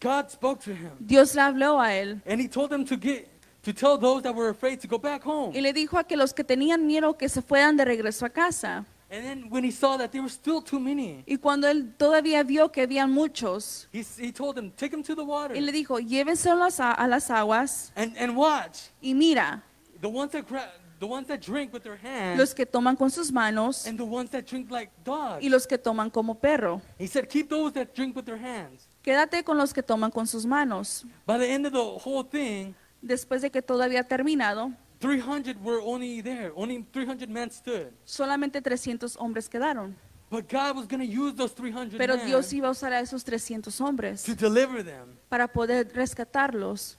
God 0.02 0.30
spoke 0.30 0.62
to 0.64 0.72
him. 0.72 0.92
Dios 1.00 1.36
le 1.36 1.42
habló 1.42 1.80
a 1.80 1.94
Él 1.94 2.22
And 2.26 2.40
he 2.42 2.48
told 2.48 2.70
them 2.70 2.86
to 2.86 2.96
get 2.98 3.28
to 3.64 3.74
tell 3.74 3.98
those 3.98 4.24
that 4.24 4.34
were 4.34 4.50
afraid 4.50 4.80
to 4.82 4.88
go 4.88 4.98
back 4.98 5.24
home. 5.24 5.52
y 5.54 5.62
le 5.62 5.74
dijo 5.74 5.98
a 5.98 6.04
que 6.06 6.16
los 6.16 6.34
que 6.34 6.44
tenían 6.44 6.86
miedo 6.88 7.18
que 7.18 7.28
se 7.28 7.42
fueran 7.42 7.76
de 7.78 7.84
regreso 7.86 8.26
a 8.26 8.30
casa. 8.30 8.86
And 9.12 9.24
then 9.26 9.50
when 9.50 9.64
he 9.66 9.72
saw 9.72 9.98
that 9.98 10.12
there 10.12 10.22
were 10.22 10.30
still 10.32 10.62
too 10.62 10.80
many, 10.80 11.24
Y 11.28 11.38
cuando 11.38 11.68
él 11.68 11.94
todavía 11.98 12.44
vio 12.44 12.72
que 12.72 12.84
habían 12.84 13.12
muchos, 13.12 13.88
he, 13.92 14.06
he 14.20 14.32
told 14.32 14.56
them, 14.56 14.72
take 14.72 14.92
them 14.92 15.02
to 15.04 15.16
the 15.16 15.24
water 15.24 15.56
y 15.58 15.62
le 15.62 15.72
dijo, 15.72 16.00
llévenselos 16.00 16.80
a, 16.80 16.92
a 16.92 17.08
las 17.08 17.30
aguas 17.32 17.92
and, 17.96 18.16
and 18.18 18.38
watch. 18.38 18.92
y 19.02 19.14
mira, 19.16 19.64
The 20.00 20.08
ones 20.08 20.32
that 20.32 20.46
gra- 20.48 20.70
the 21.00 21.08
ones 21.08 21.28
that 21.28 21.40
drink 21.42 21.74
with 21.74 21.82
their 21.84 21.98
hands 21.98 22.38
los 22.38 22.54
que 22.54 22.66
toman 22.68 22.96
con 22.96 23.10
sus 23.10 23.32
manos 23.32 23.88
and 23.88 23.98
the 23.98 24.06
ones 24.06 24.30
that 24.30 24.46
drink 24.46 24.70
like 24.70 24.92
dogs. 25.04 25.44
y 25.44 25.50
los 25.50 25.66
que 25.66 25.78
toman 25.80 26.12
como 26.12 26.36
perro. 26.36 26.80
He 27.00 27.08
said, 27.08 27.28
keep 27.28 27.50
those 27.50 27.74
that 27.74 27.94
drink 27.96 28.16
with 28.16 28.26
their 28.26 28.38
hands. 28.38 28.88
Quédate 29.02 29.44
con 29.44 29.58
los 29.58 29.74
que 29.74 29.82
toman 29.82 30.12
con 30.12 30.28
sus 30.28 30.46
manos. 30.46 31.06
By 31.26 31.40
the 31.40 31.54
end 31.54 31.66
of 31.66 31.74
the 31.74 31.80
whole 32.10 32.24
thing, 32.24 32.74
Después 33.02 33.42
de 33.42 33.50
que 33.50 33.62
todo 33.62 33.82
había 33.82 34.04
terminado, 34.04 34.74
300 35.00 35.56
were 35.64 35.80
only 35.82 36.22
there. 36.22 36.52
Only 36.56 36.86
300 36.92 37.30
men 37.30 37.50
stood. 37.50 37.88
solamente 38.04 38.62
300 38.62 39.16
hombres 39.18 39.48
quedaron. 39.48 39.96
But 40.30 40.46
God 40.52 40.76
was 40.76 40.88
going 40.88 41.00
to 41.00 41.06
use 41.06 41.34
those 41.36 41.56
300 41.56 41.98
Pero 41.98 42.18
men 42.18 42.26
Dios 42.28 42.54
iba 42.54 42.68
a 42.68 42.72
usar 42.72 42.94
a 42.94 43.00
esos 43.00 43.24
300 43.24 43.80
hombres 43.82 44.24
to 44.24 44.36
deliver 44.36 44.84
them. 44.84 45.18
para 45.30 45.48
poder 45.48 45.92
rescatarlos. 45.94 46.98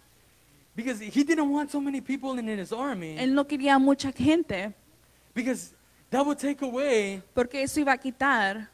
Because 0.74 1.00
he 1.04 1.22
didn't 1.22 1.50
want 1.50 1.70
so 1.70 1.80
many 1.80 2.00
people 2.00 2.38
in 2.38 2.48
his 2.48 2.72
army. 2.72 3.16
Él 3.18 3.34
no 3.34 3.46
quería 3.46 3.78
mucha 3.78 4.10
gente 4.10 4.72
because 5.34 5.74
that 6.10 6.24
would 6.24 6.38
take 6.38 6.64
away, 6.64 7.22
porque 7.34 7.62
eso 7.62 7.78
iba 7.80 7.92
a 7.92 7.98
quitar. 7.98 8.68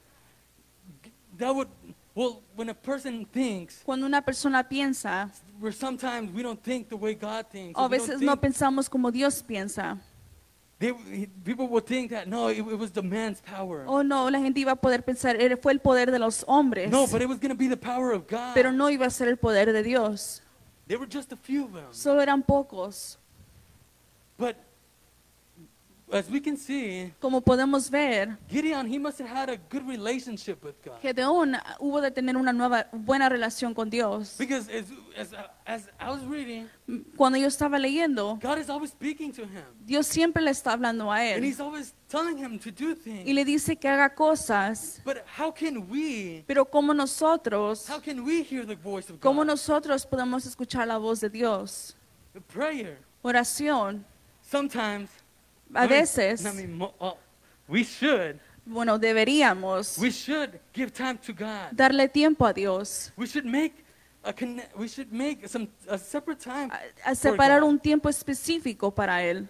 that 1.36 1.52
would, 1.52 1.68
well, 2.16 2.42
when 2.56 2.68
a 2.70 2.74
person 2.74 3.24
thinks, 3.26 3.82
Cuando 3.84 4.06
una 4.06 4.22
persona 4.22 4.64
piensa, 4.68 5.30
where 5.60 5.70
sometimes 5.72 6.32
we 6.32 6.42
don't 6.42 6.60
think 6.60 6.88
the 6.88 6.96
way 6.96 7.14
God 7.14 7.46
thinks. 7.50 7.78
a 7.78 7.82
or 7.82 7.88
we 7.88 7.98
don't 7.98 8.06
veces 8.08 8.20
no 8.22 8.32
think- 8.36 8.40
pensamos 8.54 8.88
como 8.90 9.10
Dios 9.12 9.42
piensa. 9.42 9.98
they, 10.78 10.92
people 11.44 11.68
would 11.68 11.86
think 11.86 12.10
that, 12.10 12.26
no, 12.26 12.48
it, 12.48 12.58
it 12.58 12.78
was 12.78 12.90
the 12.90 13.02
man's 13.02 13.40
power. 13.40 13.84
Oh 13.86 14.02
no, 14.02 14.28
la 14.30 14.38
gente 14.40 14.60
iba 14.60 14.72
a 14.72 14.76
poder 14.76 15.02
pensar, 15.04 15.36
"Era- 15.40 15.56
fue 15.56 15.72
el 15.72 15.78
poder 15.80 16.10
de 16.10 16.18
los 16.18 16.42
hombres, 16.48 16.90
No, 16.90 17.06
but 17.06 17.20
it 17.22 17.28
was 17.28 17.38
going 17.38 17.50
to 17.50 17.54
be 17.56 17.68
the 17.68 17.76
power 17.76 18.12
of 18.12 18.26
God. 18.26 18.54
pero 18.54 18.72
no 18.72 18.88
iba 18.90 19.06
a 19.06 19.10
ser 19.10 19.28
el 19.28 19.36
poder 19.36 19.72
de 19.72 19.82
Dios. 19.82 20.42
There 20.86 20.98
were 20.98 21.06
just 21.10 21.32
a 21.32 21.36
few 21.36 21.64
of 21.66 21.72
them. 21.74 21.92
Solo 21.92 22.20
eran 22.22 22.42
pocos. 22.42 23.18
But 24.38 24.56
as 26.12 26.30
we 26.30 26.40
can 26.40 26.56
see, 26.56 27.12
Como 27.20 27.40
podemos 27.40 27.90
ver, 27.90 28.38
Gideon, 28.48 28.86
he 28.86 28.98
must 28.98 29.18
have 29.20 29.28
had 29.28 29.50
a 29.50 29.56
good 29.56 29.86
relationship 29.88 30.62
with 30.64 30.74
God. 30.84 31.00
Gedeón 31.02 31.56
hubo 31.80 32.00
de 32.00 32.10
tener 32.10 32.36
una 32.36 32.52
nueva 32.52 32.86
buena 32.92 33.28
relación 33.28 33.74
con 33.74 33.90
Dios. 33.90 34.36
Because 34.38 34.68
as, 34.70 34.84
as, 35.16 35.34
as 35.66 35.88
I 35.98 36.10
was 36.10 36.22
reading, 36.22 36.68
Cuando 37.16 37.38
yo 37.38 37.48
estaba 37.48 37.78
leyendo, 37.78 38.38
God 38.40 38.58
is 38.58 38.70
always 38.70 38.90
speaking 38.92 39.32
to 39.32 39.42
him. 39.42 39.64
Dios 39.84 40.06
siempre 40.06 40.42
le 40.42 40.52
está 40.52 40.72
hablando 40.72 41.10
a 41.10 41.16
And 41.16 41.42
él 41.42 41.44
he's 41.44 41.60
always 41.60 41.92
telling 42.08 42.38
him 42.38 42.58
to 42.60 42.70
do 42.70 42.90
y 42.90 42.94
things. 42.94 43.34
le 43.34 43.44
dice 43.44 43.76
que 43.76 43.88
haga 43.88 44.14
cosas. 44.14 45.00
But 45.04 45.24
how 45.36 45.52
can 45.52 45.88
we, 45.90 46.44
Pero 46.46 46.64
como 46.64 46.94
nosotros, 46.94 47.88
how 47.90 48.00
can 48.00 48.20
we 48.24 48.44
hear 48.44 48.64
the 48.64 48.76
voice 48.76 49.10
of 49.10 49.20
God? 49.20 49.44
nosotros 49.44 50.06
podemos 50.06 50.46
escuchar 50.46 50.86
la 50.86 50.98
voz 50.98 51.20
de 51.20 51.28
Dios? 51.30 51.96
Prayer. 52.52 52.98
Oración. 53.22 54.04
Sometimes, 54.42 55.10
A 55.74 55.86
veces, 55.86 56.44
uh, 56.44 57.12
we 57.68 57.82
should, 57.84 58.38
bueno, 58.64 58.98
deberíamos 58.98 59.98
we 59.98 60.10
should 60.10 60.58
give 60.74 60.90
time 60.92 61.18
to 61.18 61.32
God. 61.32 61.70
darle 61.72 62.08
tiempo 62.08 62.46
a 62.46 62.52
Dios. 62.52 63.12
We 63.16 63.26
should 63.26 63.44
make 63.46 63.74
a 64.24 64.32
we 64.76 64.88
should 64.88 65.10
make 65.12 65.46
some 65.48 65.68
a 65.88 65.98
separate 65.98 66.42
time. 66.42 66.70
a- 67.04 67.14
separar 67.14 67.62
un 67.62 67.78
tiempo 67.78 68.08
específico 68.08 68.90
para 68.94 69.22
Él. 69.22 69.48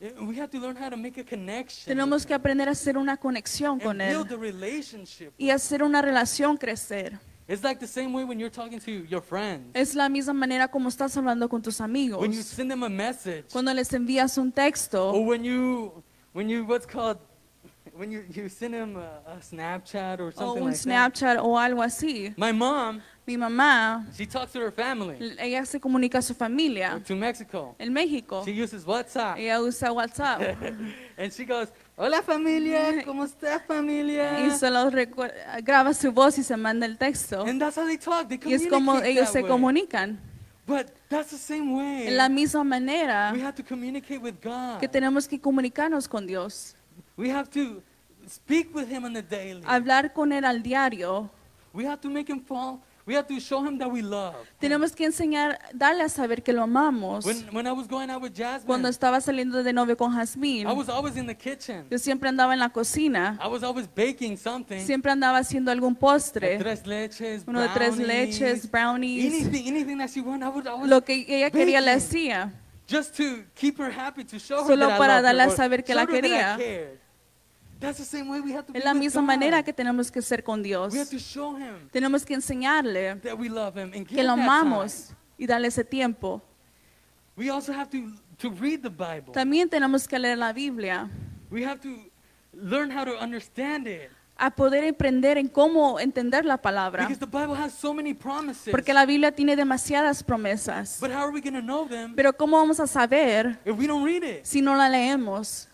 Uh, 0.00 0.26
We 0.26 0.36
have 0.38 0.48
to 0.50 0.58
learn 0.58 0.76
how 0.76 0.90
to 0.90 0.96
make 0.96 1.18
a 1.20 1.24
connection. 1.24 1.86
Tenemos 1.86 2.26
que 2.26 2.34
aprender 2.34 2.68
a 2.68 2.72
hacer 2.72 2.98
una 2.98 3.16
conexión 3.16 3.80
con 3.80 4.00
Él 4.00 4.14
build 4.18 4.32
a 4.32 4.36
relationship. 4.36 5.30
y 5.38 5.50
hacer 5.50 5.82
una 5.82 6.02
relación 6.02 6.56
crecer. 6.58 7.18
It's 7.48 7.62
like 7.62 7.78
the 7.78 7.86
same 7.86 8.12
way 8.12 8.24
when 8.24 8.40
you're 8.40 8.50
talking 8.50 8.80
to 8.80 8.90
your 9.08 9.20
friends. 9.22 9.70
Es 9.74 9.94
la 9.94 10.08
misma 10.08 10.32
manera 10.34 10.66
como 10.68 10.88
estás 10.88 11.16
hablando 11.16 11.48
con 11.48 11.62
tus 11.62 11.80
amigos. 11.80 12.20
When 12.20 12.32
you 12.32 12.42
send 12.42 12.70
them 12.70 12.82
a 12.82 12.88
message, 12.88 13.44
Cuando 13.52 13.72
les 13.72 13.88
envías 13.92 14.36
un 14.38 14.50
texto. 14.50 15.12
or 15.12 15.24
when 15.24 15.44
you 15.44 16.02
when 16.32 16.48
you 16.48 16.64
what's 16.64 16.86
called 16.86 17.18
when 17.96 18.10
you 18.10 18.24
you 18.30 18.48
send 18.48 18.74
them 18.74 18.96
a, 18.96 19.20
a 19.30 19.36
Snapchat 19.40 20.18
or 20.18 20.26
o 20.26 20.30
something 20.30 20.62
un 20.64 20.70
like 20.70 20.76
that. 20.82 21.14
Snapchat 21.14 21.36
o 21.38 21.56
algo 21.56 21.82
así. 21.84 22.34
My 22.36 22.50
mom, 22.52 23.00
Mi 23.28 23.36
mamá, 23.36 24.04
she 24.16 24.24
talks 24.26 24.52
to 24.52 24.60
her 24.60 24.70
family 24.72 25.16
ella 25.38 25.64
se 25.66 25.78
comunica 25.80 26.18
a 26.18 26.22
su 26.22 26.34
familia 26.34 27.00
to 27.06 27.14
Mexico. 27.16 27.74
en 27.78 27.92
México. 27.92 28.44
She 28.44 28.52
uses 28.52 28.84
WhatsApp. 28.84 29.38
Ella 29.38 29.60
usa 29.60 29.88
WhatsApp 29.92 30.56
and 31.18 31.32
she 31.32 31.44
goes, 31.44 31.68
Hola 31.98 32.22
familia, 32.22 33.02
¿cómo 33.06 33.24
está 33.24 33.58
familia? 33.58 34.46
y 34.46 34.50
solo 34.50 34.90
graba 35.62 35.94
su 35.94 36.12
voz 36.12 36.36
y 36.36 36.42
se 36.42 36.54
manda 36.54 36.84
el 36.84 36.98
texto. 36.98 37.42
And 37.42 37.58
that's 37.58 37.78
how 37.78 37.86
they 37.86 37.96
talk. 37.96 38.28
They 38.28 38.38
Y 38.44 38.52
es 38.52 38.66
como 38.66 39.00
ellos 39.00 39.30
se 39.30 39.40
way. 39.40 39.50
comunican. 39.50 40.20
But 40.66 40.88
that's 41.08 41.30
the 41.30 41.38
same 41.38 41.72
way. 41.74 42.08
En 42.08 42.18
la 42.18 42.28
misma 42.28 42.64
manera 42.64 43.32
we 43.32 43.40
have 43.40 43.54
to 43.54 43.64
communicate 43.64 44.18
with 44.18 44.34
God. 44.42 44.78
que 44.78 44.88
tenemos 44.88 45.26
que 45.26 45.40
comunicarnos 45.40 46.06
con 46.06 46.26
Dios. 46.26 46.76
we 47.16 47.30
have 47.30 47.48
to 47.48 47.82
speak 48.28 48.74
with 48.74 48.88
Him 48.90 49.04
on 49.04 49.14
the 49.14 49.22
daily. 49.22 49.62
Hablar 49.64 50.12
con 50.12 50.32
Él 50.32 50.44
al 50.44 50.62
diario. 50.62 51.30
we 51.72 51.86
have 51.86 52.02
to 52.02 52.10
make 52.10 52.30
Him 52.30 52.44
fall. 52.44 52.78
We 53.06 53.14
have 53.14 53.28
to 53.28 53.38
show 53.38 53.64
Him 53.64 53.78
that 53.78 53.88
we 53.88 54.02
love. 54.02 54.34
Tenemos 54.58 54.92
que 54.92 55.04
enseñar, 55.04 55.60
darle 55.72 56.02
a 56.02 56.08
saber 56.08 56.42
que 56.42 56.52
lo 56.52 56.62
amamos. 56.64 57.24
When, 57.24 57.48
when 57.52 57.66
I 57.66 57.72
was 57.72 57.86
going 57.86 58.10
out 58.10 58.20
with 58.20 58.32
Jasmine, 58.34 58.66
Cuando 58.66 58.88
estaba 58.88 59.20
saliendo 59.20 59.62
de 59.62 59.72
novio 59.72 59.96
con 59.96 60.12
Jazmín, 60.12 60.66
I 60.68 60.72
was 60.72 60.88
always 60.88 61.16
in 61.16 61.26
the 61.26 61.34
kitchen. 61.36 61.86
yo 61.88 61.98
siempre 61.98 62.28
andaba 62.28 62.52
en 62.52 62.58
la 62.58 62.68
cocina. 62.70 63.38
I 63.40 63.46
was 63.46 63.62
always 63.62 63.86
baking 63.86 64.36
something. 64.36 64.80
Siempre 64.84 65.12
andaba 65.12 65.38
haciendo 65.38 65.70
algún 65.70 65.94
postre. 65.94 66.58
Tres 66.58 66.84
leches, 66.84 67.44
Uno 67.46 67.60
de 67.60 67.68
tres 67.68 67.96
leches, 67.96 68.68
brownies. 68.68 69.24
Anything, 69.32 69.68
anything 69.68 69.98
that 69.98 70.10
she 70.10 70.20
wanted, 70.20 70.44
I 70.44 70.50
would 70.50 70.66
always 70.66 70.90
Lo 70.90 71.02
que 71.04 71.24
ella 71.28 71.50
quería 71.52 71.80
le 71.80 71.92
hacía. 71.92 72.52
just 72.88 73.16
to 73.16 73.44
keep 73.54 73.78
her 73.78 73.90
happy, 73.90 74.24
to 74.24 74.38
show 74.38 74.62
her 74.62 74.66
Solo 74.66 74.86
that 74.88 74.96
I 74.96 74.98
para 74.98 75.16
her, 75.18 75.22
darle 75.22 75.42
a 75.44 75.50
saber 75.50 75.84
que 75.84 75.94
la 75.94 76.02
her 76.02 76.10
I 76.10 76.12
quería. 76.12 76.56
Cared. 77.80 77.94
That's 77.94 77.98
the 77.98 78.16
same 78.16 78.28
way 78.28 78.40
we 78.40 78.52
have 78.52 78.66
to 78.66 78.72
be 78.72 78.78
Es 78.78 78.84
la 78.84 78.94
misma 78.94 79.22
manera 79.22 79.62
que 79.62 79.72
tenemos 79.72 80.10
que 80.10 80.22
ser 80.22 80.42
con 80.42 80.62
Dios. 80.62 80.92
We 80.92 80.98
have 80.98 81.10
to 81.10 81.18
show 81.18 81.56
Him 81.56 81.88
Tenemos 81.92 82.24
que 82.24 82.34
enseñarle 82.34 83.16
that 83.22 83.38
we 83.38 83.48
love 83.48 83.76
Him 83.76 83.92
and 83.94 84.06
give 84.06 84.16
que 84.16 84.22
lo 84.24 84.32
amamos 84.32 85.12
y 85.38 85.46
darle 85.46 85.68
ese 85.68 85.84
tiempo. 85.84 86.42
We 87.36 87.50
also 87.50 87.72
have 87.72 87.90
to, 87.90 88.12
to 88.38 88.50
read 88.50 88.80
the 88.82 88.88
Bible. 88.90 89.32
También 89.32 89.68
tenemos 89.68 90.08
que 90.08 90.18
leer 90.18 90.38
la 90.38 90.52
Biblia. 90.52 91.10
We 91.50 91.64
have 91.64 91.80
to 91.82 92.10
learn 92.52 92.90
how 92.90 93.04
to 93.04 93.18
understand 93.18 93.86
it. 93.86 94.10
A 94.38 94.50
poder 94.50 94.86
aprender 94.86 95.38
en 95.38 95.48
cómo 95.48 95.98
entender 95.98 96.44
la 96.44 96.58
palabra. 96.58 97.06
Because 97.06 97.18
the 97.18 97.26
Bible 97.26 97.54
has 97.54 97.72
so 97.72 97.94
many 97.94 98.12
promises. 98.12 98.70
Porque 98.70 98.92
la 98.92 99.06
Biblia 99.06 99.32
tiene 99.32 99.56
demasiadas 99.56 100.22
promesas. 100.22 100.98
But 101.00 101.10
how 101.10 101.26
are 101.26 101.30
we 101.30 101.40
going 101.40 101.54
to 101.54 101.62
know 101.62 101.86
them 101.86 102.14
Pero 102.14 102.34
¿cómo 102.34 102.58
vamos 102.58 102.80
a 102.80 102.86
saber 102.86 103.58
if 103.64 103.76
we 103.78 103.86
don't 103.86 104.04
read 104.04 104.22
it? 104.22 104.44
si 104.44 104.60
no 104.60 104.74
la 104.74 104.88
leemos? 104.88 105.68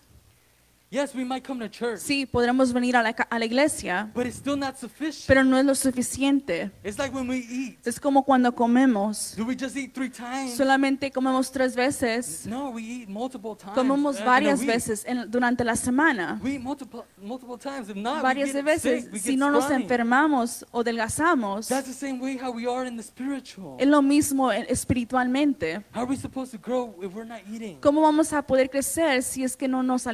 Yes, 0.93 1.15
we 1.15 1.25
might 1.25 1.43
come 1.43 1.59
to 1.59 1.67
church, 1.67 2.01
Sí, 2.01 2.27
podremos 2.27 2.71
venir 2.71 2.95
a 2.95 3.01
la, 3.01 3.13
ca- 3.13 3.27
a 3.27 3.39
la 3.39 3.45
iglesia, 3.45 4.11
but 4.13 4.27
it's 4.27 4.37
still 4.37 4.55
not 4.55 4.77
sufficient. 4.77 5.25
pero 5.25 5.43
no 5.43 5.57
es 5.57 5.65
lo 5.65 5.73
suficiente. 5.73 6.69
It's 6.83 6.99
like 6.99 7.11
when 7.11 7.27
we 7.27 7.37
eat. 7.37 7.79
Es 7.87 7.99
como 7.99 8.21
cuando 8.23 8.53
comemos. 8.53 9.33
Do 9.35 9.43
we 9.43 9.55
just 9.59 9.75
eat 9.75 9.91
three 9.95 10.11
times? 10.11 10.55
Solamente 10.55 11.11
comemos 11.11 11.51
tres 11.51 11.75
veces. 11.75 12.45
No, 12.45 12.69
we 12.69 12.83
eat 12.83 13.09
multiple 13.09 13.55
times. 13.55 13.73
Comemos 13.75 14.17
in 14.17 14.21
a 14.21 14.25
varias 14.25 14.59
week. 14.59 14.67
veces 14.69 15.03
en- 15.07 15.31
durante 15.31 15.63
la 15.63 15.75
semana. 15.75 16.39
We 16.43 16.57
eat 16.57 16.61
multiple, 16.61 17.05
multiple 17.19 17.57
times. 17.57 17.89
If 17.89 17.95
not, 17.95 18.21
Varias 18.21 18.49
we 18.53 18.61
de 18.61 18.61
get 18.61 18.79
sick, 18.79 18.91
veces. 18.93 19.11
we 19.11 19.17
Si 19.19 19.29
get 19.31 19.39
no 19.39 19.49
nos 19.49 19.63
scrawny. 19.63 19.85
enfermamos 19.85 20.63
o 20.71 20.83
delgazamos, 20.83 21.69
That's 21.69 21.87
the 21.87 21.93
same 21.93 22.19
way 22.21 22.37
how 22.37 22.51
we 22.51 22.67
are 22.67 22.87
in 22.87 22.97
the 22.97 23.03
spiritual. 23.03 23.77
es 23.79 23.87
lo 23.87 24.03
mismo 24.03 24.51
en- 24.51 24.67
espiritualmente. 24.69 25.77
How 25.95 26.01
are 26.03 26.05
we 26.05 26.17
supposed 26.17 26.51
to 26.51 26.59
grow 26.59 26.93
if 27.01 27.15
we're 27.15 27.25
not 27.27 27.39
eating? 27.51 27.79
¿Cómo 27.81 28.01
vamos 28.01 28.31
a 28.31 28.43
poder 28.43 28.69
crecer 28.69 29.23
si 29.23 29.43
es 29.43 29.57
que 29.57 29.67
no 29.67 29.81
nos 29.81 30.05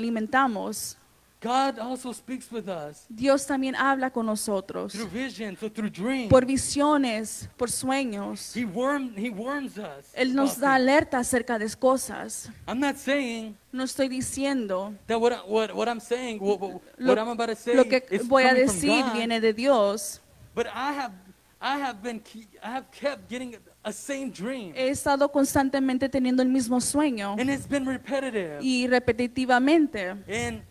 alimentamos? 0.69 0.97
God 1.41 1.79
also 1.79 2.11
speaks 2.11 2.51
with 2.51 2.67
us 2.67 3.05
Dios 3.07 3.45
también 3.47 3.73
habla 3.73 4.09
con 4.11 4.25
nosotros 4.25 4.91
through 4.91 5.07
visions 5.09 5.63
or 5.63 5.69
through 5.71 5.89
dreams. 5.89 6.29
por 6.29 6.45
visiones, 6.45 7.49
por 7.55 7.71
sueños. 7.71 8.53
He, 8.53 8.65
warm, 8.65 9.13
he 9.15 9.29
warns 9.29 9.77
us. 9.77 10.11
Él 10.13 10.35
nos 10.35 10.59
da 10.59 10.75
alerta 10.75 11.17
acerca 11.19 11.57
de 11.57 11.73
cosas. 11.77 12.49
I'm 12.67 12.79
not 12.79 12.97
saying 12.97 13.55
No 13.71 13.83
estoy 13.85 14.09
diciendo 14.09 14.93
that 15.07 15.17
what, 15.17 15.31
I- 15.31 15.41
what, 15.47 15.73
what 15.73 15.87
I'm 15.87 16.01
saying, 16.01 16.39
what, 16.41 16.59
what, 16.59 16.81
lo, 16.97 17.13
what 17.13 17.17
I'm 17.17 17.29
about 17.29 17.47
to 17.49 17.55
say 17.55 17.73
lo 17.73 17.85
que 17.85 18.03
is 18.11 18.27
voy 18.27 18.43
a 18.43 18.53
decir 18.53 19.03
God, 19.03 19.13
viene 19.13 19.39
de 19.39 19.53
Dios. 19.53 20.19
but 20.53 20.67
I 20.67 20.91
have, 20.91 21.13
I 21.61 21.77
have 21.77 22.01
been, 22.03 22.21
I 22.61 22.69
have 22.69 22.91
kept 22.91 23.29
getting 23.29 23.55
a 23.89 23.93
same 23.93 24.29
dream, 24.31 24.73
He 24.75 24.89
estado 24.89 25.29
constantemente 25.31 26.07
teniendo 26.09 26.41
el 26.43 26.49
mismo 26.49 26.79
sueño 26.79 27.35
and 27.39 27.49
it's 27.49 27.67
been 27.67 27.85
repetitive. 27.85 28.59
y 28.61 28.87
repetitivamente. 28.87 30.11
And 30.27 30.61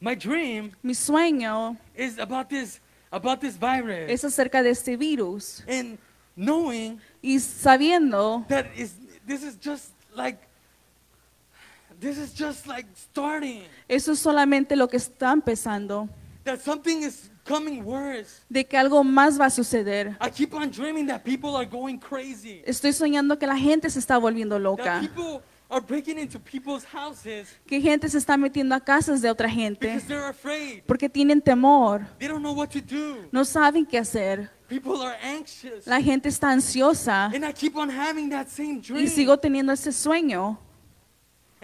my 0.00 0.14
dream 0.14 0.72
Mi 0.82 0.94
sueño 0.94 1.76
is 1.96 2.18
about 2.18 2.48
this, 2.48 2.80
about 3.10 3.40
this 3.40 3.56
virus, 3.58 4.10
es 4.10 4.24
acerca 4.24 4.62
de 4.62 4.70
este 4.70 4.96
virus 4.96 5.62
and 5.68 5.98
knowing 6.36 6.98
y 7.22 7.38
sabiendo 7.38 8.44
that 8.48 8.66
is, 8.76 8.94
this 9.26 9.42
is 9.42 9.56
just 9.60 9.92
like, 10.14 10.38
this 12.00 12.18
is 12.18 12.32
just 12.34 12.66
like 12.66 12.86
starting. 12.94 13.62
eso 13.88 14.12
es 14.12 14.18
solamente 14.18 14.76
lo 14.76 14.88
que 14.88 14.96
está 14.98 15.32
empezando, 15.32 16.08
That 16.44 16.60
something 16.60 17.02
is 17.02 17.30
coming 17.44 17.82
de 18.48 18.64
que 18.64 18.76
algo 18.76 19.04
más 19.04 19.38
va 19.40 19.46
a 19.46 19.50
suceder. 19.50 20.16
I 20.20 20.30
keep 20.30 20.54
on 20.54 20.70
dreaming 20.70 21.06
that 21.06 21.20
people 21.22 21.56
are 21.56 21.66
going 21.66 21.98
crazy. 21.98 22.62
Estoy 22.66 22.92
soñando 22.92 23.38
que 23.38 23.46
la 23.46 23.56
gente 23.56 23.88
se 23.90 23.98
está 23.98 24.18
volviendo 24.18 24.56
That 24.56 24.62
loca, 24.62 25.00
people 25.00 25.42
are 25.70 25.80
breaking 25.84 26.18
into 26.18 26.38
people's 26.38 26.84
houses 26.84 27.48
que 27.66 27.80
gente 27.80 28.08
se 28.08 28.18
está 28.18 28.36
metiendo 28.36 28.74
a 28.74 28.80
casas 28.80 29.20
de 29.20 29.30
otra 29.30 29.48
gente 29.48 29.86
because 29.86 30.06
they're 30.06 30.28
afraid. 30.28 30.82
porque 30.86 31.08
tienen 31.08 31.40
temor, 31.40 32.06
They 32.18 32.28
don't 32.28 32.42
know 32.42 32.54
what 32.54 32.68
to 32.68 32.80
do. 32.80 33.28
no 33.32 33.44
saben 33.44 33.84
qué 33.86 33.98
hacer. 33.98 34.50
People 34.68 35.02
are 35.02 35.16
anxious. 35.22 35.86
La 35.86 36.00
gente 36.00 36.28
está 36.28 36.50
ansiosa 36.50 37.26
And 37.26 37.44
I 37.44 37.52
keep 37.52 37.76
on 37.76 37.90
having 37.90 38.30
that 38.30 38.48
same 38.48 38.78
y 38.78 38.80
dream. 38.80 39.08
sigo 39.08 39.38
teniendo 39.38 39.72
ese 39.72 39.92
sueño. 39.92 40.58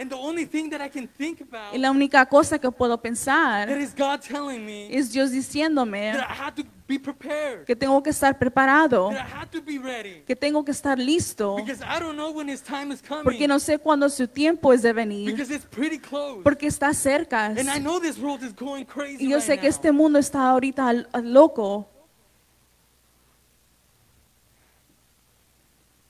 And 0.00 0.08
the 0.10 0.16
only 0.16 0.46
thing 0.46 0.70
that 0.70 0.80
I 0.80 0.88
can 0.88 1.06
think 1.06 1.42
about 1.42 1.74
Y 1.74 1.78
la 1.78 1.90
única 1.90 2.24
cosa 2.24 2.58
que 2.58 2.70
puedo 2.70 2.96
that 2.96 3.02
pensar 3.02 3.68
is 3.68 3.94
God 3.94 4.20
telling 4.20 4.64
me 4.64 4.88
es 4.90 5.12
Dios 5.12 5.30
diciéndome 5.30 6.12
that 6.12 6.26
I 6.30 6.32
have 6.42 6.54
to 6.54 6.62
be 6.88 6.98
prepared. 6.98 7.66
que 7.66 7.76
tengo 7.76 8.02
que 8.02 8.08
estar 8.08 8.38
preparado, 8.38 9.10
That 9.10 9.26
I 9.28 9.30
have 9.36 9.50
to 9.50 9.60
be 9.60 9.78
ready. 9.78 10.22
que 10.26 10.34
tengo 10.34 10.64
que 10.64 10.70
estar 10.72 10.98
listo, 10.98 11.56
Because 11.56 11.84
I 11.84 12.00
don't 12.00 12.16
know 12.16 12.30
when 12.32 12.48
His 12.48 12.62
time 12.62 12.94
is 12.94 13.02
porque 13.02 13.24
coming. 13.44 13.48
no 13.48 13.58
sé 13.58 13.78
cuándo 13.78 14.08
su 14.08 14.26
tiempo 14.26 14.72
es 14.72 14.80
de 14.80 14.94
venir, 14.94 15.30
Because 15.32 15.54
it's 15.54 15.66
pretty 15.66 15.98
close. 15.98 16.42
porque 16.42 16.66
está 16.66 16.94
cerca. 16.94 17.44
And 17.48 17.68
I 17.68 17.78
know 17.78 18.00
this 18.00 18.16
world 18.18 18.42
is 18.42 18.54
going 18.54 18.86
crazy 18.86 19.26
Y 19.26 19.28
yo 19.28 19.36
right 19.36 19.44
sé 19.46 19.56
que 19.58 19.64
now. 19.68 19.68
este 19.76 19.92
mundo 19.92 20.18
está 20.18 20.48
ahorita 20.48 20.88
al- 20.88 21.08
al 21.12 21.30
loco. 21.30 21.86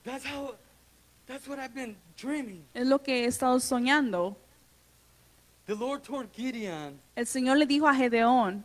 That's 0.05 0.25
how, 0.25 0.55
that's 1.31 1.47
what 1.47 1.61
I've 1.61 1.73
been 1.75 1.97
dreaming. 2.17 2.65
Es 2.75 2.85
lo 2.87 2.99
que 2.99 3.23
he 3.23 3.27
estado 3.27 3.61
soñando. 3.61 4.37
The 5.67 5.77
Lord 5.77 6.03
told 6.03 6.33
Gideon, 6.33 6.99
El 7.15 7.27
Señor 7.27 7.57
le 7.57 7.67
dijo 7.67 7.87
a 7.87 7.95
Gedeón, 7.95 8.65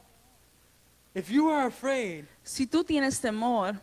if 1.13 1.29
you 1.29 1.47
are 1.49 1.67
afraid, 1.67 2.25
si 2.43 2.65
tú 2.65 2.83
tienes 2.83 3.21
temor, 3.21 3.79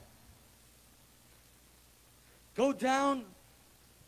go 2.57 2.73
down, 2.73 3.25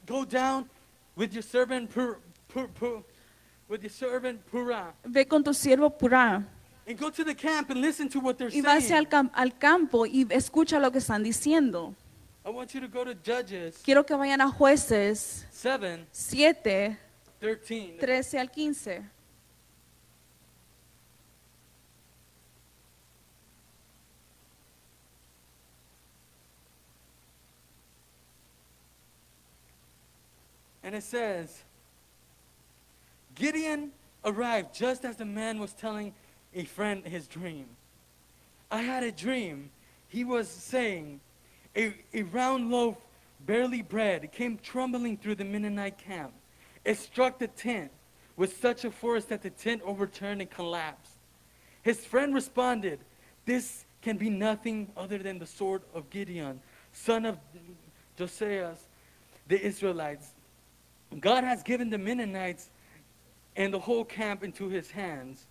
go 0.04 0.24
down 0.24 0.68
with 1.14 1.32
your 1.32 1.44
servant 1.44 1.88
Pur, 1.88 2.18
Pur, 2.48 2.66
Pur, 2.74 3.04
with 3.68 3.82
your 3.82 3.92
servant 3.92 4.40
Purah, 4.50 4.92
ve 5.04 5.24
con 5.24 5.44
tu 5.44 5.52
siervo 5.54 5.96
Purá 5.96 6.44
and 6.88 6.98
go 6.98 7.08
to 7.08 7.22
the 7.22 7.34
camp 7.34 7.70
and 7.70 7.80
listen 7.80 8.08
to 8.08 8.18
what 8.18 8.36
they're 8.36 8.50
y 8.52 8.60
vase 8.60 8.92
al, 8.92 9.04
saying. 9.04 9.06
cam- 9.06 9.30
al 9.34 9.56
campo 9.56 10.04
y 10.06 10.26
escucha 10.30 10.80
lo 10.80 10.90
que 10.90 10.98
están 10.98 11.22
diciendo. 11.22 11.94
I 12.46 12.50
want 12.50 12.74
you 12.74 12.80
to 12.80 12.88
go 12.88 13.04
to 13.04 13.14
Judges 13.14 13.80
Quiero 13.82 14.04
que 14.04 14.14
vayan 14.14 14.40
a 14.42 14.50
jueces 14.50 15.44
7, 15.50 16.06
7, 16.12 16.98
13. 17.40 17.98
13 17.98 18.40
al 18.40 18.48
15. 18.48 19.10
And 30.82 30.94
it 30.94 31.02
says, 31.02 31.62
Gideon 33.34 33.90
arrived 34.22 34.74
just 34.74 35.06
as 35.06 35.16
the 35.16 35.24
man 35.24 35.58
was 35.58 35.72
telling 35.72 36.12
a 36.54 36.64
friend 36.64 37.06
his 37.06 37.26
dream. 37.26 37.64
I 38.70 38.82
had 38.82 39.02
a 39.02 39.10
dream. 39.10 39.70
He 40.08 40.24
was 40.24 40.46
saying, 40.46 41.20
a, 41.76 41.94
a 42.12 42.22
round 42.22 42.70
loaf, 42.70 42.96
barely 43.46 43.82
bread, 43.82 44.30
came 44.32 44.58
trembling 44.58 45.16
through 45.16 45.34
the 45.36 45.44
Mennonite 45.44 45.98
camp. 45.98 46.32
It 46.84 46.98
struck 46.98 47.38
the 47.38 47.48
tent 47.48 47.90
with 48.36 48.60
such 48.60 48.84
a 48.84 48.90
force 48.90 49.24
that 49.26 49.42
the 49.42 49.50
tent 49.50 49.82
overturned 49.84 50.40
and 50.40 50.50
collapsed. 50.50 51.12
His 51.82 52.04
friend 52.04 52.34
responded, 52.34 53.00
This 53.44 53.84
can 54.02 54.16
be 54.16 54.30
nothing 54.30 54.90
other 54.96 55.18
than 55.18 55.38
the 55.38 55.46
sword 55.46 55.82
of 55.94 56.10
Gideon, 56.10 56.60
son 56.92 57.24
of 57.24 57.38
Josias, 58.18 58.78
the 59.48 59.60
Israelites. 59.60 60.32
God 61.20 61.44
has 61.44 61.62
given 61.62 61.90
the 61.90 61.98
Mennonites 61.98 62.70
and 63.56 63.72
the 63.72 63.78
whole 63.78 64.04
camp 64.04 64.42
into 64.42 64.68
his 64.68 64.90
hands. 64.90 65.46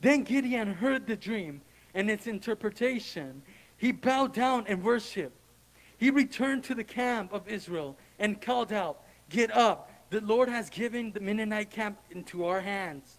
Then 0.00 0.22
Gideon 0.22 0.74
heard 0.74 1.06
the 1.06 1.16
dream 1.16 1.60
and 1.94 2.10
its 2.10 2.26
interpretation. 2.26 3.42
He 3.76 3.92
bowed 3.92 4.34
down 4.34 4.64
and 4.68 4.82
worshiped. 4.82 5.36
He 6.00 6.10
returned 6.10 6.62
to 6.64 6.74
the 6.74 6.84
camp 6.84 7.32
of 7.32 7.48
Israel 7.48 7.96
and 8.18 8.40
called 8.40 8.72
out, 8.72 8.98
Get 9.28 9.50
up, 9.50 9.88
the 10.10 10.20
Lord 10.20 10.48
has 10.48 10.70
given 10.70 11.12
the 11.12 11.20
Mennonite 11.20 11.70
camp 11.70 11.98
into 12.10 12.44
our 12.44 12.60
hands. 12.62 13.18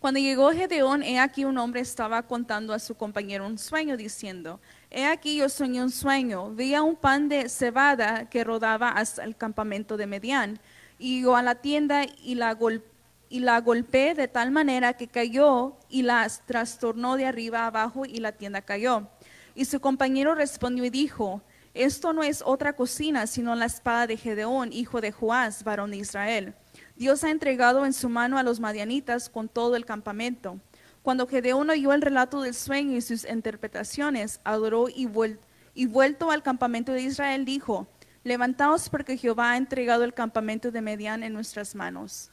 Cuando 0.00 0.20
llegó 0.20 0.52
Gedeón, 0.52 1.02
he 1.02 1.18
aquí 1.18 1.44
un 1.44 1.58
hombre 1.58 1.80
estaba 1.80 2.22
contando 2.22 2.72
a 2.72 2.78
su 2.78 2.94
compañero 2.94 3.44
un 3.46 3.58
sueño, 3.58 3.96
diciendo, 3.96 4.60
He 4.90 5.04
aquí 5.04 5.36
yo 5.38 5.48
soñé 5.48 5.82
un 5.82 5.90
sueño, 5.90 6.54
veía 6.54 6.82
un 6.82 6.94
pan 6.94 7.28
de 7.28 7.48
cebada 7.48 8.28
que 8.30 8.44
rodaba 8.44 8.90
hasta 8.90 9.24
el 9.24 9.34
campamento 9.36 9.96
de 9.96 10.06
Medián, 10.06 10.60
y 11.00 11.22
yo 11.22 11.34
a 11.34 11.42
la 11.42 11.56
tienda 11.56 12.04
y 12.22 12.36
la, 12.36 12.54
gol- 12.54 12.84
y 13.28 13.40
la 13.40 13.60
golpeé 13.60 14.14
de 14.14 14.28
tal 14.28 14.52
manera 14.52 14.92
que 14.92 15.08
cayó 15.08 15.76
y 15.88 16.02
la 16.02 16.28
trastornó 16.46 17.16
de 17.16 17.26
arriba 17.26 17.66
abajo 17.66 18.04
y 18.06 18.18
la 18.18 18.30
tienda 18.32 18.62
cayó. 18.62 19.08
Y 19.56 19.64
su 19.64 19.80
compañero 19.80 20.36
respondió 20.36 20.84
y 20.84 20.90
dijo, 20.90 21.42
Esto 21.78 22.12
no 22.12 22.24
es 22.24 22.42
otra 22.44 22.72
cocina, 22.74 23.26
sino 23.28 23.54
la 23.54 23.66
espada 23.66 24.08
de 24.08 24.16
Gedeón, 24.16 24.72
hijo 24.72 25.00
de 25.00 25.12
Joás, 25.12 25.62
varón 25.62 25.92
de 25.92 25.98
Israel. 25.98 26.54
Dios 26.96 27.22
ha 27.22 27.30
entregado 27.30 27.86
en 27.86 27.92
su 27.92 28.08
mano 28.08 28.36
a 28.36 28.42
los 28.42 28.58
madianitas 28.58 29.28
con 29.28 29.48
todo 29.48 29.76
el 29.76 29.84
campamento. 29.84 30.58
Cuando 31.02 31.28
Gedeón 31.28 31.70
oyó 31.70 31.92
el 31.92 32.02
relato 32.02 32.42
del 32.42 32.54
sueño 32.54 32.96
y 32.96 33.00
sus 33.00 33.24
interpretaciones, 33.24 34.40
adoró 34.42 34.88
y, 34.88 35.06
vuel- 35.06 35.38
y 35.72 35.86
vuelto 35.86 36.32
al 36.32 36.42
campamento 36.42 36.90
de 36.92 37.02
Israel, 37.02 37.44
dijo, 37.44 37.86
Levantaos 38.24 38.88
porque 38.88 39.16
Jehová 39.16 39.52
ha 39.52 39.56
entregado 39.56 40.02
el 40.02 40.12
campamento 40.12 40.72
de 40.72 40.80
Medián 40.82 41.22
en 41.22 41.32
nuestras 41.32 41.76
manos. 41.76 42.30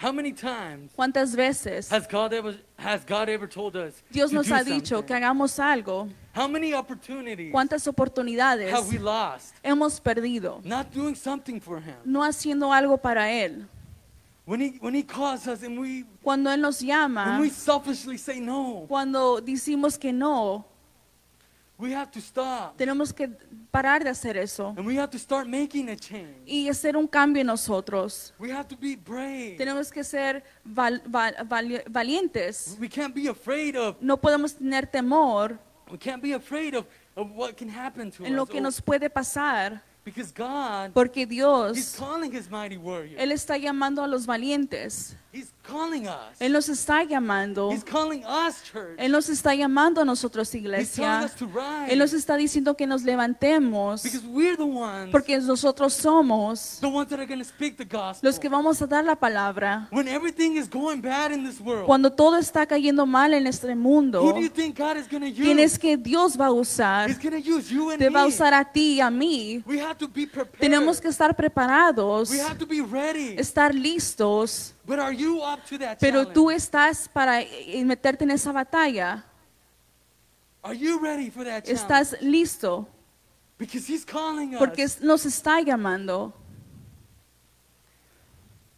How 0.00 0.12
many 0.12 0.32
times 0.32 0.92
¿Cuántas 0.94 1.34
veces 1.34 1.90
has 1.90 2.06
God 2.06 2.32
ever, 2.34 2.62
has 2.76 3.04
God 3.06 3.30
ever 3.30 3.48
told 3.48 3.74
us 3.76 3.94
Dios 4.10 4.30
nos 4.30 4.52
ha 4.52 4.62
dicho 4.62 4.96
something? 4.96 5.06
que 5.06 5.14
hagamos 5.14 5.58
algo? 5.58 6.08
How 6.36 6.46
many 6.48 6.74
opportunities 6.74 7.50
¿Cuántas 7.50 7.86
oportunidades 7.88 8.72
have 8.72 8.86
we 8.90 8.98
lost 8.98 9.54
hemos 9.62 9.98
perdido? 10.00 10.60
not 10.64 10.92
doing 10.92 11.14
something 11.14 11.58
for 11.60 11.78
Him? 11.80 11.96
No 12.04 12.22
haciendo 12.22 12.72
algo 12.72 12.98
para 12.98 13.30
Él. 13.32 13.66
When 14.44 14.60
He, 14.60 14.78
when 14.80 14.94
he 14.94 15.02
calls 15.02 15.46
us 15.48 15.62
and 15.62 15.78
we, 15.78 16.04
Cuando 16.22 16.50
Él 16.50 16.60
nos 16.60 16.80
when 16.80 16.88
llama, 16.90 17.38
we 17.40 17.50
selfishly 17.50 18.16
say 18.18 18.38
no, 18.38 18.84
cuando 18.86 19.40
decimos 19.40 19.98
que 19.98 20.12
no, 20.12 20.64
we 21.78 21.92
have 21.92 22.10
to 22.12 22.20
stop. 22.20 22.76
tenemos 22.76 23.12
que 23.12 23.28
parar 23.72 24.04
de 24.04 24.10
hacer 24.10 24.36
eso 24.36 24.72
And 24.76 24.86
we 24.86 24.96
have 24.96 25.10
to 25.10 25.18
start 25.18 25.46
making 25.48 25.88
a 25.90 25.96
change. 25.96 26.36
y 26.46 26.68
hacer 26.68 26.96
un 26.96 27.06
cambio 27.08 27.40
en 27.40 27.46
nosotros. 27.48 28.32
We 28.38 28.52
have 28.52 28.68
to 28.68 28.76
be 28.76 28.94
brave. 28.96 29.56
Tenemos 29.58 29.90
que 29.90 30.04
ser 30.04 30.44
val- 30.64 31.02
val- 31.06 31.34
vali- 31.48 31.82
valientes. 31.88 32.76
We 32.80 32.88
can't 32.88 33.14
be 33.14 33.28
afraid 33.28 33.74
of 33.76 33.96
No 34.00 34.16
podemos 34.16 34.54
tener 34.54 34.86
temor 34.86 35.58
we 35.90 35.98
can't 35.98 36.22
be 36.22 36.32
afraid 36.32 36.74
of, 36.74 36.86
of 37.16 37.30
what 37.32 37.56
can 37.56 37.68
happen 37.68 38.10
to 38.10 38.24
en 38.24 38.34
lo 38.36 38.42
us. 38.42 38.48
que 38.50 38.58
or- 38.58 38.62
nos 38.62 38.80
puede 38.80 39.08
pasar, 39.10 39.80
because 40.04 40.32
God 40.32 40.92
porque 40.94 41.20
He's 41.22 41.28
Dios, 41.28 41.96
calling 41.96 42.32
his 42.32 42.48
mighty 42.50 42.76
warrior. 42.76 43.18
Él 43.18 43.32
está 43.32 43.56
llamando 43.58 44.02
a 44.02 44.06
los 44.06 44.26
valientes. 44.26 45.16
He's 45.36 45.52
calling 45.70 46.06
us. 46.06 46.40
Él 46.40 46.52
nos 46.52 46.68
está 46.70 47.04
llamando. 47.04 47.70
He's 47.70 47.84
calling 47.84 48.24
us, 48.24 48.62
church. 48.62 48.96
Él 48.98 49.12
nos 49.12 49.28
está 49.28 49.54
llamando 49.54 50.00
a 50.00 50.04
nosotros, 50.04 50.54
iglesia. 50.54 51.24
us 51.26 51.34
to 51.34 51.46
rise. 51.46 51.92
Él 51.92 51.98
nos 51.98 52.14
está 52.14 52.36
diciendo 52.38 52.74
que 52.74 52.86
nos 52.86 53.02
levantemos 53.02 54.02
because 54.02 54.26
we're 54.26 54.56
the 54.56 54.62
ones, 54.62 55.10
porque 55.12 55.38
nosotros 55.38 55.92
somos 55.92 56.78
the 56.80 56.86
ones 56.86 57.10
that 57.10 57.18
are 57.18 57.26
going 57.26 57.38
to 57.38 57.44
speak 57.44 57.76
the 57.76 57.84
gospel. 57.84 58.26
los 58.26 58.38
que 58.38 58.48
vamos 58.48 58.80
a 58.80 58.86
dar 58.86 59.04
la 59.04 59.14
palabra. 59.14 59.88
when 59.90 60.08
everything 60.08 60.56
is 60.56 60.70
going 60.70 61.02
bad 61.02 61.30
in 61.32 61.44
this 61.44 61.60
world, 61.60 61.84
Cuando 61.84 62.10
todo 62.10 62.38
está 62.38 62.64
cayendo 62.64 63.04
mal 63.04 63.34
en 63.34 63.46
este 63.46 63.68
who 63.68 63.76
mundo, 63.76 64.32
do 64.32 64.40
you 64.40 64.48
think 64.48 64.78
God 64.78 64.96
is 64.96 65.06
going 65.06 65.20
to 65.20 65.28
use? 65.28 65.42
¿quién 65.42 65.58
es 65.58 65.78
que 65.78 65.98
Dios 65.98 66.40
va 66.40 66.46
a 66.46 66.52
usar? 66.52 67.10
He's 67.10 67.18
going 67.18 67.42
to 67.42 67.50
use 67.50 67.70
you 67.70 67.90
and 67.90 67.98
Te 67.98 68.08
va 68.08 68.22
a 68.22 68.26
usar 68.26 68.54
a 68.54 68.64
ti 68.64 68.94
y 68.94 69.00
a 69.00 69.10
mí. 69.10 69.62
We 69.66 69.80
have 69.80 69.96
to 69.98 70.08
be 70.08 70.26
prepared. 70.26 70.60
Tenemos 70.60 70.98
que 70.98 71.08
estar 71.08 71.36
preparados, 71.36 72.30
we 72.30 72.40
have 72.40 72.56
to 72.56 72.66
be 72.66 72.80
ready. 72.80 73.36
estar 73.38 73.74
listos, 73.74 74.72
But 74.86 75.00
are 75.00 75.12
you 75.12 75.42
up 75.42 75.66
to 75.66 75.78
that 75.78 75.98
pero 75.98 76.22
challenge? 76.24 76.34
tú 76.34 76.50
estás 76.50 77.08
para 77.08 77.42
eh, 77.42 77.84
meterte 77.84 78.22
en 78.22 78.30
esa 78.30 78.52
batalla. 78.52 79.24
Are 80.62 80.74
you 80.74 81.00
ready 81.00 81.28
for 81.28 81.44
that 81.44 81.64
challenge? 81.64 81.80
Estás 81.80 82.20
listo 82.22 82.86
Because 83.58 83.86
he's 83.86 84.04
calling 84.04 84.54
us. 84.54 84.58
porque 84.60 84.86
nos 85.02 85.24
está 85.26 85.60
llamando. 85.60 86.32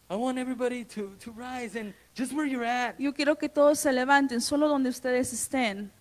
I 0.09 0.15
want 0.15 0.39
everybody 0.39 0.83
to, 0.85 1.15
to 1.19 1.31
rise 1.31 1.75
and 1.75 1.93
just 2.15 2.33
where 2.33 2.45
you're 2.45 2.63
at. 2.65 2.99
Yo 2.99 3.13
quiero 3.13 3.35
que 3.35 3.47
todos 3.47 3.79
se 3.79 3.91
levanten, 3.91 4.41
solo 4.41 4.67
donde 4.67 4.89
ustedes 4.89 5.31
estén. 5.31 5.91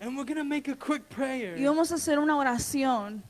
And 0.00 0.16
we're 0.16 0.24
going 0.24 0.38
to 0.38 0.44
make 0.44 0.68
a 0.68 0.74
quick 0.74 1.08
prayer. 1.10 1.56
Y 1.58 1.64
vamos 1.64 1.92
a 1.92 1.96
hacer 1.96 2.18
una 2.18 2.34
oración. 2.36 3.22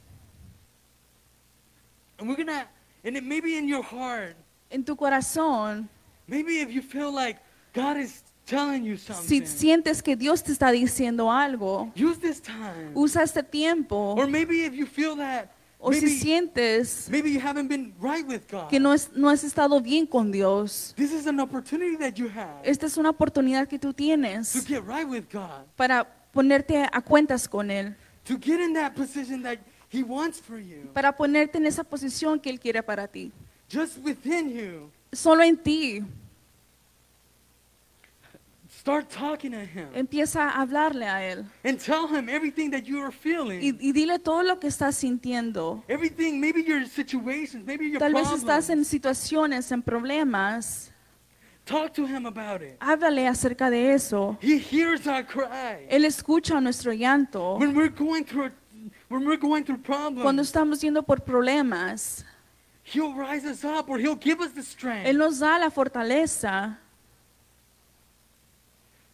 And 2.18 2.28
we're 2.28 2.36
going 2.36 2.46
to, 2.46 2.64
and 3.04 3.16
it 3.16 3.24
may 3.24 3.40
be 3.40 3.56
in 3.56 3.66
your 3.66 3.82
heart. 3.82 4.36
En 4.72 4.84
tu 4.84 4.96
corazón, 4.96 5.88
Maybe 6.26 6.60
if 6.62 6.70
you 6.70 6.80
feel 6.82 7.12
like 7.14 7.38
God 7.74 7.98
is 7.98 8.22
telling 8.46 8.84
you 8.84 8.96
something. 8.96 9.26
si 9.28 9.46
sientes 9.46 10.02
que 10.02 10.16
Dios 10.16 10.42
te 10.42 10.50
está 10.52 10.70
diciendo 10.72 11.30
algo, 11.30 11.92
use 11.94 12.18
this 12.20 12.40
time. 12.40 12.90
usa 12.94 13.22
este 13.22 13.42
tiempo. 13.42 14.14
Or 14.16 14.26
maybe 14.26 14.64
if 14.64 14.72
you 14.74 14.86
feel 14.86 15.16
that 15.16 15.50
O 15.78 15.92
si 15.92 16.00
maybe, 16.02 16.16
sientes 16.20 17.08
maybe 17.10 17.30
you 17.32 17.40
haven't 17.40 17.68
been 17.68 17.92
right 18.00 18.26
with 18.26 18.42
God. 18.50 18.68
que 18.70 18.78
no, 18.80 18.92
es, 18.94 19.10
no 19.14 19.28
has 19.28 19.42
estado 19.44 19.80
bien 19.80 20.06
con 20.06 20.30
Dios, 20.32 20.94
This 20.96 21.12
is 21.12 21.26
an 21.26 21.38
opportunity 21.40 21.96
that 21.96 22.14
you 22.14 22.28
have 22.28 22.60
esta 22.62 22.86
es 22.86 22.96
una 22.96 23.10
oportunidad 23.10 23.66
que 23.68 23.78
tú 23.78 23.88
to 23.88 23.94
tienes 23.94 24.52
get 24.66 24.82
right 24.86 25.06
with 25.08 25.24
God. 25.32 25.66
para 25.76 26.04
ponerte 26.32 26.86
a 26.90 27.00
cuentas 27.02 27.48
con 27.48 27.70
Él, 27.70 27.94
To 28.24 28.38
get 28.40 28.60
in 28.60 28.72
that 28.74 28.94
position 28.94 29.42
that 29.42 29.58
He 29.92 30.02
wants 30.04 30.40
for 30.40 30.58
you. 30.58 30.88
para 30.94 31.12
ponerte 31.16 31.58
en 31.58 31.66
esa 31.66 31.82
posición 31.84 32.38
que 32.40 32.48
Él 32.48 32.58
quiere 32.60 32.82
para 32.82 33.06
ti. 33.08 33.32
Just 33.72 33.98
within 34.04 34.50
you. 34.50 34.90
Solo 35.12 35.42
en 35.42 35.56
ti. 35.56 36.04
Start 38.68 39.08
talking 39.08 39.52
to 39.52 39.64
Him. 39.64 39.88
Empieza 39.94 40.48
a 40.48 40.60
hablarle 40.60 41.06
a 41.06 41.22
Él. 41.22 41.46
And 41.64 41.78
tell 41.78 42.06
Him 42.08 42.28
everything 42.28 42.70
that 42.72 42.84
you 42.84 43.00
are 43.00 43.12
feeling. 43.12 43.60
Y, 43.62 43.72
y 43.80 43.92
dile 43.92 44.18
todo 44.18 44.42
lo 44.42 44.58
que 44.58 44.68
estás 44.68 44.96
sintiendo. 44.96 45.82
Everything, 45.88 46.40
maybe 46.40 46.62
your 46.62 46.84
situations, 46.86 47.64
maybe 47.64 47.88
your 47.88 47.98
Tal 47.98 48.12
vez 48.12 48.22
problems. 48.24 48.42
estás 48.42 48.70
en 48.70 48.84
situaciones, 48.84 49.70
en 49.72 49.82
problemas. 49.82 50.90
Talk 51.64 51.94
to 51.94 52.04
him 52.06 52.26
about 52.26 52.60
it. 52.60 52.76
Háblale 52.80 53.28
acerca 53.28 53.70
de 53.70 53.94
eso. 53.94 54.36
He 54.42 54.58
hears 54.58 55.06
our 55.06 55.24
cry. 55.24 55.86
Él 55.88 56.04
escucha 56.04 56.60
nuestro 56.60 56.92
llanto. 56.92 57.56
When 57.58 57.74
we're 57.74 57.88
going 57.88 58.24
through 58.24 58.50
when 59.08 59.24
we're 59.24 59.38
going 59.38 59.62
through 59.62 59.80
Cuando 59.82 60.12
problems, 60.24 60.48
estamos 60.48 60.80
yendo 60.80 61.04
por 61.04 61.22
problemas, 61.22 62.24
he'll 62.82 63.14
rise 63.14 63.44
us 63.44 63.64
up 63.64 63.88
or 63.88 63.98
he'll 63.98 64.14
give 64.14 64.40
us 64.40 64.52
the 64.52 64.62
strength. 64.62 65.06
Él 65.06 65.16
nos 65.16 65.40
da 65.40 65.58
la 65.58 65.70
fortaleza. 65.70 66.76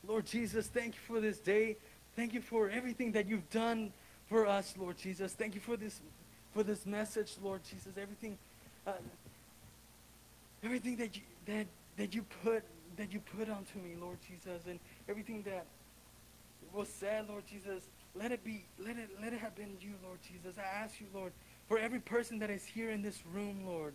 Lord 0.06 0.24
Jesus, 0.26 0.68
thank 0.68 0.94
you 0.94 1.00
for 1.06 1.20
this 1.20 1.38
day. 1.38 1.76
Thank 2.16 2.32
you 2.32 2.40
for 2.40 2.70
everything 2.70 3.12
that 3.12 3.28
you've 3.28 3.48
done 3.50 3.92
for 4.28 4.46
us, 4.46 4.74
Lord 4.78 4.96
Jesus. 4.96 5.34
Thank 5.34 5.54
you 5.54 5.60
for 5.60 5.76
this 5.76 6.00
for 6.54 6.62
this 6.62 6.86
message, 6.86 7.36
Lord 7.42 7.60
Jesus. 7.62 7.92
Everything 8.00 8.38
uh, 8.86 8.92
everything 10.64 10.96
that 10.96 11.14
you 11.14 11.22
that 11.46 11.66
that 11.96 12.14
you 12.14 12.24
put 12.42 12.62
that 12.96 13.12
you 13.12 13.20
put 13.20 13.48
onto 13.48 13.78
me, 13.78 13.94
Lord 14.00 14.18
Jesus, 14.26 14.62
and 14.66 14.80
everything 15.08 15.42
that 15.42 15.66
was 16.72 16.88
said, 16.88 17.26
Lord 17.28 17.44
Jesus, 17.46 17.84
let 18.14 18.32
it 18.32 18.42
be 18.44 18.64
let 18.78 18.96
it 18.96 19.10
let 19.22 19.32
it 19.32 19.40
have 19.40 19.54
been 19.54 19.76
you, 19.80 19.92
Lord 20.04 20.18
Jesus. 20.22 20.56
I 20.58 20.82
ask 20.82 21.00
you, 21.00 21.06
Lord, 21.14 21.32
for 21.68 21.78
every 21.78 22.00
person 22.00 22.38
that 22.40 22.50
is 22.50 22.64
here 22.64 22.90
in 22.90 23.02
this 23.02 23.22
room, 23.32 23.66
Lord. 23.66 23.94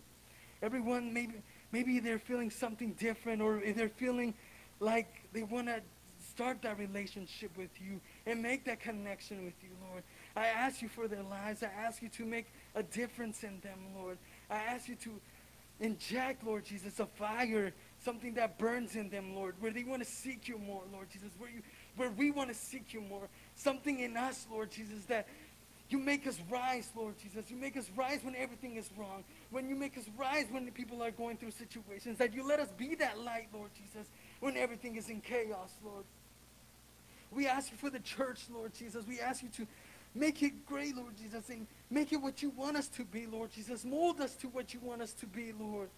Everyone 0.62 1.14
maybe 1.14 1.34
maybe 1.72 2.00
they're 2.00 2.20
feeling 2.20 2.50
something 2.50 2.94
different 2.94 3.42
or 3.42 3.62
they're 3.76 3.90
feeling 3.90 4.34
like 4.80 5.08
they 5.34 5.44
want 5.44 5.68
to 5.68 5.82
start 6.30 6.62
that 6.62 6.80
relationship 6.80 7.56
with 7.58 7.70
you 7.82 8.00
and 8.26 8.42
make 8.42 8.64
that 8.66 8.80
connection 8.80 9.44
with 9.44 9.54
you, 9.62 9.70
Lord. 9.90 10.04
I 10.36 10.48
ask 10.48 10.82
you 10.82 10.88
for 10.88 11.08
their 11.08 11.24
lives. 11.24 11.64
I 11.64 11.68
ask 11.68 12.02
you 12.02 12.10
to 12.10 12.26
make 12.26 12.48
a 12.76 12.84
difference 12.84 13.44
in 13.44 13.60
them, 13.62 13.80
Lord. 13.96 14.18
I 14.50 14.56
ask 14.56 14.88
you 14.88 14.96
to 14.96 15.12
inject, 15.80 16.44
Lord 16.44 16.66
Jesus, 16.66 17.00
a 17.00 17.06
fire, 17.06 17.74
something 18.04 18.34
that 18.36 18.58
burns 18.58 18.96
in 18.96 19.10
them, 19.10 19.36
Lord, 19.36 19.56
where 19.60 19.72
they 19.72 19.84
want 19.84 20.04
to 20.04 20.10
seek 20.10 20.48
you 20.48 20.58
more, 20.58 20.82
Lord 20.92 21.10
Jesus, 21.12 21.30
where 21.38 21.50
you 21.50 21.62
where 21.96 22.10
we 22.10 22.32
want 22.32 22.50
to 22.50 22.56
seek 22.56 22.94
you 22.94 23.02
more. 23.02 23.28
Something 23.56 24.00
in 24.00 24.18
us, 24.18 24.48
Lord 24.52 24.72
Jesus, 24.72 25.06
that 25.06 25.28
you 25.90 26.00
make 26.00 26.26
us 26.26 26.40
rise, 26.50 26.90
Lord 26.96 27.16
Jesus. 27.20 27.52
You 27.52 27.58
make 27.58 27.78
us 27.78 27.90
rise 27.96 28.20
when 28.24 28.36
everything 28.36 28.78
is 28.78 28.90
wrong. 28.98 29.24
When 29.52 29.70
you 29.70 29.76
make 29.76 29.98
us 29.98 30.06
rise 30.18 30.46
when 30.50 30.70
people 30.72 31.04
are 31.04 31.12
going 31.12 31.38
through 31.38 31.52
situations. 31.52 32.18
That 32.18 32.34
you 32.34 32.48
let 32.48 32.60
us 32.60 32.70
be 32.78 32.96
that 32.96 33.20
light, 33.20 33.48
Lord 33.54 33.70
Jesus, 33.76 34.08
when 34.40 34.58
everything 34.58 34.96
is 34.96 35.10
in 35.10 35.22
chaos, 35.22 35.72
Lord. 35.84 36.06
We 37.32 37.48
ask 37.48 37.72
you 37.72 37.78
for 37.78 37.90
the 37.90 38.00
church, 38.00 38.42
Lord 38.54 38.74
Jesus. 38.74 39.06
We 39.08 39.20
ask 39.20 39.44
you 39.44 39.50
to 39.50 39.68
make 40.16 40.42
it 40.44 40.66
great, 40.66 40.96
Lord 40.96 41.18
Jesus, 41.18 41.50
and 41.50 41.68
make 41.90 42.14
it 42.14 42.18
what 42.18 42.42
you 42.42 42.50
want 42.52 42.78
us 42.78 42.88
to 42.90 43.04
be, 43.04 43.26
Lord 43.26 43.52
Jesus. 43.52 43.84
Mold 43.84 44.22
us 44.22 44.36
to 44.38 44.48
what 44.48 44.74
you 44.74 44.80
want 44.80 45.02
us 45.02 45.14
to 45.14 45.26
be, 45.26 45.52
Lord. 45.60 45.90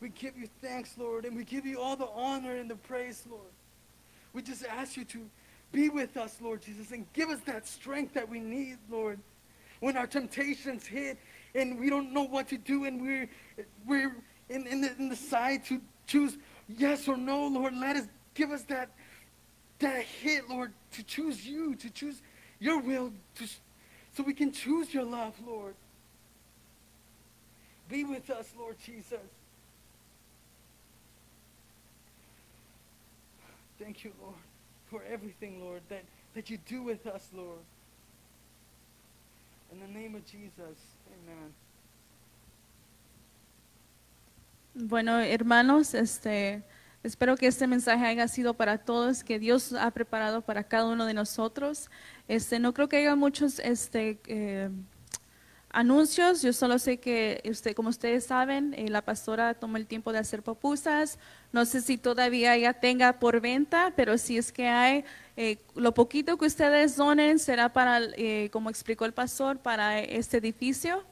We 0.00 0.08
give 0.10 0.36
you 0.36 0.48
thanks, 0.60 0.94
Lord, 0.98 1.24
and 1.24 1.36
we 1.36 1.44
give 1.44 1.64
you 1.64 1.80
all 1.80 1.96
the 1.96 2.08
honor 2.08 2.56
and 2.56 2.68
the 2.68 2.76
praise, 2.76 3.24
Lord. 3.28 3.42
We 4.32 4.42
just 4.42 4.64
ask 4.64 4.96
you 4.96 5.04
to 5.04 5.28
be 5.72 5.88
with 5.88 6.16
us, 6.16 6.36
Lord 6.40 6.62
Jesus, 6.62 6.92
and 6.92 7.10
give 7.14 7.30
us 7.30 7.40
that 7.46 7.66
strength 7.66 8.14
that 8.14 8.28
we 8.28 8.38
need, 8.38 8.76
Lord. 8.90 9.18
When 9.80 9.96
our 9.96 10.06
temptations 10.06 10.86
hit 10.86 11.18
and 11.54 11.80
we 11.80 11.90
don't 11.90 12.12
know 12.12 12.22
what 12.22 12.48
to 12.48 12.58
do 12.58 12.84
and 12.84 13.02
we're, 13.02 13.28
we're 13.86 14.14
in, 14.48 14.66
in, 14.66 14.82
the, 14.82 14.94
in 14.98 15.08
the 15.08 15.16
side 15.16 15.64
to 15.66 15.80
choose 16.06 16.36
yes 16.68 17.08
or 17.08 17.16
no, 17.16 17.46
Lord, 17.46 17.74
let 17.74 17.96
us 17.96 18.06
give 18.34 18.50
us 18.50 18.62
that, 18.64 18.90
that 19.80 20.02
hit, 20.02 20.48
Lord, 20.48 20.72
to 20.92 21.02
choose 21.02 21.44
you, 21.44 21.74
to 21.76 21.90
choose 21.90 22.22
your 22.60 22.78
will, 22.80 23.12
to, 23.36 23.46
so 24.14 24.22
we 24.22 24.34
can 24.34 24.52
choose 24.52 24.92
your 24.94 25.04
love, 25.04 25.34
Lord. 25.44 25.74
Be 27.88 28.04
with 28.04 28.30
us, 28.30 28.52
Lord 28.58 28.76
Jesus. 28.84 29.18
Thank 33.78 34.04
you, 34.04 34.12
Lord, 34.22 34.34
for 34.92 35.02
everything, 35.10 35.58
Lord, 35.58 35.80
that, 35.88 36.04
that 36.34 36.50
you 36.50 36.58
do 36.68 36.82
with 36.82 37.06
us, 37.06 37.30
Lord. 37.34 37.64
In 39.72 39.80
the 39.80 39.88
name 39.88 40.14
of 40.14 40.24
Jesus, 40.26 40.76
amen. 41.08 41.54
Bueno, 44.74 45.18
hermanos, 45.18 45.94
este, 45.94 46.62
espero 47.02 47.36
que 47.36 47.46
este 47.46 47.66
mensaje 47.66 48.04
haya 48.04 48.28
sido 48.28 48.52
para 48.52 48.76
todos, 48.76 49.24
que 49.24 49.38
Dios 49.38 49.72
ha 49.72 49.90
preparado 49.90 50.42
para 50.42 50.62
cada 50.62 50.86
uno 50.86 51.06
de 51.06 51.14
nosotros. 51.14 51.90
Este, 52.28 52.58
no 52.58 52.74
creo 52.74 52.88
que 52.90 52.98
haya 52.98 53.16
muchos 53.16 53.60
este, 53.60 54.20
eh, 54.26 54.68
anuncios. 55.72 56.42
Yo 56.42 56.52
solo 56.52 56.78
sé 56.78 56.98
que, 57.00 57.42
usted, 57.50 57.74
como 57.74 57.88
ustedes 57.88 58.24
saben, 58.24 58.74
eh, 58.76 58.88
la 58.88 59.02
pastora 59.02 59.54
tomó 59.54 59.78
el 59.78 59.86
tiempo 59.86 60.12
de 60.12 60.18
hacer 60.18 60.42
pupusas. 60.42 61.18
No 61.50 61.64
sé 61.64 61.80
si 61.80 61.98
todavía 61.98 62.56
ya 62.56 62.74
tenga 62.74 63.18
por 63.18 63.40
venta, 63.40 63.92
pero 63.96 64.18
si 64.18 64.38
es 64.38 64.52
que 64.52 64.68
hay, 64.68 65.04
eh, 65.36 65.58
lo 65.74 65.92
poquito 65.94 66.36
que 66.36 66.46
ustedes 66.46 66.96
donen 66.96 67.38
será 67.38 67.72
para, 67.72 68.00
eh, 68.16 68.50
como 68.52 68.70
explicó 68.70 69.04
el 69.04 69.12
pastor, 69.12 69.58
para 69.58 69.98
este 70.00 70.36
edificio. 70.36 71.04